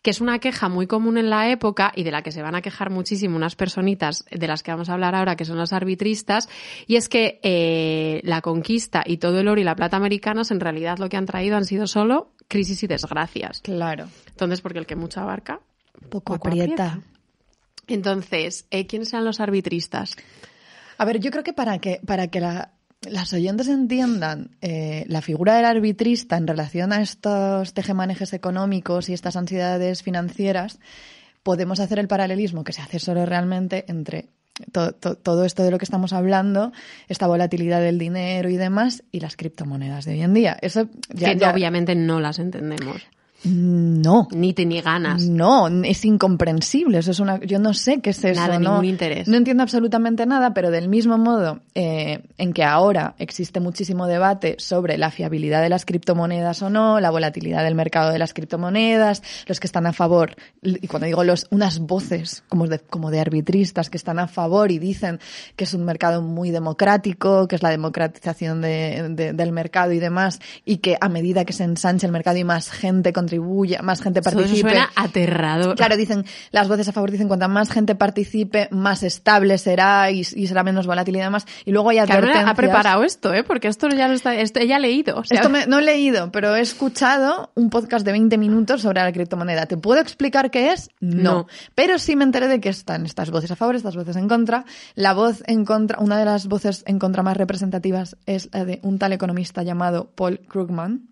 que 0.03 0.11
es 0.11 0.21
una 0.21 0.41
queja 0.41 0.69
muy 0.69 0.89
común 0.89 1.17
en 1.17 1.31
la 1.31 1.49
época 1.49 1.93
y 1.95 2.03
de 2.03 2.11
la 2.11 2.23
que 2.23 2.33
se 2.33 2.43
van 2.43 2.57
a 2.57 2.61
quejar 2.61 2.91
muchísimo 2.91 3.37
unas 3.37 3.55
personitas 3.55 4.25
de 4.33 4.49
las 4.49 4.65
que 4.65 4.73
vamos 4.73 4.89
a 4.89 4.95
hablar 4.95 5.15
ahora, 5.15 5.37
que 5.37 5.45
son 5.45 5.59
los 5.59 5.73
arbitristas, 5.73 6.49
y 6.89 6.97
es 6.97 7.09
que 7.09 7.39
eh, 7.45 8.21
la 8.25 8.41
conquista 8.41 9.05
y 9.07 9.19
todo 9.19 9.39
el 9.39 9.47
oro 9.47 9.61
y 9.61 9.65
la 9.65 9.77
plata 9.77 9.97
americanos 9.97 10.51
en 10.51 10.59
realidad 10.59 10.99
lo 10.99 11.09
que 11.09 11.17
han 11.17 11.27
traído 11.27 11.57
han 11.57 11.67
sido 11.67 11.87
solo 11.87 12.33
crisis 12.49 12.83
y 12.83 12.89
desgracias. 12.89 13.61
Claro. 13.61 14.09
Entonces, 14.27 14.61
porque 14.61 14.81
el 14.81 14.87
que 14.87 14.97
mucho 14.97 15.21
abarca, 15.21 15.61
Poco, 16.11 16.35
Poco 16.35 16.49
aprieta. 16.49 16.99
Entonces, 17.87 18.67
eh, 18.71 18.87
¿quiénes 18.87 19.13
eran 19.13 19.25
los 19.25 19.41
arbitristas? 19.41 20.17
A 20.99 21.05
ver, 21.05 21.19
yo 21.21 21.31
creo 21.31 21.45
que 21.45 21.53
para 21.53 21.79
que, 21.79 22.01
para 22.07 22.29
que 22.29 22.41
la- 22.41 22.73
las 23.03 23.33
oyentes 23.33 23.69
entiendan 23.69 24.57
eh, 24.63 25.05
la 25.09 25.21
figura 25.21 25.57
del 25.57 25.67
arbitrista 25.67 26.37
en 26.37 26.47
relación 26.47 26.93
a 26.93 27.03
estos 27.03 27.75
tejemanejes 27.75 28.33
económicos 28.33 29.09
y 29.09 29.13
estas 29.13 29.37
ansiedades 29.37 30.03
financieras, 30.03 30.79
podemos 31.43 31.81
hacer 31.81 31.99
el 31.99 32.09
paralelismo 32.09 32.65
que 32.65 32.73
se 32.73 32.81
hace 32.81 32.99
solo 32.99 33.27
realmente 33.27 33.85
entre 33.89 34.29
to- 34.73 34.93
to- 34.95 35.17
todo 35.17 35.45
esto 35.45 35.63
de 35.65 35.71
lo 35.73 35.79
que 35.79 35.85
estamos 35.85 36.13
hablando, 36.15 36.73
esta 37.09 37.27
volatilidad 37.27 37.81
del 37.81 37.99
dinero 37.99 38.49
y 38.49 38.57
demás, 38.57 39.03
y 39.13 39.21
las 39.21 39.37
criptomonedas 39.37 40.05
de 40.07 40.13
hoy 40.13 40.23
en 40.23 40.33
día. 40.33 40.57
Eso 40.63 40.89
ya, 41.13 41.35
que 41.35 41.41
ya- 41.41 41.53
obviamente 41.53 41.95
no 41.95 42.21
las 42.21 42.39
entendemos. 42.39 43.03
No. 43.45 44.29
Ni 44.33 44.53
te 44.55 44.65
ni 44.67 44.81
ganas. 44.81 45.23
No, 45.23 45.69
es 45.69 46.05
incomprensible. 46.05 46.99
Eso 46.99 47.11
es 47.11 47.21
una, 47.21 47.41
yo 47.41 47.59
no 47.59 47.75
sé 47.75 48.01
qué 48.01 48.11
es 48.11 48.25
eso. 48.25 48.41
Nada, 48.41 48.59
no, 48.59 48.71
ningún 48.71 48.85
interés. 48.87 49.29
No 49.29 49.37
entiendo 49.37 49.63
absolutamente 49.63 50.27
nada, 50.27 50.55
pero 50.55 50.71
del 50.71 50.89
mismo 50.89 51.19
modo 51.19 51.61
eh, 51.75 52.23
en 52.39 52.53
que 52.53 52.65
ahora 52.65 53.15
existe 53.19 53.61
muchísimo 53.61 54.07
debate 54.07 54.57
sobre 54.59 54.99
la 54.99 55.11
fiabilidad 55.11 55.63
de 55.63 55.69
las 55.69 55.85
criptomonedas 55.85 56.63
o 56.63 56.71
no, 56.71 57.01
la 57.01 57.11
volatilidad 57.11 57.65
del 57.65 57.75
mercado 57.75 58.11
de 58.13 58.19
las 58.19 58.35
criptomonedas, 58.35 59.23
los 59.47 59.61
que 59.61 59.67
están 59.67 59.87
a 59.87 59.93
favor, 59.93 60.37
y 60.63 60.87
cuando 60.87 61.07
digo 61.07 61.25
los, 61.25 61.47
unas 61.51 61.79
voces 61.81 62.43
como 62.49 62.67
de, 62.67 62.79
como 62.79 63.11
de 63.11 63.21
arbitristas 63.21 63.91
que 63.91 63.97
están 63.97 64.19
a 64.19 64.27
favor 64.29 64.71
y 64.71 64.79
dicen 64.79 65.21
que 65.57 65.65
es 65.65 65.75
un 65.75 65.85
mercado 65.85 66.23
muy 66.23 66.51
democrático, 66.51 67.47
que 67.49 67.57
es 67.57 67.63
la 67.63 67.71
democratización 67.71 68.61
de- 68.61 69.09
de- 69.11 69.33
del 69.33 69.53
mercado 69.53 69.93
y 69.93 69.99
demás, 69.99 70.41
y 70.65 70.79
que 70.79 70.97
a 71.01 71.09
medida 71.09 71.45
que 71.45 71.53
se 71.53 71.65
ensanche 71.65 72.07
el 72.07 72.13
mercado 72.13 72.37
y 72.39 72.45
más 72.45 72.71
gente 72.71 73.13
contribuya, 73.39 73.83
más 73.83 74.01
gente 74.03 74.21
eso 74.21 74.31
participe. 74.31 74.71
suena 74.71 74.91
aterrador. 74.95 75.77
Claro, 75.77 75.97
dicen, 75.97 76.25
las 76.51 76.69
voces 76.69 76.89
a 76.89 76.93
favor 76.93 77.11
dicen 77.11 77.29
cuanta 77.29 77.49
más 77.49 77.71
gente 77.71 77.95
participe, 77.95 78.69
más 78.71 79.03
estable 79.03 79.59
será 79.59 80.11
y, 80.11 80.21
y 80.21 80.47
será 80.47 80.63
menos 80.63 80.87
volátil 80.87 81.17
y 81.17 81.21
demás. 81.21 81.47
Y 81.65 81.73
luego 81.73 81.91
hay 81.91 81.99
Carmen 82.07 82.49
ha 82.49 82.55
preparado 82.55 83.03
esto, 83.05 83.33
¿eh? 83.33 83.43
Porque 83.45 83.69
esto 83.69 83.89
ya 83.89 84.09
lo 84.09 84.15
está, 84.15 84.35
esto, 84.35 84.61
ella 84.61 84.77
ha 84.77 84.79
leído. 84.79 85.17
o 85.19 85.25
sea, 85.25 85.37
Esto 85.39 85.49
me- 85.49 85.67
no 85.67 85.79
he 85.79 85.83
leído, 85.83 86.31
pero 86.31 86.55
he 86.57 86.61
escuchado 86.61 87.51
un 87.55 87.71
podcast 87.71 88.05
de 88.05 88.13
20 88.13 88.39
minutos 88.39 88.83
sobre 88.83 89.01
la 89.03 89.13
criptomoneda. 89.13 89.67
¿Te 89.67 89.77
puedo 89.77 90.01
explicar 90.01 90.51
qué 90.51 90.73
es? 90.73 90.91
No. 91.01 91.25
No. 91.35 91.47
Pero 91.75 91.99
sí 91.99 92.17
me 92.17 92.25
enteré 92.25 92.49
de 92.49 92.61
que 92.61 92.69
están 92.69 93.07
estas 93.07 93.31
voces 93.31 93.51
a 93.51 93.57
favor, 93.57 93.75
estas 93.75 93.97
voces 93.97 94.17
en 94.17 94.29
contra. 94.29 94.65
La 94.95 95.13
voz 95.15 95.43
en 95.47 95.65
contra, 95.65 95.99
una 95.99 96.19
de 96.19 96.25
las 96.25 96.47
voces 96.47 96.83
en 96.87 96.99
contra 96.99 97.23
más 97.23 97.37
representativas 97.37 98.17
es 98.27 98.49
la 98.53 98.65
de 98.65 98.79
un 98.83 98.99
tal 98.99 99.13
economista 99.13 99.63
llamado 99.63 100.11
Paul 100.15 100.41
Krugman, 100.49 101.09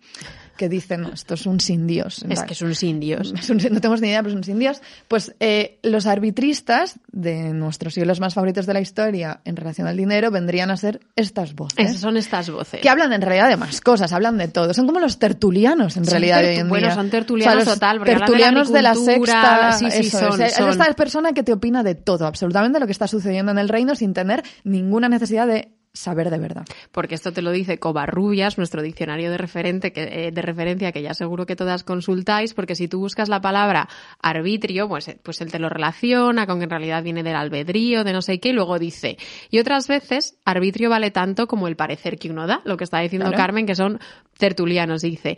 que 0.57 0.69
dice, 0.69 0.97
no, 0.97 1.11
esto 1.11 1.33
es 1.33 1.45
un 1.45 1.59
sin 1.59 1.87
Dios. 1.87 2.23
es 2.29 2.43
que 2.43 2.53
es 2.53 2.61
un 2.61 2.75
sin 2.75 2.99
Dios. 2.99 3.33
Es 3.39 3.49
un- 3.49 3.57
no 3.57 3.81
tenemos 3.81 4.01
ni 4.01 4.07
idea, 4.09 4.21
pero 4.21 4.33
son 4.33 4.43
sin 4.43 4.59
Dios. 4.59 4.81
Pues 5.07 5.33
eh, 5.39 5.79
los 5.83 6.05
arbitristas 6.05 6.99
de 7.11 7.53
nuestros 7.53 7.93
siglos 7.95 8.19
más 8.19 8.33
favoritos 8.33 8.65
de 8.65 8.73
la 8.73 8.81
historia 8.81 9.41
en 9.45 9.55
relación 9.55 9.87
al 9.87 9.97
dinero 9.97 10.31
vendrían 10.31 10.71
a 10.71 10.77
ser 10.77 10.99
estas 11.15 11.55
voces. 11.55 11.89
Esas 11.89 12.01
son 12.01 12.17
estas 12.17 12.49
voces. 12.49 12.81
Que 12.81 12.89
hablan 12.89 13.13
en 13.13 13.21
realidad 13.21 13.49
de 13.49 13.57
más 13.57 13.81
cosas, 13.81 14.13
hablan 14.13 14.37
de 14.37 14.47
todo. 14.47 14.73
Son 14.73 14.85
como 14.87 14.99
los 14.99 15.19
tertulianos 15.19 15.97
en 15.97 16.05
Son 16.05 16.11
realidad 16.11 16.41
de 16.41 16.43
tertu- 16.43 16.49
hoy 16.55 16.59
en 16.59 16.69
bueno, 16.69 16.87
día. 16.87 16.95
son 16.95 17.09
tertulianos 17.09 17.65
total, 17.65 17.97
hablan 17.97 18.05
de 18.05 18.11
la 18.13 18.17
tertulianos 18.19 18.71
de 18.71 18.81
la, 18.81 18.89
agricultura, 18.91 19.71
sexta. 19.73 19.91
sí, 19.91 19.91
sí, 20.03 20.07
eso 20.07 20.19
son, 20.31 20.41
es. 20.41 20.59
Es 20.59 20.65
esta 20.67 20.93
persona 20.93 21.33
que 21.33 21.43
te 21.43 21.53
opina 21.53 21.83
de 21.83 21.95
todo, 21.95 22.25
absolutamente 22.27 22.79
lo 22.79 22.85
que 22.85 22.91
está 22.91 23.07
sucediendo 23.07 23.51
en 23.51 23.57
el 23.57 23.69
reino 23.69 23.95
sin 23.95 24.13
tener 24.13 24.43
ninguna 24.63 25.09
necesidad 25.09 25.47
de 25.47 25.71
saber 25.93 26.29
de 26.31 26.39
verdad. 26.39 26.65
porque 26.91 27.13
esto 27.15 27.31
te 27.31 27.41
lo 27.43 27.51
dice 27.51 27.77
Covarrubias, 27.77 28.57
nuestro 28.57 28.81
diccionario 28.81 29.29
de 29.29 29.37
referente 29.37 29.93
que, 29.93 30.27
eh, 30.27 30.31
de 30.31 30.41
referencia 30.41 30.91
que 30.91 31.01
ya 31.03 31.13
seguro 31.13 31.45
que 31.45 31.55
todas 31.55 31.83
consultáis, 31.83 32.53
porque 32.55 32.75
si 32.75 32.87
tú 32.87 32.99
buscas 32.99 33.29
la 33.29 33.41
palabra 33.41 33.87
arbitrio, 34.21 34.87
pues, 34.87 35.07
eh, 35.07 35.19
pues 35.21 35.39
él 35.41 35.51
te 35.51 35.59
lo 35.59 35.69
relaciona 35.69 36.47
con 36.47 36.57
que 36.57 36.63
en 36.63 36.69
realidad 36.71 37.03
viene 37.03 37.21
del 37.21 37.35
albedrío, 37.35 38.03
de 38.03 38.11
no 38.13 38.21
sé 38.23 38.39
qué, 38.39 38.49
y 38.49 38.53
luego 38.53 38.79
dice, 38.79 39.17
y 39.51 39.59
otras 39.59 39.87
veces 39.87 40.35
arbitrio 40.45 40.89
vale 40.89 41.11
tanto 41.11 41.47
como 41.47 41.67
el 41.67 41.75
parecer 41.75 42.17
que 42.17 42.29
uno 42.31 42.47
da, 42.47 42.61
lo 42.65 42.75
que 42.77 42.83
está 42.85 42.99
diciendo 42.99 43.27
Claro. 43.27 43.37
Carmen, 43.37 43.65
que 43.67 43.75
son 43.75 43.99
tertulianos, 44.37 45.03
dice. 45.03 45.37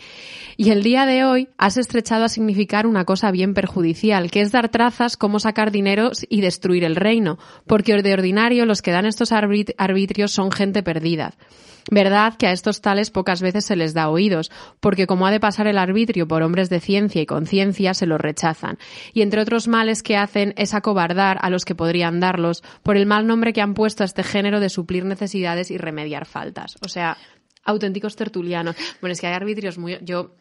Y 0.55 0.69
el 0.69 0.81
día 0.81 1.05
de 1.05 1.25
hoy 1.25 1.49
has 1.57 1.75
estrechado 1.75 2.23
a 2.23 2.29
significar 2.29 2.87
una 2.87 3.03
cosa 3.03 3.29
bien 3.29 3.53
perjudicial, 3.53 4.31
que 4.31 4.39
es 4.39 4.53
dar 4.53 4.69
trazas 4.69 5.17
cómo 5.17 5.39
sacar 5.41 5.69
dinero 5.71 6.11
y 6.29 6.39
destruir 6.39 6.85
el 6.85 6.95
reino, 6.95 7.37
porque 7.67 7.93
de 8.01 8.13
ordinario 8.13 8.65
los 8.65 8.81
que 8.81 8.91
dan 8.91 9.05
estos 9.05 9.33
arbit- 9.33 9.75
arbitrios 9.77 10.31
son 10.31 10.44
gente 10.51 10.83
perdida. 10.83 11.33
Verdad 11.91 12.35
que 12.35 12.47
a 12.47 12.51
estos 12.51 12.81
tales 12.81 13.11
pocas 13.11 13.41
veces 13.41 13.65
se 13.65 13.75
les 13.75 13.93
da 13.93 14.09
oídos, 14.09 14.51
porque 14.79 15.05
como 15.05 15.27
ha 15.27 15.31
de 15.31 15.39
pasar 15.39 15.67
el 15.67 15.77
arbitrio 15.77 16.27
por 16.27 16.41
hombres 16.41 16.69
de 16.69 16.79
ciencia 16.79 17.21
y 17.21 17.27
conciencia, 17.27 17.93
se 17.93 18.07
los 18.07 18.19
rechazan. 18.19 18.79
Y 19.13 19.21
entre 19.21 19.41
otros 19.41 19.67
males 19.67 20.01
que 20.01 20.17
hacen 20.17 20.53
es 20.57 20.73
acobardar 20.73 21.37
a 21.41 21.49
los 21.51 21.63
que 21.63 21.75
podrían 21.75 22.19
darlos 22.19 22.63
por 22.81 22.97
el 22.97 23.05
mal 23.05 23.27
nombre 23.27 23.53
que 23.53 23.61
han 23.61 23.75
puesto 23.75 24.03
a 24.03 24.05
este 24.05 24.23
género 24.23 24.59
de 24.59 24.69
suplir 24.69 25.05
necesidades 25.05 25.69
y 25.69 25.77
remediar 25.77 26.25
faltas. 26.25 26.75
O 26.83 26.89
sea, 26.89 27.17
auténticos 27.63 28.15
tertulianos. 28.15 28.75
Bueno, 28.99 29.13
es 29.13 29.21
que 29.21 29.27
hay 29.27 29.33
arbitrios 29.33 29.77
muy... 29.77 29.99
Yo, 30.01 30.35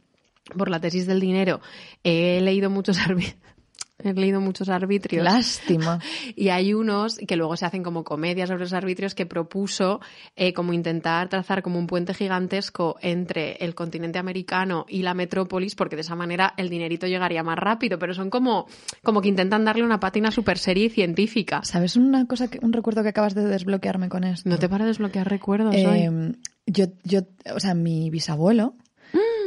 por 0.56 0.70
la 0.70 0.80
tesis 0.80 1.06
del 1.06 1.20
dinero, 1.20 1.60
he 2.02 2.40
leído 2.40 2.70
muchos 2.70 2.98
arbitrios. 3.06 3.53
He 3.98 4.12
leído 4.12 4.40
muchos 4.40 4.68
arbitrios. 4.68 5.24
Lástima. 5.24 6.00
Y 6.36 6.48
hay 6.48 6.74
unos 6.74 7.18
que 7.18 7.36
luego 7.36 7.56
se 7.56 7.64
hacen 7.64 7.82
como 7.82 8.02
comedias 8.02 8.48
sobre 8.48 8.62
los 8.62 8.72
arbitrios 8.72 9.14
que 9.14 9.24
propuso 9.24 10.00
eh, 10.34 10.52
como 10.52 10.72
intentar 10.72 11.28
trazar 11.28 11.62
como 11.62 11.78
un 11.78 11.86
puente 11.86 12.12
gigantesco 12.12 12.96
entre 13.00 13.52
el 13.60 13.74
continente 13.74 14.18
americano 14.18 14.84
y 14.88 15.02
la 15.02 15.14
metrópolis, 15.14 15.76
porque 15.76 15.96
de 15.96 16.02
esa 16.02 16.16
manera 16.16 16.54
el 16.56 16.70
dinerito 16.70 17.06
llegaría 17.06 17.42
más 17.44 17.58
rápido. 17.58 17.98
Pero 17.98 18.14
son 18.14 18.30
como, 18.30 18.66
como 19.02 19.20
que 19.20 19.28
intentan 19.28 19.64
darle 19.64 19.84
una 19.84 20.00
pátina 20.00 20.30
super 20.30 20.58
serie 20.58 20.90
científica. 20.90 21.60
¿Sabes 21.62 21.96
una 21.96 22.26
cosa, 22.26 22.48
que, 22.48 22.58
un 22.62 22.72
recuerdo 22.72 23.02
que 23.02 23.10
acabas 23.10 23.34
de 23.34 23.44
desbloquearme 23.44 24.08
con 24.08 24.24
esto? 24.24 24.48
No 24.48 24.58
te 24.58 24.68
para 24.68 24.86
desbloquear 24.86 25.28
recuerdos 25.28 25.74
hoy. 25.74 26.00
Eh, 26.00 26.32
yo, 26.66 26.86
yo, 27.04 27.20
o 27.54 27.60
sea, 27.60 27.74
mi 27.74 28.10
bisabuelo 28.10 28.74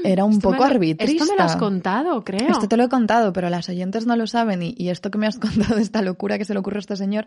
era 0.04 0.24
un 0.26 0.34
Esto 0.34 0.50
poco 0.52 0.64
me 0.64 0.70
arbitrista. 0.72 1.24
Esto 1.24 1.34
me 1.34 1.38
lo 1.38 1.44
has 1.44 1.56
contado, 1.56 2.24
creo. 2.24 2.50
Esto 2.52 2.68
te 2.68 2.78
lo 2.78 2.84
he 2.84 2.90
contado, 2.90 3.34
pero 3.34 3.50
las 3.50 3.68
oyentes 3.70 4.06
no 4.06 4.16
lo 4.16 4.28
saben 4.28 4.64
y, 4.64 4.76
y 4.78 4.90
esto 4.90 5.12
que 5.12 5.18
me 5.18 5.28
has 5.28 5.38
contado 5.40 5.76
de 5.76 5.82
esta 5.82 6.02
locura 6.02 6.38
que 6.38 6.46
se 6.46 6.54
le 6.54 6.60
ocurre 6.60 6.78
a 6.78 6.80
este 6.80 6.96
señor 6.96 7.26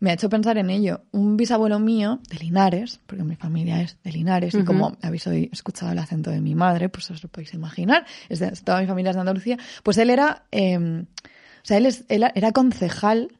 me 0.00 0.10
ha 0.10 0.14
hecho 0.14 0.28
pensar 0.28 0.58
en 0.58 0.70
ello. 0.70 1.02
Un 1.12 1.36
bisabuelo 1.36 1.78
mío 1.78 2.20
de 2.30 2.38
Linares, 2.38 3.00
porque 3.06 3.24
mi 3.24 3.36
familia 3.36 3.80
es 3.82 3.96
de 4.04 4.12
Linares 4.12 4.54
y 4.54 4.64
como 4.64 4.96
habéis 5.02 5.26
oí- 5.26 5.48
escuchado 5.52 5.92
el 5.92 5.98
acento 5.98 6.30
de 6.30 6.40
mi 6.40 6.54
madre, 6.54 6.88
pues 6.88 7.10
os 7.10 7.22
lo 7.22 7.28
podéis 7.28 7.54
imaginar, 7.54 8.04
es 8.28 8.38
de- 8.38 8.50
toda 8.52 8.80
mi 8.80 8.86
familia 8.86 9.10
es 9.10 9.16
de 9.16 9.20
Andalucía, 9.20 9.58
pues 9.82 9.98
él 9.98 10.10
era, 10.10 10.44
eh, 10.52 10.76
o 10.78 11.64
sea, 11.64 11.76
él, 11.78 11.86
es- 11.86 12.04
él 12.08 12.24
era 12.34 12.52
concejal 12.52 13.32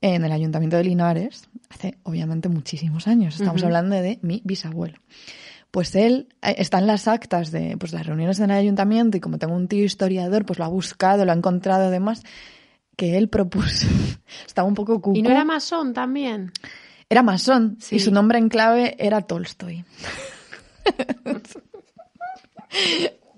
en 0.00 0.24
el 0.24 0.32
ayuntamiento 0.32 0.76
de 0.76 0.84
Linares 0.84 1.48
hace 1.70 1.96
obviamente 2.02 2.48
muchísimos 2.48 3.06
años. 3.06 3.36
Estamos 3.36 3.62
hablando 3.62 3.94
de 3.94 4.18
mi 4.22 4.42
bisabuelo. 4.44 4.98
Pues 5.72 5.96
él 5.96 6.28
eh, 6.42 6.54
está 6.58 6.78
en 6.78 6.86
las 6.86 7.08
actas 7.08 7.50
de 7.50 7.76
pues, 7.78 7.92
las 7.92 8.06
reuniones 8.06 8.38
en 8.38 8.50
el 8.50 8.58
ayuntamiento 8.58 9.16
y 9.16 9.20
como 9.20 9.38
tengo 9.38 9.56
un 9.56 9.66
tío 9.66 9.84
historiador, 9.84 10.44
pues 10.46 10.60
lo 10.60 10.64
ha 10.66 10.68
buscado, 10.68 11.24
lo 11.24 11.32
ha 11.32 11.34
encontrado 11.34 11.86
además, 11.86 12.22
que 12.94 13.16
él 13.18 13.28
propuso. 13.28 13.86
Estaba 14.46 14.68
un 14.68 14.74
poco. 14.74 15.00
¿Y 15.14 15.22
no 15.22 15.30
era 15.30 15.44
masón 15.44 15.94
también? 15.94 16.52
Era 17.08 17.22
masón 17.22 17.76
Sí. 17.80 17.96
y 17.96 18.00
su 18.00 18.10
nombre 18.12 18.38
en 18.38 18.48
clave 18.48 18.94
era 18.98 19.22
Tolstoy. 19.22 19.84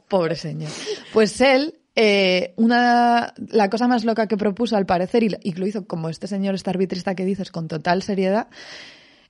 Pobre 0.09 0.37
señor. 0.37 0.71
Pues 1.13 1.41
él, 1.41 1.75
eh, 1.97 2.53
una, 2.57 3.35
la 3.49 3.71
cosa 3.71 3.89
más 3.89 4.05
loca 4.05 4.27
que 4.27 4.37
propuso 4.37 4.77
al 4.77 4.87
parecer, 4.87 5.23
y, 5.23 5.37
y 5.43 5.53
lo 5.55 5.67
hizo 5.67 5.87
como 5.87 6.09
este 6.09 6.27
señor, 6.27 6.55
este 6.55 6.71
arbitrista 6.71 7.15
que 7.15 7.25
dices, 7.25 7.51
con 7.51 7.69
total 7.69 8.03
seriedad, 8.03 8.49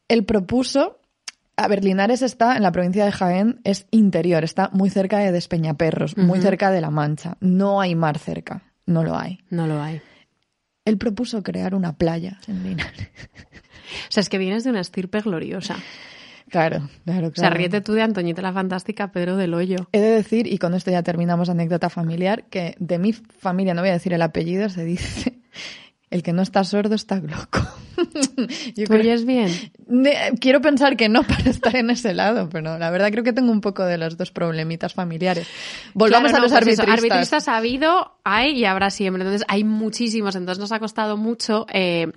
él 0.09 0.25
propuso, 0.25 0.99
a 1.57 1.69
ver, 1.69 1.85
Linares 1.85 2.23
está 2.23 2.57
en 2.57 2.63
la 2.63 2.73
provincia 2.73 3.05
de 3.05 3.13
Jaén, 3.13 3.61
es 3.65 3.87
interior, 3.91 4.45
está 4.45 4.71
muy 4.73 4.91
cerca 4.91 5.19
de 5.19 5.33
Despeñaperros, 5.33 6.17
muy 6.17 6.39
Ujú. 6.39 6.43
cerca 6.49 6.71
de 6.71 6.81
La 6.81 6.91
Mancha. 6.91 7.37
No 7.41 7.81
hay 7.81 7.95
mar 7.95 8.19
cerca, 8.19 8.63
no 8.87 9.05
lo 9.05 9.17
hay. 9.17 9.39
No 9.51 9.67
lo 9.67 9.81
hay. 9.83 10.01
Él 10.85 10.99
propuso 10.99 11.43
crear 11.43 11.75
una 11.75 11.97
playa 11.97 12.39
en 12.49 12.63
Linares. 12.63 13.09
O 14.09 14.13
sea, 14.13 14.23
es 14.23 14.29
que 14.29 14.39
vienes 14.39 14.65
de 14.65 14.71
una 14.71 14.81
estirpe 14.81 15.21
gloriosa. 15.21 15.77
Claro, 16.49 16.79
claro, 16.79 16.89
claro. 17.05 17.29
O 17.29 17.35
sea, 17.35 17.51
ríete 17.51 17.81
tú 17.81 17.93
de 17.93 18.03
Antoñita 18.03 18.43
la 18.43 18.53
Fantástica, 18.53 19.13
Pedro 19.13 19.37
del 19.37 19.55
Hoyo. 19.55 19.89
He 19.93 20.01
de 20.01 20.11
decir, 20.11 20.47
y 20.47 20.59
con 20.59 20.75
esto 20.75 20.91
ya 20.91 21.03
terminamos 21.03 21.49
anécdota 21.49 21.91
familiar, 21.91 22.45
que 22.45 22.75
de 22.79 22.99
mi 22.99 23.13
familia, 23.13 23.75
no 23.75 23.83
voy 23.83 23.91
a 23.91 23.95
decir 23.95 24.13
el 24.15 24.23
apellido, 24.23 24.69
se 24.69 24.85
dice, 24.85 25.39
el 26.11 26.23
que 26.23 26.33
no 26.33 26.43
está 26.43 26.63
sordo 26.65 26.95
está 26.95 27.17
loco. 27.17 27.61
Yo 28.75 28.85
¿Tú 28.87 28.93
creo- 28.93 29.01
oyes 29.01 29.25
bien? 29.25 29.51
Quiero 30.41 30.61
pensar 30.61 30.97
que 30.97 31.09
no 31.09 31.23
para 31.27 31.51
estar 31.51 31.75
en 31.77 31.91
ese 31.91 32.15
lado, 32.15 32.49
pero 32.49 32.79
la 32.79 32.91
verdad 32.91 33.11
creo 33.11 33.25
que 33.25 33.33
tengo 33.33 33.53
un 33.53 33.61
poco 33.61 33.85
de 33.85 33.99
los 33.99 34.17
dos 34.17 34.31
problemitas 34.31 34.95
familiares. 34.95 35.47
Volvamos 35.95 36.31
Claro, 36.31 36.45
a 36.45 36.49
los 36.49 36.53
pues 36.53 36.63
eso, 36.75 36.83
arbitristas. 36.83 36.99
arbitristas 37.05 37.49
ha 37.49 37.57
habido, 37.57 38.13
hay 38.25 38.53
y 38.59 38.65
habrá 38.65 38.91
siempre. 38.91 39.23
Entonces 39.23 39.47
hay 39.49 39.65
muchísimos. 39.65 40.35
Entonces 40.37 40.61
nos 40.61 40.73
ha 40.73 40.79
costado 40.81 41.17
mucho 41.17 41.67
eh, 41.73 42.09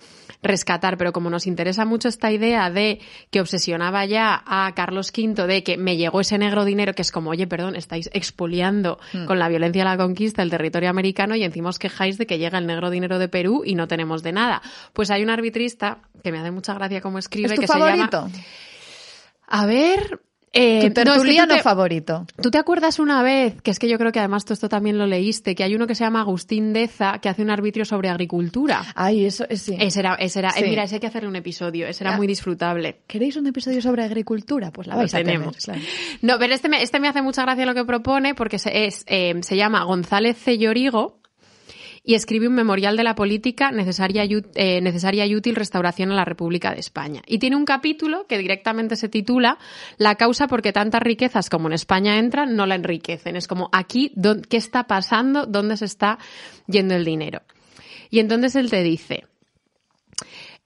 rescatar, 0.41 0.97
pero 0.97 1.11
como 1.13 1.29
nos 1.29 1.47
interesa 1.47 1.85
mucho 1.85 2.07
esta 2.07 2.31
idea 2.31 2.69
de 2.69 2.99
que 3.31 3.41
obsesionaba 3.41 4.05
ya 4.05 4.43
a 4.45 4.73
Carlos 4.75 5.11
V 5.15 5.47
de 5.47 5.63
que 5.63 5.77
me 5.77 5.97
llegó 5.97 6.21
ese 6.21 6.37
negro 6.37 6.65
dinero, 6.65 6.93
que 6.93 7.01
es 7.01 7.11
como, 7.11 7.31
oye, 7.31 7.47
perdón, 7.47 7.75
estáis 7.75 8.09
expoliando 8.13 8.99
Hmm. 9.13 9.25
con 9.25 9.39
la 9.39 9.47
violencia 9.49 9.83
de 9.83 9.89
la 9.89 9.97
conquista 9.97 10.41
el 10.41 10.49
territorio 10.49 10.89
americano 10.89 11.35
y 11.35 11.43
encima 11.43 11.69
os 11.69 11.79
quejáis 11.79 12.17
de 12.17 12.25
que 12.25 12.37
llega 12.39 12.57
el 12.57 12.65
negro 12.67 12.89
dinero 12.89 13.19
de 13.19 13.27
Perú 13.29 13.63
y 13.65 13.75
no 13.77 13.87
tenemos 13.87 14.23
de 14.23 14.33
nada. 14.33 14.61
Pues 14.93 15.09
hay 15.11 15.23
un 15.23 15.29
arbitrista 15.29 15.99
que 16.23 16.31
me 16.33 16.39
hace 16.39 16.51
mucha 16.51 16.73
gracia 16.73 16.99
cómo 17.01 17.19
escribe 17.19 17.47
¿Es 17.47 17.55
tu 17.55 17.61
que 17.61 17.67
se 17.67 17.73
llama 17.79 17.91
favorito? 18.09 18.29
a 19.47 19.65
ver, 19.65 20.19
Eh, 20.53 20.79
Tu 20.79 20.85
no, 20.85 20.87
es 20.87 20.93
que 20.93 21.03
tertuliano 21.03 21.55
te- 21.55 21.61
favorito. 21.61 22.25
¿Tú 22.41 22.49
te 22.49 22.57
acuerdas 22.57 22.97
una 22.99 23.21
vez, 23.21 23.61
que 23.61 23.69
es 23.69 23.77
que 23.79 23.87
yo 23.89 23.97
creo 23.99 24.11
que 24.13 24.17
además 24.19 24.43
tú 24.45 24.53
esto 24.53 24.69
también 24.69 24.97
lo 24.97 25.05
leíste, 25.05 25.53
que 25.53 25.63
hay 25.63 25.75
uno 25.75 25.85
que 25.85 25.93
se 25.93 26.03
llama 26.05 26.21
Agustín 26.21 26.73
Deza 26.73 27.19
que 27.19 27.29
hace 27.29 27.43
un 27.43 27.49
arbitrio 27.51 27.85
sobre 27.85 28.09
agricultura? 28.09 28.81
Ay, 28.95 29.25
eso 29.25 29.45
eh, 29.49 29.57
sí. 29.57 29.75
Ese 29.77 29.99
era, 29.99 30.15
ese 30.15 30.39
era, 30.39 30.49
eh, 30.57 30.63
mira, 30.63 30.83
ese 30.83 30.95
hay 30.95 30.99
que 31.01 31.07
hacerle 31.07 31.27
un 31.29 31.35
episodio, 31.35 31.85
ese 31.85 32.03
era 32.05 32.13
Ah. 32.13 32.17
muy 32.17 32.25
disfrutable. 32.27 33.01
¿Queréis 33.07 33.35
un 33.35 33.45
episodio 33.45 33.81
sobre 33.81 34.03
agricultura? 34.03 34.71
Pues 34.71 34.87
la 34.87 34.93
Lo 34.95 34.99
vais 35.01 35.11
tener, 35.11 35.25
tenemos. 35.27 35.57
claro. 35.57 35.81
No, 36.23 36.39
pero 36.39 36.53
este 36.55 36.69
me, 36.69 36.81
este 36.81 36.99
me 37.01 37.07
hace 37.09 37.21
mucha 37.21 37.43
gracia 37.43 37.65
lo 37.65 37.75
que 37.75 37.85
propone 37.85 38.33
porque 38.33 38.57
se, 38.57 38.85
es, 38.87 39.03
eh, 39.07 39.35
se 39.41 39.57
llama 39.57 39.83
González 39.83 40.37
Cellorigo 40.41 41.19
y 42.07 42.15
escribe 42.15 42.47
un 42.47 42.53
memorial 42.55 42.95
de 42.95 43.03
la 43.03 43.15
política 43.15 43.69
necesaria 43.69 44.23
y, 44.23 44.41
eh, 44.55 44.79
necesaria 44.79 45.25
y 45.25 45.35
útil 45.35 45.57
restauración 45.57 46.09
a 46.09 46.15
la 46.15 46.23
República 46.23 46.71
de 46.73 46.79
España. 46.79 47.21
Y 47.27 47.37
tiene 47.37 47.57
un 47.57 47.65
capítulo 47.65 48.25
que 48.27 48.37
directamente 48.37 48.95
se 48.95 49.09
titula 49.09 49.57
La 49.97 50.15
causa 50.15 50.47
por 50.47 50.61
qué 50.61 50.71
tantas 50.71 51.01
riquezas 51.03 51.49
como 51.49 51.67
en 51.67 51.73
España 51.73 52.17
entran 52.17 52.55
no 52.55 52.65
la 52.65 52.75
enriquecen. 52.75 53.35
Es 53.35 53.45
como 53.45 53.67
aquí, 53.73 54.13
¿dó- 54.15 54.41
¿qué 54.41 54.55
está 54.55 54.85
pasando? 54.87 55.45
¿Dónde 55.47 55.75
se 55.75 55.83
está 55.83 56.17
yendo 56.65 56.95
el 56.95 57.03
dinero? 57.03 57.41
Y 58.09 58.19
entonces 58.19 58.55
él 58.55 58.69
te 58.69 58.83
dice, 58.83 59.25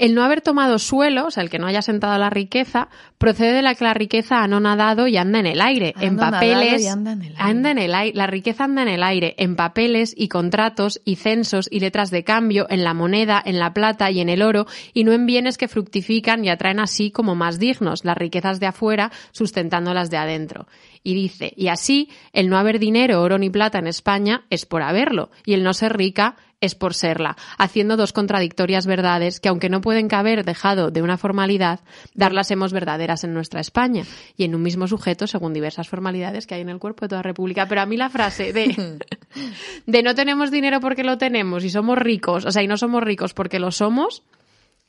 el 0.01 0.15
no 0.15 0.23
haber 0.23 0.41
tomado 0.41 0.79
suelo, 0.79 1.27
o 1.27 1.31
sea, 1.31 1.43
el 1.43 1.51
que 1.51 1.59
no 1.59 1.67
haya 1.67 1.83
sentado 1.83 2.17
la 2.17 2.31
riqueza, 2.31 2.89
procede 3.19 3.53
de 3.53 3.61
la 3.61 3.75
que 3.75 3.83
la 3.83 3.93
riqueza 3.93 4.39
ha 4.39 4.45
anonadado 4.45 5.07
y 5.07 5.15
anda 5.15 5.39
en 5.39 5.45
el 5.45 5.61
aire, 5.61 5.93
en 6.01 6.17
papeles. 6.17 6.81
y 6.81 6.87
anda 6.87 7.11
en 7.11 7.21
el 7.21 7.27
aire. 7.27 7.37
anda 7.37 7.69
en 7.69 7.77
el 7.77 7.93
aire. 7.93 8.17
La 8.17 8.25
riqueza 8.25 8.63
anda 8.63 8.81
en 8.81 8.87
el 8.87 9.03
aire, 9.03 9.35
en 9.37 9.55
papeles 9.55 10.15
y 10.17 10.27
contratos 10.27 10.99
y 11.05 11.17
censos 11.17 11.67
y 11.69 11.81
letras 11.81 12.09
de 12.09 12.23
cambio, 12.23 12.65
en 12.71 12.83
la 12.83 12.95
moneda, 12.95 13.43
en 13.45 13.59
la 13.59 13.75
plata 13.75 14.09
y 14.09 14.21
en 14.21 14.29
el 14.29 14.41
oro, 14.41 14.65
y 14.91 15.03
no 15.03 15.11
en 15.11 15.27
bienes 15.27 15.59
que 15.59 15.67
fructifican 15.67 16.43
y 16.43 16.49
atraen 16.49 16.79
así 16.79 17.11
como 17.11 17.35
más 17.35 17.59
dignos, 17.59 18.03
las 18.03 18.17
riquezas 18.17 18.59
de 18.59 18.65
afuera 18.65 19.11
sustentando 19.31 19.93
las 19.93 20.09
de 20.09 20.17
adentro. 20.17 20.65
Y 21.03 21.13
dice, 21.13 21.53
y 21.55 21.67
así, 21.67 22.09
el 22.33 22.49
no 22.49 22.57
haber 22.57 22.79
dinero, 22.79 23.21
oro 23.21 23.37
ni 23.37 23.51
plata 23.51 23.77
en 23.77 23.85
España 23.85 24.45
es 24.49 24.65
por 24.65 24.81
haberlo, 24.81 25.29
y 25.45 25.53
el 25.53 25.63
no 25.63 25.75
ser 25.75 25.95
rica 25.95 26.37
es 26.61 26.75
por 26.75 26.93
serla, 26.93 27.35
haciendo 27.57 27.97
dos 27.97 28.13
contradictorias 28.13 28.85
verdades 28.85 29.39
que, 29.39 29.49
aunque 29.49 29.69
no 29.69 29.81
pueden 29.81 30.07
caber 30.07 30.45
dejado 30.45 30.91
de 30.91 31.01
una 31.01 31.17
formalidad, 31.17 31.81
darlas 32.13 32.51
hemos 32.51 32.71
verdaderas 32.71 33.23
en 33.23 33.33
nuestra 33.33 33.59
España 33.59 34.03
y 34.37 34.43
en 34.43 34.55
un 34.55 34.61
mismo 34.61 34.87
sujeto 34.87 35.27
según 35.27 35.53
diversas 35.53 35.89
formalidades 35.89 36.47
que 36.47 36.55
hay 36.55 36.61
en 36.61 36.69
el 36.69 36.79
cuerpo 36.79 37.05
de 37.05 37.09
toda 37.09 37.23
república. 37.23 37.67
Pero 37.67 37.81
a 37.81 37.85
mí 37.85 37.97
la 37.97 38.09
frase 38.09 38.53
de, 38.53 38.99
de 39.85 40.03
no 40.03 40.15
tenemos 40.15 40.51
dinero 40.51 40.79
porque 40.79 41.03
lo 41.03 41.17
tenemos 41.17 41.63
y 41.63 41.69
somos 41.69 41.97
ricos, 41.97 42.45
o 42.45 42.51
sea, 42.51 42.61
y 42.61 42.67
no 42.67 42.77
somos 42.77 43.03
ricos 43.03 43.33
porque 43.33 43.59
lo 43.59 43.71
somos, 43.71 44.23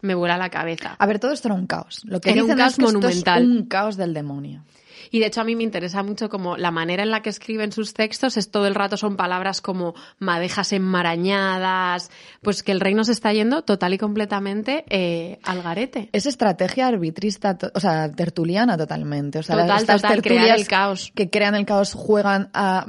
me 0.02 0.14
vuela 0.14 0.36
la 0.36 0.50
cabeza. 0.50 0.96
A 0.98 1.06
ver, 1.06 1.18
todo 1.18 1.32
esto 1.32 1.48
era 1.48 1.54
un 1.54 1.66
caos. 1.66 2.02
Lo 2.04 2.20
que 2.20 2.32
Era 2.32 2.44
un 2.44 2.54
caos 2.54 2.72
es 2.72 2.76
que 2.76 2.84
esto 2.84 2.98
monumental. 2.98 3.42
es 3.42 3.48
un 3.48 3.66
caos 3.66 3.96
del 3.96 4.12
demonio. 4.12 4.64
Y 5.10 5.20
de 5.20 5.26
hecho 5.26 5.40
a 5.40 5.44
mí 5.44 5.56
me 5.56 5.62
interesa 5.62 6.02
mucho 6.02 6.28
como 6.28 6.56
la 6.56 6.70
manera 6.70 7.02
en 7.02 7.10
la 7.10 7.22
que 7.22 7.30
escriben 7.30 7.72
sus 7.72 7.94
textos 7.94 8.36
es 8.36 8.50
todo 8.50 8.66
el 8.66 8.74
rato 8.74 8.96
son 8.96 9.16
palabras 9.16 9.60
como 9.60 9.94
madejas 10.18 10.72
enmarañadas, 10.72 12.10
pues 12.42 12.62
que 12.62 12.72
el 12.72 12.80
reino 12.80 13.04
se 13.04 13.12
está 13.12 13.32
yendo 13.32 13.62
total 13.62 13.94
y 13.94 13.98
completamente 13.98 14.84
eh, 14.88 15.38
al 15.44 15.62
garete. 15.62 16.08
Es 16.12 16.26
estrategia 16.26 16.86
arbitrista, 16.88 17.56
o 17.74 17.80
sea, 17.80 18.10
tertuliana 18.10 18.76
totalmente. 18.76 19.38
O 19.38 19.42
sea, 19.42 19.56
Total, 19.56 19.80
estas 19.80 20.02
total, 20.02 20.22
el 20.24 20.66
caos. 20.66 21.12
que 21.14 21.30
crean 21.30 21.54
el 21.54 21.66
caos 21.66 21.94
juegan 21.94 22.50
a, 22.54 22.86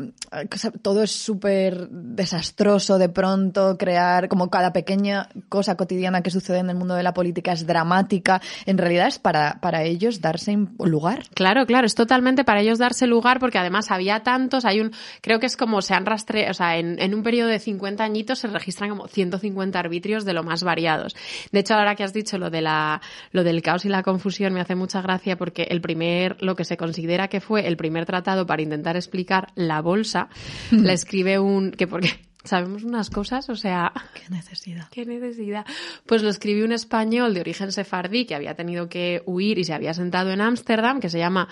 todo 0.82 1.04
es 1.04 1.12
súper 1.12 1.90
desastroso 1.90 2.98
de 2.98 3.10
pronto, 3.10 3.78
crear 3.78 4.28
como 4.28 4.50
cada 4.50 4.74
pequeña 4.74 5.30
cosa 5.50 5.76
cotidiana 5.76 6.22
que 6.22 6.32
sucede 6.32 6.60
en 6.60 6.70
el 6.70 6.76
mundo 6.76 6.96
de 6.96 7.04
la 7.04 7.14
política 7.14 7.54
es 7.54 7.66
dramática. 7.66 8.42
En 8.66 8.78
realidad 8.78 9.08
es 9.08 9.20
para, 9.20 9.60
para 9.62 9.84
ellos 9.84 10.22
darse 10.22 10.58
lugar. 10.80 11.24
Claro, 11.34 11.66
claro, 11.66 11.88
es 11.88 11.96
totalmente 12.04 12.44
para 12.44 12.60
ellos 12.60 12.80
darse 12.80 13.08
lugar 13.08 13.40
porque 13.40 13.58
además 13.58 13.90
había 13.90 14.24
tantos, 14.24 14.66
hay 14.66 14.82
un, 14.82 14.92
creo 15.22 15.40
que 15.40 15.46
es 15.46 15.56
como 15.56 15.82
se 15.82 15.94
han 15.94 16.06
rastreado, 16.06 16.52
o 16.52 16.54
sea, 16.54 16.78
en, 16.78 17.00
en 17.00 17.16
un 17.16 17.24
periodo 17.24 17.48
de 17.48 17.60
50 17.60 18.04
añitos 18.04 18.40
se 18.40 18.48
registran 18.48 18.90
como 18.90 19.08
150 19.08 19.80
arbitrios 19.80 20.26
de 20.26 20.34
lo 20.34 20.44
más 20.44 20.64
variados. 20.64 21.16
De 21.54 21.60
hecho, 21.60 21.76
ahora 21.76 21.96
que 21.96 22.04
has 22.04 22.12
dicho 22.12 22.38
lo 22.38 22.50
de 22.50 22.62
la, 22.62 23.02
lo 23.32 23.46
del 23.46 23.62
caos 23.62 23.86
y 23.86 23.90
la 23.90 24.04
confusión 24.04 24.54
me 24.54 24.60
hace 24.60 24.76
mucha 24.76 25.02
gracia 25.02 25.38
porque 25.38 25.64
el 25.70 25.80
primer, 25.80 26.44
lo 26.44 26.58
que 26.58 26.66
se 26.66 26.76
considera 26.76 27.30
que 27.30 27.40
fue 27.40 27.68
el 27.68 27.78
primer 27.78 28.06
tratado 28.06 28.46
para 28.46 28.62
intentar 28.62 28.98
explicar 28.98 29.48
la 29.56 29.82
bolsa, 29.82 30.28
la 30.72 30.92
escribe 30.92 31.40
un, 31.40 31.72
que 31.72 31.88
porque 31.88 32.10
sabemos 32.44 32.84
unas 32.84 33.10
cosas, 33.10 33.50
o 33.50 33.56
sea, 33.56 33.94
Qué 34.14 34.30
necesidad. 34.30 34.90
¿Qué 34.92 35.06
necesidad? 35.06 35.66
Pues 36.06 36.22
lo 36.22 36.30
escribió 36.30 36.66
un 36.66 36.74
español 36.74 37.34
de 37.34 37.40
origen 37.40 37.72
sefardí 37.72 38.26
que 38.26 38.36
había 38.36 38.56
tenido 38.56 38.90
que 38.90 39.24
huir 39.26 39.58
y 39.58 39.64
se 39.64 39.74
había 39.74 39.94
sentado 39.94 40.32
en 40.32 40.42
Ámsterdam, 40.42 41.00
que 41.00 41.10
se 41.10 41.20
llama 41.20 41.48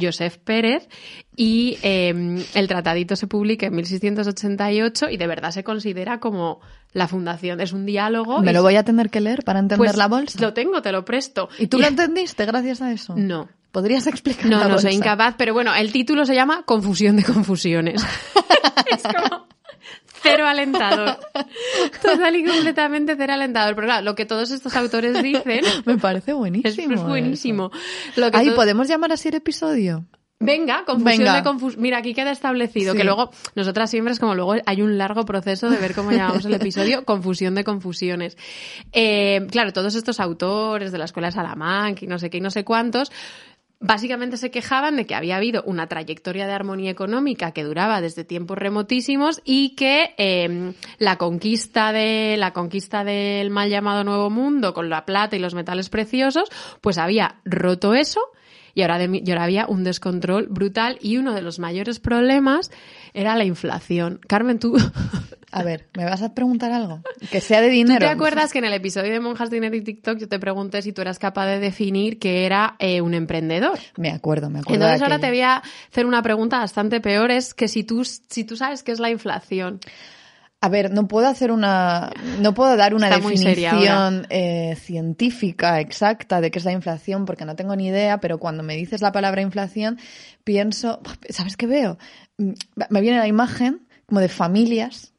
Joseph 0.00 0.38
Pérez, 0.38 0.88
y 1.36 1.78
eh, 1.82 2.44
el 2.54 2.68
tratadito 2.68 3.16
se 3.16 3.26
publica 3.26 3.66
en 3.66 3.74
1688 3.76 5.10
y 5.10 5.16
de 5.16 5.26
verdad 5.26 5.50
se 5.50 5.64
considera 5.64 6.20
como 6.20 6.60
la 6.92 7.08
fundación. 7.08 7.60
Es 7.60 7.72
un 7.72 7.86
diálogo. 7.86 8.40
Me 8.40 8.52
lo 8.52 8.62
voy 8.62 8.76
a 8.76 8.84
tener 8.84 9.10
que 9.10 9.20
leer 9.20 9.42
para 9.44 9.58
entender 9.58 9.86
pues, 9.86 9.96
la 9.96 10.08
bolsa. 10.08 10.40
Lo 10.40 10.52
tengo, 10.52 10.82
te 10.82 10.92
lo 10.92 11.04
presto. 11.04 11.48
¿Y 11.58 11.66
tú 11.66 11.78
lo 11.78 11.86
entendiste 11.88 12.44
gracias 12.46 12.82
a 12.82 12.92
eso? 12.92 13.14
No. 13.16 13.48
¿Podrías 13.72 14.06
explicar 14.06 14.46
No, 14.46 14.58
la 14.58 14.64
no, 14.64 14.70
bolsa? 14.74 14.88
soy 14.88 14.96
incapaz, 14.96 15.34
pero 15.36 15.52
bueno, 15.52 15.74
el 15.74 15.90
título 15.90 16.24
se 16.24 16.34
llama 16.34 16.62
Confusión 16.64 17.16
de 17.16 17.24
confusiones. 17.24 18.04
es 18.90 19.02
como 19.02 19.46
cero 20.24 20.46
alentador. 20.48 21.18
Total 22.02 22.34
y 22.34 22.44
completamente 22.44 23.14
cero 23.16 23.34
alentador. 23.34 23.76
Pero 23.76 23.86
claro, 23.86 24.04
lo 24.04 24.14
que 24.16 24.26
todos 24.26 24.50
estos 24.50 24.74
autores 24.74 25.22
dicen 25.22 25.60
Me 25.84 25.98
parece 25.98 26.32
buenísimo. 26.32 26.94
es 26.94 27.02
buenísimo. 27.04 27.70
Lo 28.16 28.24
eso. 28.26 28.30
que 28.32 28.38
Ay, 28.38 28.48
to- 28.50 28.56
¿podemos 28.56 28.88
llamar 28.88 29.12
así 29.12 29.28
el 29.28 29.36
episodio? 29.36 30.04
Venga, 30.40 30.84
confusión 30.84 31.18
Venga. 31.20 31.36
de 31.36 31.42
confusión. 31.44 31.80
Mira, 31.80 31.98
aquí 31.98 32.12
queda 32.12 32.30
establecido 32.32 32.92
Sí. 32.92 32.98
que 32.98 33.04
luego, 33.04 33.30
nosotras 33.54 33.88
siempre 33.88 34.12
es 34.12 34.18
como 34.18 34.34
luego 34.34 34.56
hay 34.66 34.82
un 34.82 34.98
largo 34.98 35.24
proceso 35.24 35.70
de 35.70 35.78
ver 35.78 35.94
cómo 35.94 36.10
llamamos 36.10 36.44
el 36.44 36.52
episodio, 36.54 37.04
confusión 37.06 37.54
de 37.54 37.64
confusiones. 37.64 38.36
Eh, 38.92 39.46
claro, 39.50 39.72
todos 39.72 39.94
estos 39.94 40.20
autores 40.20 40.92
de 40.92 40.98
la 40.98 41.04
escuela 41.06 41.28
de 41.28 41.32
Salamanca 41.32 42.04
y 42.04 42.08
no 42.08 42.18
sé 42.18 42.28
qué 42.30 42.38
y 42.38 42.40
no 42.42 42.50
sé 42.50 42.64
cuántos, 42.64 43.10
básicamente 43.80 44.36
se 44.36 44.50
quejaban 44.50 44.96
de 44.96 45.06
que 45.06 45.14
había 45.14 45.36
habido 45.36 45.62
una 45.64 45.86
trayectoria 45.86 46.46
de 46.46 46.52
armonía 46.52 46.90
económica 46.90 47.52
que 47.52 47.64
duraba 47.64 48.00
desde 48.00 48.24
tiempos 48.24 48.58
remotísimos 48.58 49.40
y 49.44 49.74
que 49.76 50.14
eh, 50.16 50.72
la 50.98 51.16
conquista 51.16 51.92
de 51.92 52.36
la 52.38 52.52
conquista 52.52 53.04
del 53.04 53.50
mal 53.50 53.68
llamado 53.70 54.04
Nuevo 54.04 54.30
Mundo 54.30 54.74
con 54.74 54.88
la 54.88 55.04
plata 55.04 55.36
y 55.36 55.38
los 55.38 55.54
metales 55.54 55.88
preciosos, 55.88 56.48
pues 56.80 56.98
había 56.98 57.40
roto 57.44 57.94
eso 57.94 58.20
y 58.74 58.82
ahora, 58.82 59.02
y 59.04 59.30
ahora 59.30 59.44
había 59.44 59.66
un 59.66 59.84
descontrol 59.84 60.48
brutal 60.48 60.98
y 61.00 61.16
uno 61.16 61.32
de 61.32 61.42
los 61.42 61.58
mayores 61.58 62.00
problemas 62.00 62.70
era 63.12 63.36
la 63.36 63.44
inflación. 63.44 64.20
Carmen, 64.26 64.58
tú, 64.58 64.76
A 65.56 65.62
ver, 65.62 65.88
¿me 65.96 66.04
vas 66.04 66.20
a 66.20 66.34
preguntar 66.34 66.72
algo? 66.72 67.00
Que 67.30 67.40
sea 67.40 67.60
de 67.60 67.68
¿tú 67.68 67.74
dinero. 67.74 68.00
te 68.00 68.06
acuerdas 68.08 68.52
que 68.52 68.58
en 68.58 68.64
el 68.64 68.72
episodio 68.72 69.12
de 69.12 69.20
Monjas, 69.20 69.50
Dinero 69.50 69.76
y 69.76 69.82
TikTok 69.82 70.18
yo 70.18 70.28
te 70.28 70.40
pregunté 70.40 70.82
si 70.82 70.92
tú 70.92 71.00
eras 71.00 71.20
capaz 71.20 71.46
de 71.46 71.60
definir 71.60 72.18
qué 72.18 72.44
era 72.44 72.74
eh, 72.80 73.00
un 73.00 73.14
emprendedor? 73.14 73.78
Me 73.96 74.10
acuerdo, 74.10 74.50
me 74.50 74.58
acuerdo. 74.58 74.74
Entonces 74.74 75.00
ahora 75.00 75.20
te 75.20 75.28
voy 75.28 75.42
a 75.42 75.62
hacer 75.90 76.06
una 76.06 76.22
pregunta 76.22 76.58
bastante 76.58 77.00
peor, 77.00 77.30
es 77.30 77.54
que 77.54 77.68
si 77.68 77.84
tú, 77.84 78.04
si 78.04 78.42
tú 78.42 78.56
sabes 78.56 78.82
qué 78.82 78.90
es 78.90 78.98
la 78.98 79.10
inflación, 79.10 79.78
A 80.60 80.68
ver, 80.68 80.90
no 80.90 81.06
puedo 81.06 81.28
hacer 81.28 81.52
una, 81.52 82.10
no 82.40 82.52
puedo 82.54 82.74
dar 82.76 82.94
una 82.94 83.08
Está 83.08 83.20
definición 83.20 84.26
eh, 84.30 84.74
científica 84.80 85.78
exacta 85.78 86.40
de 86.40 86.50
qué 86.50 86.58
es 86.58 86.64
la 86.64 86.72
inflación 86.72 87.26
porque 87.26 87.44
no 87.44 87.54
tengo 87.54 87.76
ni 87.76 87.86
idea, 87.88 88.18
pero 88.18 88.38
cuando 88.38 88.62
me 88.64 88.74
dices 88.74 89.02
la 89.02 89.12
palabra 89.12 89.40
inflación 89.42 89.98
pienso, 90.42 91.00
¿sabes 91.28 91.56
qué 91.56 91.66
veo? 91.66 91.98
Mm, 92.38 92.52
Me 92.88 93.00
viene 93.02 93.18
la 93.18 93.28
imagen 93.28 93.86
como 94.06 94.20
de 94.20 94.28
familias 94.28 95.13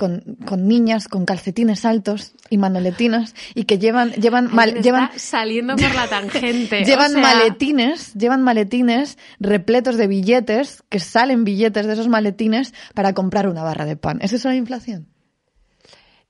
con, 0.00 0.22
con 0.46 0.66
niñas 0.66 1.08
con 1.08 1.26
calcetines 1.26 1.84
altos 1.84 2.32
y 2.48 2.56
manoletinas 2.56 3.34
y 3.54 3.64
que 3.64 3.78
llevan 3.78 4.12
llevan 4.12 4.48
mal- 4.50 4.80
llevan 4.82 5.10
saliendo 5.16 5.76
por 5.76 5.94
la 5.94 6.08
tangente. 6.08 6.84
Llevan 6.86 7.10
o 7.10 7.20
sea, 7.20 7.22
maletines, 7.22 8.14
llevan 8.14 8.40
maletines 8.42 9.18
repletos 9.40 9.98
de 9.98 10.06
billetes, 10.06 10.82
que 10.88 11.00
salen 11.00 11.44
billetes 11.44 11.86
de 11.86 11.92
esos 11.92 12.08
maletines 12.08 12.72
para 12.94 13.12
comprar 13.12 13.46
una 13.46 13.62
barra 13.62 13.84
de 13.84 13.96
pan. 13.96 14.20
¿Es 14.22 14.32
eso 14.32 14.48
la 14.48 14.56
inflación? 14.56 15.06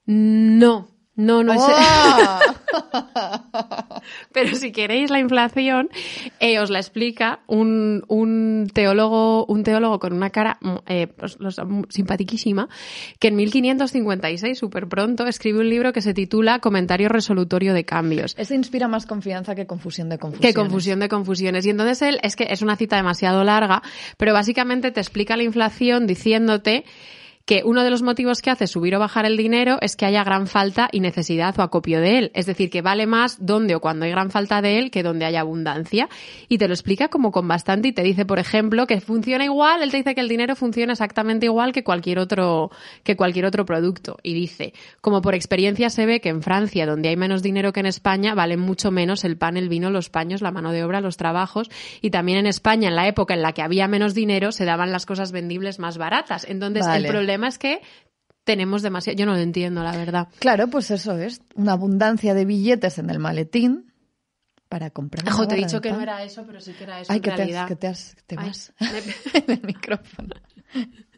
No, 0.04 0.88
no, 1.14 1.44
no 1.44 1.52
es... 1.52 1.62
Pero 4.32 4.54
si 4.54 4.72
queréis 4.72 5.10
la 5.10 5.18
inflación, 5.18 5.88
eh, 6.40 6.58
os 6.60 6.70
la 6.70 6.78
explica 6.78 7.40
un, 7.46 8.04
un 8.08 8.70
teólogo, 8.72 9.46
un 9.46 9.62
teólogo 9.64 9.98
con 9.98 10.12
una 10.12 10.30
cara 10.30 10.58
mm, 10.60 10.74
eh, 10.86 11.06
pues, 11.06 11.36
los- 11.40 11.58
mm, 11.58 11.82
que 13.18 13.28
en 13.28 13.36
1556, 13.36 14.58
súper 14.58 14.88
pronto, 14.88 15.26
escribe 15.26 15.60
un 15.60 15.68
libro 15.68 15.92
que 15.92 16.00
se 16.00 16.14
titula 16.14 16.58
Comentario 16.60 17.08
resolutorio 17.08 17.74
de 17.74 17.84
cambios. 17.84 18.34
Ese 18.38 18.54
inspira 18.54 18.88
más 18.88 19.06
confianza 19.06 19.54
que 19.54 19.66
confusión 19.66 20.08
de 20.08 20.18
confusión. 20.18 20.42
Qué 20.52 20.54
confusión 20.54 21.00
de 21.00 21.08
confusiones. 21.08 21.66
Y 21.66 21.70
entonces 21.70 22.02
él, 22.02 22.18
es 22.22 22.36
que 22.36 22.46
es 22.50 22.62
una 22.62 22.76
cita 22.76 22.96
demasiado 22.96 23.44
larga, 23.44 23.82
pero 24.16 24.32
básicamente 24.32 24.90
te 24.90 25.00
explica 25.00 25.36
la 25.36 25.42
inflación 25.42 26.06
diciéndote 26.06 26.84
que 27.50 27.62
uno 27.64 27.82
de 27.82 27.90
los 27.90 28.02
motivos 28.02 28.42
que 28.42 28.50
hace 28.50 28.68
subir 28.68 28.94
o 28.94 29.00
bajar 29.00 29.26
el 29.26 29.36
dinero 29.36 29.78
es 29.80 29.96
que 29.96 30.06
haya 30.06 30.22
gran 30.22 30.46
falta 30.46 30.88
y 30.92 31.00
necesidad 31.00 31.58
o 31.58 31.62
acopio 31.62 32.00
de 32.00 32.16
él. 32.16 32.30
Es 32.32 32.46
decir, 32.46 32.70
que 32.70 32.80
vale 32.80 33.08
más 33.08 33.44
donde 33.44 33.74
o 33.74 33.80
cuando 33.80 34.04
hay 34.04 34.12
gran 34.12 34.30
falta 34.30 34.62
de 34.62 34.78
él 34.78 34.92
que 34.92 35.02
donde 35.02 35.24
hay 35.24 35.34
abundancia. 35.34 36.08
Y 36.48 36.58
te 36.58 36.68
lo 36.68 36.74
explica 36.74 37.08
como 37.08 37.32
con 37.32 37.48
bastante 37.48 37.88
y 37.88 37.92
te 37.92 38.04
dice, 38.04 38.24
por 38.24 38.38
ejemplo, 38.38 38.86
que 38.86 39.00
funciona 39.00 39.44
igual, 39.44 39.82
él 39.82 39.90
te 39.90 39.96
dice 39.96 40.14
que 40.14 40.20
el 40.20 40.28
dinero 40.28 40.54
funciona 40.54 40.92
exactamente 40.92 41.46
igual 41.46 41.72
que 41.72 41.82
cualquier 41.82 42.20
otro, 42.20 42.70
que 43.02 43.16
cualquier 43.16 43.46
otro 43.46 43.64
producto. 43.64 44.18
Y 44.22 44.32
dice, 44.32 44.72
como 45.00 45.20
por 45.20 45.34
experiencia 45.34 45.90
se 45.90 46.06
ve 46.06 46.20
que 46.20 46.28
en 46.28 46.42
Francia, 46.42 46.86
donde 46.86 47.08
hay 47.08 47.16
menos 47.16 47.42
dinero 47.42 47.72
que 47.72 47.80
en 47.80 47.86
España, 47.86 48.36
valen 48.36 48.60
mucho 48.60 48.92
menos 48.92 49.24
el 49.24 49.36
pan, 49.36 49.56
el 49.56 49.68
vino, 49.68 49.90
los 49.90 50.08
paños, 50.08 50.40
la 50.40 50.52
mano 50.52 50.70
de 50.70 50.84
obra, 50.84 51.00
los 51.00 51.16
trabajos. 51.16 51.68
Y 52.00 52.10
también 52.10 52.38
en 52.38 52.46
España, 52.46 52.90
en 52.90 52.94
la 52.94 53.08
época 53.08 53.34
en 53.34 53.42
la 53.42 53.50
que 53.54 53.62
había 53.62 53.88
menos 53.88 54.14
dinero, 54.14 54.52
se 54.52 54.64
daban 54.64 54.92
las 54.92 55.04
cosas 55.04 55.32
vendibles 55.32 55.80
más 55.80 55.98
baratas. 55.98 56.46
Entonces, 56.48 56.86
el 56.86 57.06
problema 57.08 57.39
es 57.46 57.58
que 57.58 57.80
tenemos 58.44 58.82
demasiado. 58.82 59.16
Yo 59.18 59.26
no 59.26 59.32
lo 59.32 59.38
entiendo, 59.38 59.82
la 59.82 59.96
verdad. 59.96 60.28
Claro, 60.38 60.68
pues 60.68 60.90
eso 60.90 61.16
es. 61.16 61.40
Una 61.54 61.72
abundancia 61.72 62.34
de 62.34 62.44
billetes 62.44 62.98
en 62.98 63.10
el 63.10 63.18
maletín 63.18 63.92
para 64.68 64.90
comprar. 64.90 65.28
Ojo, 65.28 65.46
te 65.48 65.56
he 65.56 65.58
dicho 65.58 65.80
que 65.80 65.90
no 65.90 66.00
era 66.00 66.22
eso, 66.22 66.44
pero 66.46 66.60
sí 66.60 66.72
que 66.72 66.84
era 66.84 67.00
eso. 67.00 67.12
Ay, 67.12 67.20
que, 67.20 67.30
Te, 67.32 67.46
que 67.68 67.76
te, 67.76 67.86
has, 67.86 68.16
te 68.26 68.36
vas 68.36 68.72
en 69.34 69.50
el 69.50 69.62
micrófono. 69.62 70.34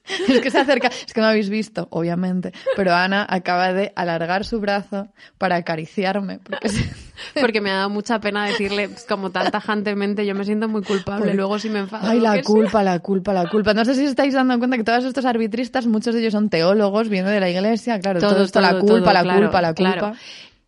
Es 0.28 0.40
que 0.40 0.50
se 0.50 0.58
acerca, 0.58 0.88
es 0.88 1.12
que 1.12 1.20
no 1.20 1.26
habéis 1.28 1.48
visto, 1.48 1.86
obviamente, 1.90 2.52
pero 2.76 2.94
Ana 2.94 3.26
acaba 3.28 3.72
de 3.72 3.92
alargar 3.94 4.44
su 4.44 4.60
brazo 4.60 5.08
para 5.38 5.56
acariciarme. 5.56 6.38
Porque, 6.38 6.68
porque 7.40 7.60
me 7.60 7.70
ha 7.70 7.74
dado 7.74 7.90
mucha 7.90 8.20
pena 8.20 8.46
decirle, 8.46 8.88
pues, 8.88 9.04
como 9.04 9.30
tan 9.30 9.50
tajantemente, 9.50 10.26
yo 10.26 10.34
me 10.34 10.44
siento 10.44 10.68
muy 10.68 10.82
culpable, 10.82 11.26
pues, 11.26 11.36
luego 11.36 11.58
si 11.58 11.68
me 11.70 11.80
enfado. 11.80 12.08
Ay, 12.08 12.20
la 12.20 12.42
culpa, 12.42 12.82
la 12.82 12.98
culpa, 12.98 13.32
la 13.32 13.48
culpa. 13.48 13.74
No 13.74 13.84
sé 13.84 13.94
si 13.94 14.04
estáis 14.04 14.34
dando 14.34 14.58
cuenta 14.58 14.76
que 14.76 14.84
todos 14.84 15.04
estos 15.04 15.24
arbitristas, 15.24 15.86
muchos 15.86 16.14
de 16.14 16.20
ellos 16.20 16.32
son 16.32 16.50
teólogos, 16.50 17.08
vienen 17.08 17.32
de 17.32 17.40
la 17.40 17.50
iglesia, 17.50 18.00
claro, 18.00 18.20
todo, 18.20 18.42
esto, 18.42 18.60
la 18.60 18.78
culpa, 18.78 19.12
la 19.12 19.22
culpa, 19.22 19.62
la 19.62 19.74
culpa. 19.74 20.14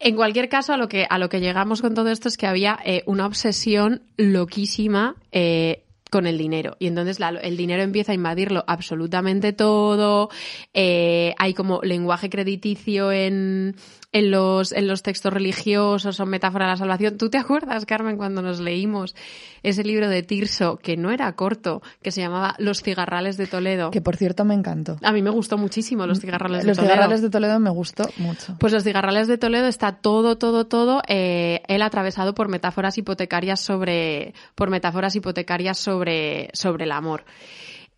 En 0.00 0.16
cualquier 0.16 0.48
caso, 0.48 0.72
a 0.72 0.76
lo 0.76 0.88
que, 0.88 1.06
a 1.08 1.18
lo 1.18 1.28
que 1.28 1.40
llegamos 1.40 1.80
con 1.80 1.94
todo 1.94 2.10
esto 2.10 2.28
es 2.28 2.36
que 2.36 2.46
había 2.46 2.78
eh, 2.84 3.02
una 3.06 3.26
obsesión 3.26 4.02
loquísima 4.16 5.16
eh, 5.32 5.83
con 6.14 6.28
el 6.28 6.38
dinero. 6.38 6.76
Y 6.78 6.86
entonces 6.86 7.18
el 7.42 7.56
dinero 7.56 7.82
empieza 7.82 8.12
a 8.12 8.14
invadirlo 8.14 8.62
absolutamente 8.68 9.52
todo. 9.52 10.30
Eh, 10.72 11.34
hay 11.38 11.54
como 11.54 11.80
lenguaje 11.82 12.30
crediticio 12.30 13.10
en, 13.10 13.74
en 14.14 14.30
los, 14.30 14.70
en 14.70 14.86
los 14.86 15.02
textos 15.02 15.32
religiosos 15.32 16.20
o 16.20 16.24
metáfora 16.24 16.66
de 16.66 16.70
la 16.70 16.76
salvación. 16.76 17.18
¿Tú 17.18 17.30
te 17.30 17.36
acuerdas, 17.36 17.84
Carmen, 17.84 18.16
cuando 18.16 18.42
nos 18.42 18.60
leímos 18.60 19.16
ese 19.64 19.82
libro 19.82 20.08
de 20.08 20.22
Tirso, 20.22 20.76
que 20.76 20.96
no 20.96 21.10
era 21.10 21.32
corto, 21.32 21.82
que 22.00 22.12
se 22.12 22.20
llamaba 22.20 22.54
Los 22.58 22.80
cigarrales 22.80 23.36
de 23.36 23.48
Toledo? 23.48 23.90
Que 23.90 24.00
por 24.00 24.14
cierto 24.14 24.44
me 24.44 24.54
encantó. 24.54 24.98
A 25.02 25.10
mí 25.10 25.20
me 25.20 25.30
gustó 25.30 25.58
muchísimo 25.58 26.06
Los 26.06 26.20
cigarrales 26.20 26.64
de 26.64 26.74
Toledo. 26.74 26.82
Los 26.82 26.92
cigarrales 26.92 27.22
de 27.22 27.30
Toledo 27.30 27.58
me 27.58 27.70
gustó 27.70 28.08
mucho. 28.18 28.56
Pues 28.60 28.72
Los 28.72 28.84
cigarrales 28.84 29.26
de 29.26 29.36
Toledo 29.36 29.66
está 29.66 29.96
todo, 29.96 30.38
todo, 30.38 30.68
todo, 30.68 31.02
eh, 31.08 31.62
él 31.66 31.82
atravesado 31.82 32.36
por 32.36 32.46
metáforas 32.46 32.96
hipotecarias 32.96 33.58
sobre, 33.58 34.32
por 34.54 34.70
metáforas 34.70 35.16
hipotecarias 35.16 35.76
sobre, 35.76 36.50
sobre 36.52 36.84
el 36.84 36.92
amor. 36.92 37.24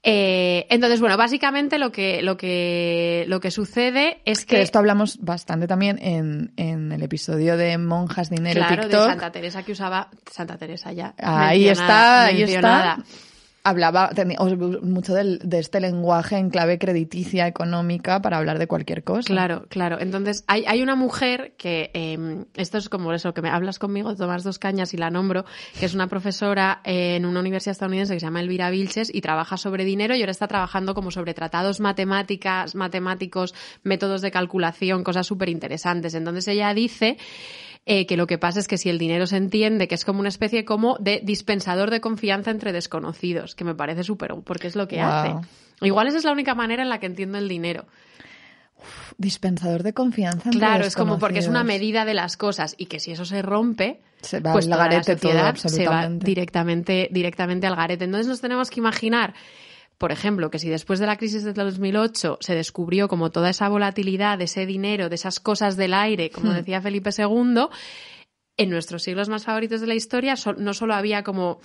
Eh, 0.09 0.69
entonces, 0.71 1.01
bueno, 1.01 1.17
básicamente 1.17 1.79
lo 1.79 1.91
que, 1.91 2.23
lo 2.23 2.37
que, 2.37 3.25
lo 3.27 3.41
que 3.41 3.51
sucede 3.51 4.21
es 4.25 4.47
que... 4.47 4.57
que 4.57 4.63
esto 4.63 4.79
hablamos 4.79 5.19
bastante 5.21 5.67
también 5.67 5.99
en, 6.01 6.53
en 6.57 6.93
el 6.93 7.03
episodio 7.03 7.57
de 7.57 7.77
Monjas, 7.77 8.31
Dinero 8.31 8.61
claro, 8.61 8.83
TikTok. 8.85 9.01
de 9.01 9.07
Santa 9.09 9.33
Teresa 9.33 9.63
que 9.65 9.73
usaba... 9.73 10.09
Santa 10.31 10.57
Teresa 10.57 10.93
ya. 10.93 11.13
Ahí 11.19 11.69
está, 11.69 12.27
ahí 12.27 12.43
está 12.43 12.99
hablaba 13.67 14.11
mucho 14.83 15.13
de 15.15 15.59
este 15.59 15.81
lenguaje 15.81 16.37
en 16.37 16.51
clave 16.51 16.79
crediticia 16.79 17.49
económica 17.49 18.23
para 18.23 18.39
hablar 18.39 18.61
de 18.61 18.69
cualquier 18.69 19.03
cosa. 19.03 19.27
Claro, 19.27 19.67
claro. 19.69 20.01
Entonces, 20.01 20.45
hay, 20.47 20.65
hay 20.67 20.83
una 20.83 20.95
mujer 20.95 21.55
que, 21.59 21.91
eh, 21.93 22.45
esto 22.55 22.79
es 22.79 22.89
como 22.89 23.13
eso, 23.13 23.35
que 23.35 23.43
me 23.43 23.51
hablas 23.51 23.81
conmigo, 23.81 24.15
tomas 24.15 24.45
dos 24.45 24.61
cañas 24.61 24.95
y 24.95 24.97
la 24.97 25.11
nombro, 25.11 25.45
que 25.81 25.87
es 25.87 25.95
una 25.95 26.07
profesora 26.07 26.81
en 26.85 27.27
una 27.27 27.41
universidad 27.41 27.73
estadounidense 27.73 28.15
que 28.15 28.21
se 28.21 28.27
llama 28.27 28.41
Elvira 28.41 28.71
Vilches 28.71 29.13
y 29.13 29.21
trabaja 29.21 29.57
sobre 29.57 29.85
dinero 29.85 30.15
y 30.15 30.21
ahora 30.21 30.31
está 30.31 30.47
trabajando 30.47 30.95
como 30.95 31.11
sobre 31.11 31.35
tratados 31.35 31.81
matemáticas, 31.81 32.77
matemáticos, 32.77 33.53
métodos 33.83 34.23
de 34.23 34.31
calculación, 34.31 35.03
cosas 35.03 35.27
súper 35.27 35.49
interesantes. 35.49 36.15
Entonces, 36.15 36.47
ella 36.47 36.73
dice 36.73 37.17
eh, 37.89 38.05
que 38.05 38.17
lo 38.17 38.27
que 38.27 38.37
pasa 38.37 38.59
es 38.59 38.67
que 38.67 38.79
si 38.79 38.91
el 38.91 38.99
dinero 38.99 39.29
se 39.29 39.37
entiende 39.37 39.87
que 39.87 39.95
es 39.95 40.05
como 40.05 40.19
una 40.19 40.29
especie 40.29 40.65
como 40.65 40.99
de 40.99 41.21
dispensador 41.23 41.91
de 41.91 42.01
confianza 42.01 42.51
entre 42.51 42.73
desconocidos, 42.73 43.55
que 43.55 43.63
me 43.63 43.77
parece 43.77 44.03
súper, 44.03 44.35
porque 44.45 44.67
es 44.67 44.75
lo 44.75 44.89
que 44.89 45.01
hace. 45.01 45.37
Igual 45.81 46.09
esa 46.09 46.19
es 46.19 46.25
la 46.25 46.33
única 46.33 46.57
manera 46.57 46.83
en 46.83 46.89
la 46.89 46.99
que 46.99 47.07
entiendo 47.07 47.39
el 47.39 47.49
dinero. 47.49 47.87
dispensador 49.19 49.85
de 49.85 49.93
confianza. 49.93 50.49
Entre 50.49 50.59
claro, 50.59 50.85
es 50.85 50.97
como 50.97 51.21
porque 51.21 51.39
es 51.39 51.47
una 51.47 51.63
medida 51.63 52.05
de 52.05 52.15
las 52.15 52.37
cosas 52.37 52.75
y 52.77 52.87
que 52.87 52.99
si 52.99 53.13
eso 53.13 53.25
se 53.25 53.41
rompe, 53.41 54.01
se 54.21 54.41
va 54.41 54.53
pues 54.53 54.67
al 54.67 54.77
garete 54.77 55.15
todo, 55.15 55.55
se 55.55 55.87
va 55.87 56.09
directamente, 56.09 57.09
directamente 57.13 57.69
al 57.69 57.77
garete. 57.77 58.05
Entonces 58.05 58.27
nos 58.27 58.41
tenemos 58.41 58.69
que 58.69 58.81
imaginar 58.81 59.33
por 59.99 60.13
ejemplo, 60.13 60.51
que 60.51 60.59
si 60.59 60.69
después 60.69 60.99
de 60.99 61.07
la 61.07 61.17
crisis 61.17 61.43
de 61.43 61.53
2008 61.53 62.39
se 62.41 62.55
descubrió 62.55 63.09
como 63.09 63.31
toda 63.31 63.51
esa 63.51 63.69
volatilidad 63.69 64.39
de 64.39 64.45
ese 64.45 64.67
dinero, 64.67 65.09
de 65.09 65.15
esas 65.15 65.41
cosas 65.41 65.77
del 65.77 65.95
aire, 65.95 66.31
como 66.31 66.53
hmm. 66.53 66.57
decía 66.57 66.83
Felipe 66.83 67.11
II, 67.17 67.67
en 68.59 68.71
nuestros 68.71 69.03
siglos 69.03 69.29
más 69.29 69.45
favoritos 69.45 69.81
de 69.81 69.87
la 69.87 69.95
historia 69.95 70.35
no 70.57 70.75
solo 70.75 70.95
había 70.95 71.23
como 71.23 71.61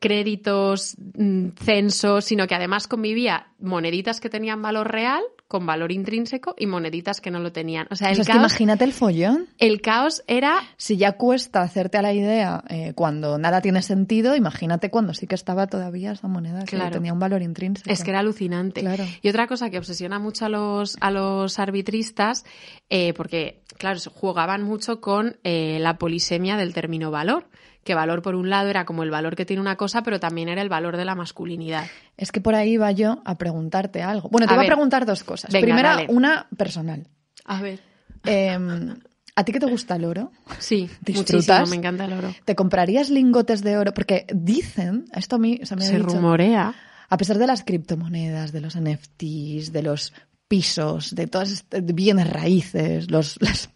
créditos, 0.00 0.96
mm, 1.14 1.48
censos, 1.60 2.24
sino 2.24 2.46
que 2.46 2.54
además 2.54 2.86
convivía 2.86 3.48
moneditas 3.58 4.20
que 4.20 4.30
tenían 4.30 4.62
valor 4.62 4.90
real 4.90 5.22
con 5.48 5.64
valor 5.64 5.92
intrínseco 5.92 6.54
y 6.58 6.66
moneditas 6.66 7.20
que 7.20 7.30
no 7.30 7.38
lo 7.38 7.52
tenían. 7.52 7.86
O 7.90 7.96
sea, 7.96 8.10
el 8.10 8.24
caos, 8.24 8.38
imagínate 8.38 8.84
el 8.84 8.92
follón. 8.92 9.48
El 9.58 9.80
caos 9.80 10.22
era... 10.26 10.60
Si 10.76 10.96
ya 10.96 11.12
cuesta 11.12 11.62
hacerte 11.62 11.98
a 11.98 12.02
la 12.02 12.12
idea 12.12 12.64
eh, 12.68 12.92
cuando 12.94 13.38
nada 13.38 13.60
tiene 13.60 13.82
sentido, 13.82 14.34
imagínate 14.34 14.90
cuando 14.90 15.14
sí 15.14 15.26
que 15.26 15.34
estaba 15.34 15.66
todavía 15.66 16.12
esa 16.12 16.28
moneda 16.28 16.64
que 16.64 16.78
tenía 16.90 17.12
un 17.12 17.20
valor 17.20 17.42
intrínseco. 17.42 17.88
Es 17.90 18.02
que 18.02 18.10
era 18.10 18.20
alucinante. 18.20 18.80
Claro. 18.80 19.04
Y 19.22 19.28
otra 19.28 19.46
cosa 19.46 19.70
que 19.70 19.78
obsesiona 19.78 20.18
mucho 20.18 20.46
a 20.46 20.48
los, 20.48 20.96
a 21.00 21.10
los 21.10 21.58
arbitristas, 21.58 22.44
eh, 22.88 23.12
porque, 23.14 23.62
claro, 23.78 24.00
jugaban 24.12 24.62
mucho 24.62 25.00
con 25.00 25.36
eh, 25.44 25.78
la 25.80 25.98
polisemia 25.98 26.56
del 26.56 26.74
término 26.74 27.10
valor 27.10 27.48
que 27.86 27.94
valor 27.94 28.20
por 28.20 28.34
un 28.34 28.50
lado 28.50 28.68
era 28.68 28.84
como 28.84 29.02
el 29.02 29.10
valor 29.10 29.34
que 29.34 29.46
tiene 29.46 29.62
una 29.62 29.76
cosa, 29.76 30.02
pero 30.02 30.20
también 30.20 30.50
era 30.50 30.60
el 30.60 30.68
valor 30.68 30.98
de 30.98 31.06
la 31.06 31.14
masculinidad. 31.14 31.86
Es 32.18 32.32
que 32.32 32.42
por 32.42 32.54
ahí 32.54 32.72
iba 32.72 32.92
yo 32.92 33.22
a 33.24 33.38
preguntarte 33.38 34.02
algo. 34.02 34.28
Bueno, 34.28 34.46
te 34.46 34.54
voy 34.54 34.64
a 34.64 34.68
preguntar 34.68 35.06
dos 35.06 35.24
cosas. 35.24 35.50
Primera, 35.50 36.04
una 36.08 36.46
personal. 36.54 37.06
A 37.46 37.62
ver. 37.62 37.80
Em, 38.24 38.94
¿A 39.34 39.44
ti 39.44 39.52
que 39.52 39.60
te 39.60 39.66
gusta 39.66 39.96
el 39.96 40.04
oro? 40.04 40.32
Sí, 40.58 40.90
¿Disfrutas? 41.00 41.68
me 41.70 41.76
encanta 41.76 42.06
el 42.06 42.12
oro. 42.14 42.34
¿Te 42.44 42.54
comprarías 42.54 43.10
lingotes 43.10 43.62
de 43.62 43.76
oro? 43.76 43.94
Porque 43.94 44.26
dicen, 44.34 45.04
esto 45.12 45.36
a 45.36 45.38
mí 45.38 45.60
se 45.62 45.76
me 45.76 45.86
Se 45.86 45.98
rumorea. 45.98 46.74
A 47.08 47.16
pesar 47.16 47.38
de 47.38 47.46
las 47.46 47.62
criptomonedas, 47.62 48.50
de 48.50 48.60
los 48.60 48.76
NFTs, 48.76 49.72
de 49.72 49.82
los 49.82 50.12
pisos, 50.48 51.14
de 51.14 51.26
todas 51.26 51.52
estas 51.52 51.84
bienes 51.84 52.28
raíces, 52.28 53.10
los, 53.10 53.38
las, 53.40 53.70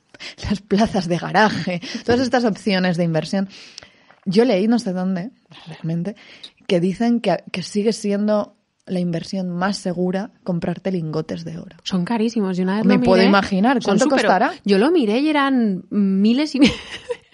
las 0.48 0.60
plazas 0.62 1.06
de 1.08 1.18
garaje, 1.18 1.80
todas 2.04 2.20
estas 2.20 2.44
opciones 2.44 2.96
de 2.96 3.04
inversión, 3.04 3.48
yo 4.24 4.44
leí, 4.44 4.68
no 4.68 4.78
sé 4.78 4.92
dónde, 4.92 5.30
realmente, 5.66 6.16
que 6.66 6.80
dicen 6.80 7.20
que, 7.20 7.42
sigue 7.62 7.92
siendo 7.92 8.56
la 8.86 9.00
inversión 9.00 9.50
más 9.50 9.76
segura 9.76 10.30
comprarte 10.42 10.90
lingotes 10.90 11.44
de 11.44 11.58
oro. 11.58 11.76
Son 11.84 12.04
carísimos. 12.04 12.58
y 12.58 12.62
una 12.62 12.76
vez 12.76 12.84
Me 12.84 12.96
lo 12.96 13.02
puedo 13.02 13.22
imaginar. 13.22 13.80
¿Cuánto 13.82 14.08
costará? 14.08 14.52
Yo 14.64 14.78
lo 14.78 14.90
miré 14.90 15.20
y 15.20 15.28
eran 15.28 15.84
miles 15.90 16.54
y 16.54 16.60
miles. 16.60 16.76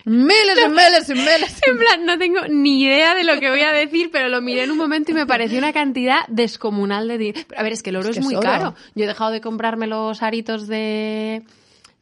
Miles 0.07 0.57
y 0.65 0.69
miles 0.69 1.09
y 1.09 1.15
miles. 1.15 1.61
En 1.67 1.79
plan, 1.79 2.07
no 2.07 2.17
tengo 2.17 2.47
ni 2.49 2.83
idea 2.85 3.17
de 3.17 3.25
lo 3.25 3.41
que 3.41 3.51
voy 3.51 3.63
a 3.63 3.73
decir, 3.73 4.11
pero 4.13 4.29
lo 4.29 4.41
miré 4.41 4.63
en 4.63 4.71
un 4.71 4.79
momento 4.79 5.11
y 5.11 5.15
me 5.15 5.27
pareció 5.27 5.59
una 5.59 5.73
cantidad 5.73 6.21
descomunal 6.29 7.09
de 7.09 7.19
dinero. 7.19 7.47
A 7.57 7.63
ver, 7.65 7.73
es 7.73 7.83
que 7.83 7.91
el 7.91 7.97
oro 7.97 8.11
es, 8.11 8.21
muy 8.21 8.39
caro. 8.39 8.77
Yo 8.95 9.05
he 9.05 9.07
dejado 9.09 9.33
de 9.33 9.41
comprarme 9.41 9.89
los 9.89 10.23
aritos 10.23 10.69
de 10.69 11.43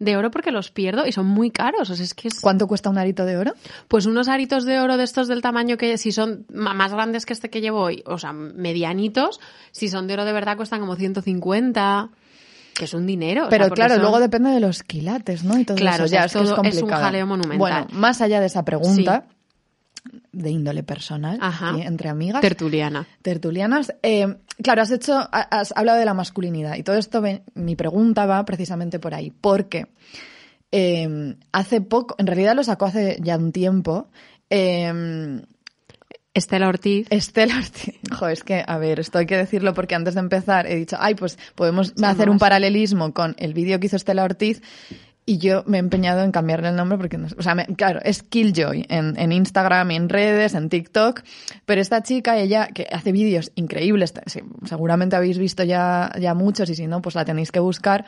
de 0.04 0.16
oro 0.16 0.30
porque 0.30 0.50
los 0.50 0.70
pierdo 0.70 1.06
y 1.06 1.12
son 1.12 1.26
muy 1.26 1.50
caros. 1.50 1.90
O 1.90 1.96
sea, 1.96 2.04
es 2.04 2.14
que 2.14 2.28
¿Cuánto 2.40 2.66
cuesta 2.66 2.90
un 2.90 2.98
arito 2.98 3.24
de 3.24 3.36
oro? 3.36 3.54
Pues 3.88 4.06
unos 4.06 4.28
aritos 4.28 4.64
de 4.64 4.78
oro 4.80 4.96
de 4.96 5.04
estos 5.04 5.28
del 5.28 5.42
tamaño 5.42 5.76
que 5.76 5.98
si 5.98 6.12
son 6.12 6.46
más 6.50 6.92
grandes 6.92 7.26
que 7.26 7.32
este 7.32 7.50
que 7.50 7.60
llevo 7.60 7.80
hoy, 7.80 8.02
o 8.06 8.18
sea, 8.18 8.32
medianitos, 8.32 9.40
si 9.72 9.88
son 9.88 10.06
de 10.06 10.14
oro 10.14 10.24
de 10.24 10.32
verdad 10.32 10.56
cuestan 10.56 10.80
como 10.80 10.96
150 10.96 12.10
que 12.74 12.84
es 12.84 12.94
un 12.94 13.06
dinero. 13.06 13.46
Pero 13.50 13.70
claro, 13.70 13.98
luego 13.98 14.18
depende 14.18 14.50
de 14.50 14.60
los 14.60 14.82
quilates, 14.82 15.44
¿no? 15.44 15.58
Y 15.58 15.64
todo 15.64 15.76
claro, 15.76 16.04
eso. 16.04 16.12
Ya, 16.12 16.24
es, 16.24 16.34
es, 16.34 16.82
un 16.82 16.88
jaleo 16.90 17.26
monumental. 17.26 17.58
Bueno, 17.58 17.86
más 17.92 18.20
allá 18.20 18.40
de 18.40 18.46
esa 18.46 18.64
pregunta, 18.64 19.26
de 20.32 20.50
índole 20.50 20.82
personal, 20.82 21.38
entre 21.78 22.08
amigas. 22.08 22.40
Tertuliana. 22.40 23.06
Tertulianas. 23.22 23.94
Eh, 24.02 24.36
claro, 24.62 24.82
has 24.82 24.90
hecho, 24.90 25.28
has 25.32 25.72
hablado 25.76 25.98
de 25.98 26.04
la 26.04 26.14
masculinidad 26.14 26.76
y 26.76 26.82
todo 26.82 26.96
esto, 26.96 27.22
mi 27.54 27.76
pregunta 27.76 28.26
va 28.26 28.44
precisamente 28.44 28.98
por 28.98 29.14
ahí, 29.14 29.30
porque 29.30 29.86
eh, 30.72 31.36
hace 31.52 31.80
poco, 31.80 32.14
en 32.18 32.26
realidad 32.26 32.54
lo 32.54 32.64
sacó 32.64 32.86
hace 32.86 33.18
ya 33.20 33.36
un 33.36 33.52
tiempo, 33.52 34.08
eh, 34.50 35.42
Estela 36.34 36.68
Ortiz. 36.68 37.06
Estela 37.10 37.56
Ortiz. 37.56 37.94
Jo, 38.18 38.28
es 38.28 38.42
que, 38.42 38.64
a 38.66 38.78
ver, 38.78 39.00
esto 39.00 39.18
hay 39.18 39.26
que 39.26 39.36
decirlo 39.36 39.72
porque 39.72 39.94
antes 39.94 40.14
de 40.14 40.20
empezar 40.20 40.66
he 40.66 40.74
dicho, 40.74 40.96
ay, 40.98 41.14
pues 41.14 41.38
podemos 41.54 41.94
hacer 42.02 42.28
un 42.28 42.38
paralelismo 42.38 43.14
con 43.14 43.34
el 43.38 43.54
vídeo 43.54 43.78
que 43.78 43.86
hizo 43.86 43.96
Estela 43.96 44.24
Ortiz 44.24 44.60
y 45.26 45.38
yo 45.38 45.64
me 45.66 45.78
he 45.78 45.80
empeñado 45.80 46.22
en 46.22 46.32
cambiarle 46.32 46.68
el 46.68 46.76
nombre 46.76 46.98
porque, 46.98 47.16
no, 47.16 47.28
o 47.36 47.42
sea, 47.42 47.54
claro, 47.76 48.00
es 48.02 48.22
Killjoy 48.22 48.86
en, 48.88 49.18
en 49.18 49.32
Instagram, 49.32 49.90
en 49.92 50.08
redes, 50.08 50.54
en 50.54 50.68
TikTok, 50.68 51.22
pero 51.64 51.80
esta 51.80 52.02
chica, 52.02 52.38
ella, 52.38 52.68
que 52.68 52.86
hace 52.92 53.12
vídeos 53.12 53.50
increíbles, 53.54 54.12
seguramente 54.64 55.16
habéis 55.16 55.38
visto 55.38 55.62
ya, 55.64 56.12
ya 56.20 56.34
muchos 56.34 56.68
y 56.70 56.74
si 56.74 56.86
no, 56.86 57.00
pues 57.00 57.14
la 57.14 57.24
tenéis 57.24 57.50
que 57.50 57.60
buscar, 57.60 58.04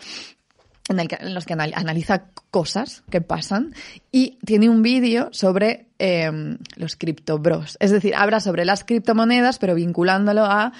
en, 0.89 1.01
el 1.01 1.09
que, 1.09 1.17
en 1.21 1.35
los 1.35 1.45
que 1.45 1.55
analiza 1.55 2.27
cosas 2.51 3.03
que 3.11 3.21
pasan 3.21 3.75
y 4.13 4.39
tiene 4.45 4.69
un 4.69 4.83
vídeo 4.83 5.29
sobre 5.33 5.87
eh, 5.99 6.31
los 6.77 6.97
criptobros. 6.97 7.77
Es 7.81 7.91
decir, 7.91 8.15
habla 8.15 8.41
sobre 8.41 8.65
las 8.65 8.85
criptomonedas, 8.85 9.59
pero 9.59 9.75
vinculándolo 9.75 10.45
a 10.45 10.73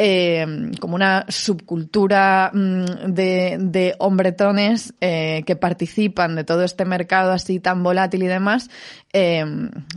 eh, 0.00 0.70
como 0.78 0.94
una 0.94 1.26
subcultura 1.28 2.52
mm, 2.54 3.12
de, 3.12 3.56
de, 3.60 3.96
hombretones 3.98 4.94
eh, 5.00 5.42
que 5.44 5.56
participan 5.56 6.36
de 6.36 6.44
todo 6.44 6.62
este 6.62 6.84
mercado 6.84 7.32
así 7.32 7.58
tan 7.58 7.82
volátil 7.82 8.22
y 8.22 8.28
demás 8.28 8.70
eh, 9.12 9.44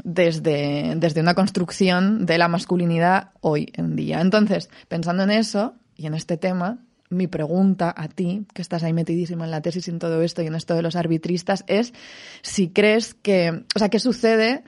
desde, 0.03 0.95
desde 0.95 1.21
una 1.21 1.35
construcción 1.35 2.25
de 2.25 2.39
la 2.39 2.47
masculinidad 2.47 3.29
hoy 3.41 3.71
en 3.75 3.95
día. 3.95 4.21
Entonces, 4.21 4.71
pensando 4.87 5.21
en 5.21 5.29
eso 5.29 5.75
y 5.95 6.07
en 6.07 6.15
este 6.15 6.35
tema, 6.35 6.79
mi 7.09 7.27
pregunta 7.27 7.93
a 7.95 8.07
ti, 8.07 8.47
que 8.55 8.63
estás 8.63 8.81
ahí 8.81 8.93
metidísimo 8.93 9.43
en 9.43 9.51
la 9.51 9.61
tesis 9.61 9.87
y 9.87 9.91
en 9.91 9.99
todo 9.99 10.23
esto 10.23 10.41
y 10.41 10.47
en 10.47 10.55
esto 10.55 10.73
de 10.73 10.81
los 10.81 10.95
arbitristas, 10.95 11.63
es 11.67 11.93
si 12.41 12.69
crees 12.69 13.13
que, 13.13 13.65
o 13.75 13.77
sea, 13.77 13.89
¿qué 13.89 13.99
sucede 13.99 14.63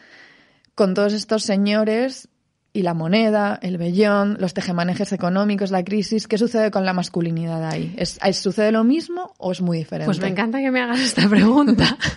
con 0.75 0.93
todos 0.93 1.13
estos 1.13 1.43
señores 1.43 2.29
y 2.74 2.82
la 2.82 2.95
moneda, 2.95 3.59
el 3.61 3.78
vellón, 3.78 4.38
los 4.39 4.55
tejemanejes 4.55 5.13
económicos, 5.13 5.69
la 5.69 5.84
crisis, 5.84 6.28
¿qué 6.28 6.39
sucede 6.39 6.71
con 6.71 6.86
la 6.86 6.93
masculinidad 6.93 7.63
ahí? 7.63 7.93
¿Es, 7.97 8.19
¿Sucede 8.34 8.71
lo 8.71 8.84
mismo 8.84 9.34
o 9.38 9.51
es 9.51 9.61
muy 9.61 9.78
diferente? 9.78 10.07
Pues 10.07 10.19
me 10.19 10.28
encanta 10.28 10.57
que 10.57 10.71
me 10.71 10.82
hagas 10.82 10.99
esta 10.99 11.30
pregunta. 11.30 11.97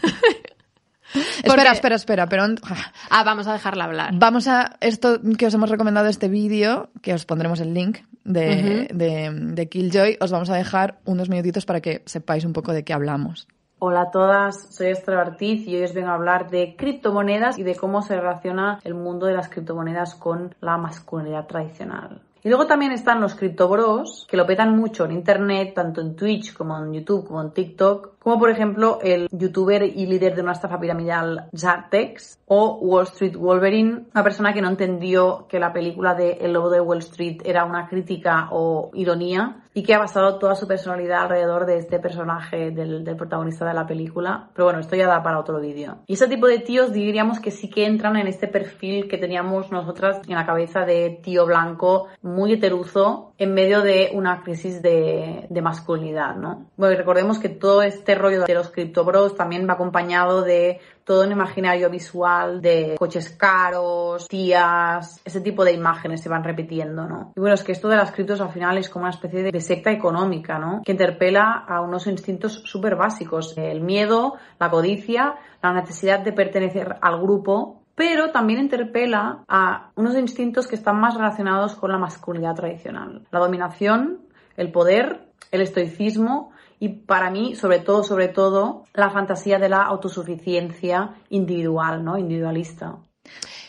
Espera, 1.42 1.72
espera, 1.72 1.96
espera, 1.96 2.28
pero... 2.28 2.44
Ah, 3.10 3.22
vamos 3.24 3.46
a 3.46 3.52
dejarla 3.52 3.84
hablar. 3.84 4.10
Vamos 4.14 4.48
a 4.48 4.76
esto 4.80 5.20
que 5.38 5.46
os 5.46 5.54
hemos 5.54 5.70
recomendado, 5.70 6.08
este 6.08 6.28
vídeo, 6.28 6.90
que 7.00 7.14
os 7.14 7.24
pondremos 7.24 7.60
el 7.60 7.72
link 7.72 7.98
de, 8.24 8.88
de, 8.92 9.30
de 9.32 9.68
Killjoy, 9.68 10.18
os 10.20 10.30
vamos 10.30 10.50
a 10.50 10.56
dejar 10.56 10.98
unos 11.04 11.28
minutitos 11.28 11.64
para 11.64 11.80
que 11.80 12.02
sepáis 12.04 12.44
un 12.44 12.52
poco 12.52 12.72
de 12.72 12.84
qué 12.84 12.92
hablamos. 12.92 13.46
Hola 13.78 14.00
a 14.00 14.10
todas, 14.10 14.74
soy 14.74 14.86
Esther 14.86 15.16
Ortiz 15.16 15.68
y 15.68 15.76
hoy 15.76 15.84
os 15.84 15.92
vengo 15.92 16.08
a 16.08 16.14
hablar 16.14 16.48
de 16.48 16.76
criptomonedas 16.78 17.58
y 17.58 17.62
de 17.62 17.76
cómo 17.76 18.00
se 18.00 18.16
relaciona 18.16 18.80
el 18.84 18.94
mundo 18.94 19.26
de 19.26 19.34
las 19.34 19.50
criptomonedas 19.50 20.14
con 20.14 20.54
la 20.62 20.78
masculinidad 20.78 21.46
tradicional. 21.46 22.22
Y 22.42 22.48
luego 22.48 22.66
también 22.66 22.92
están 22.92 23.20
los 23.20 23.34
criptobros, 23.34 24.26
que 24.30 24.38
lo 24.38 24.46
petan 24.46 24.74
mucho 24.74 25.04
en 25.04 25.12
internet, 25.12 25.74
tanto 25.74 26.00
en 26.00 26.16
Twitch 26.16 26.54
como 26.54 26.78
en 26.78 26.94
YouTube 26.94 27.26
como 27.26 27.42
en 27.42 27.50
TikTok, 27.50 28.18
como 28.18 28.38
por 28.38 28.48
ejemplo 28.48 28.98
el 29.02 29.28
youtuber 29.30 29.82
y 29.82 30.06
líder 30.06 30.34
de 30.34 30.40
una 30.40 30.52
estafa 30.52 30.80
piramidal 30.80 31.50
Zartex 31.54 32.38
o 32.46 32.78
Wall 32.80 33.04
Street 33.04 33.36
Wolverine, 33.36 34.06
una 34.14 34.24
persona 34.24 34.54
que 34.54 34.62
no 34.62 34.70
entendió 34.70 35.46
que 35.50 35.60
la 35.60 35.74
película 35.74 36.14
de 36.14 36.38
El 36.40 36.54
Lobo 36.54 36.70
de 36.70 36.80
Wall 36.80 37.00
Street 37.00 37.42
era 37.44 37.66
una 37.66 37.88
crítica 37.88 38.48
o 38.52 38.90
ironía 38.94 39.64
y 39.76 39.82
que 39.82 39.92
ha 39.92 39.98
basado 39.98 40.38
toda 40.38 40.54
su 40.54 40.66
personalidad 40.66 41.24
alrededor 41.24 41.66
de 41.66 41.76
este 41.76 41.98
personaje 41.98 42.70
del, 42.70 43.04
protagonista 43.14 43.66
de 43.66 43.74
la 43.74 43.86
película. 43.86 44.48
Pero 44.54 44.64
bueno, 44.64 44.80
esto 44.80 44.96
ya 44.96 45.06
da 45.06 45.22
para 45.22 45.38
otro 45.38 45.60
vídeo. 45.60 45.98
Y 46.06 46.14
ese 46.14 46.28
tipo 46.28 46.46
de 46.46 46.60
tíos 46.60 46.94
diríamos 46.94 47.40
que 47.40 47.50
sí 47.50 47.68
que 47.68 47.84
entran 47.84 48.16
en 48.16 48.26
este 48.26 48.48
perfil 48.48 49.06
que 49.06 49.18
teníamos 49.18 49.70
nosotras 49.70 50.22
en 50.26 50.34
la 50.34 50.46
cabeza 50.46 50.86
de 50.86 51.20
tío 51.22 51.44
blanco 51.44 52.08
muy 52.22 52.54
heteruzo 52.54 53.34
en 53.36 53.52
medio 53.52 53.82
de 53.82 54.12
una 54.14 54.42
crisis 54.42 54.80
de, 54.80 55.44
de 55.50 55.60
masculinidad, 55.60 56.36
¿no? 56.36 56.70
Bueno, 56.78 56.94
y 56.94 56.96
recordemos 56.96 57.38
que 57.38 57.50
todo 57.50 57.82
este 57.82 58.14
rollo 58.14 58.44
de 58.44 58.54
los 58.54 58.70
criptobros 58.70 59.36
también 59.36 59.68
va 59.68 59.74
acompañado 59.74 60.40
de 60.40 60.80
todo 61.06 61.24
un 61.24 61.30
imaginario 61.30 61.88
visual 61.88 62.60
de 62.60 62.96
coches 62.98 63.30
caros, 63.30 64.26
tías, 64.26 65.20
ese 65.24 65.40
tipo 65.40 65.64
de 65.64 65.72
imágenes 65.72 66.20
se 66.20 66.28
van 66.28 66.42
repitiendo, 66.42 67.06
¿no? 67.06 67.32
Y 67.36 67.40
bueno, 67.40 67.54
es 67.54 67.62
que 67.62 67.70
esto 67.70 67.88
de 67.88 67.96
las 67.96 68.10
criptos 68.10 68.40
al 68.40 68.50
final 68.50 68.76
es 68.76 68.88
como 68.90 69.04
una 69.04 69.14
especie 69.14 69.44
de 69.44 69.60
secta 69.60 69.92
económica, 69.92 70.58
¿no? 70.58 70.82
Que 70.84 70.90
interpela 70.90 71.64
a 71.68 71.80
unos 71.80 72.08
instintos 72.08 72.60
súper 72.64 72.96
básicos, 72.96 73.56
el 73.56 73.82
miedo, 73.82 74.34
la 74.58 74.68
codicia, 74.68 75.36
la 75.62 75.72
necesidad 75.72 76.18
de 76.24 76.32
pertenecer 76.32 76.96
al 77.00 77.20
grupo, 77.22 77.82
pero 77.94 78.32
también 78.32 78.58
interpela 78.58 79.44
a 79.46 79.92
unos 79.94 80.16
instintos 80.16 80.66
que 80.66 80.74
están 80.74 80.98
más 80.98 81.14
relacionados 81.14 81.76
con 81.76 81.92
la 81.92 81.98
masculinidad 81.98 82.56
tradicional. 82.56 83.22
La 83.30 83.38
dominación, 83.38 84.22
el 84.56 84.72
poder, 84.72 85.28
el 85.52 85.60
estoicismo 85.60 86.50
y 86.78 86.88
para 86.88 87.30
mí, 87.30 87.54
sobre 87.54 87.78
todo, 87.80 88.02
sobre 88.02 88.28
todo, 88.28 88.84
la 88.94 89.10
fantasía 89.10 89.58
de 89.58 89.68
la 89.68 89.82
autosuficiencia 89.82 91.14
individual, 91.30 92.04
¿no? 92.04 92.18
Individualista. 92.18 92.98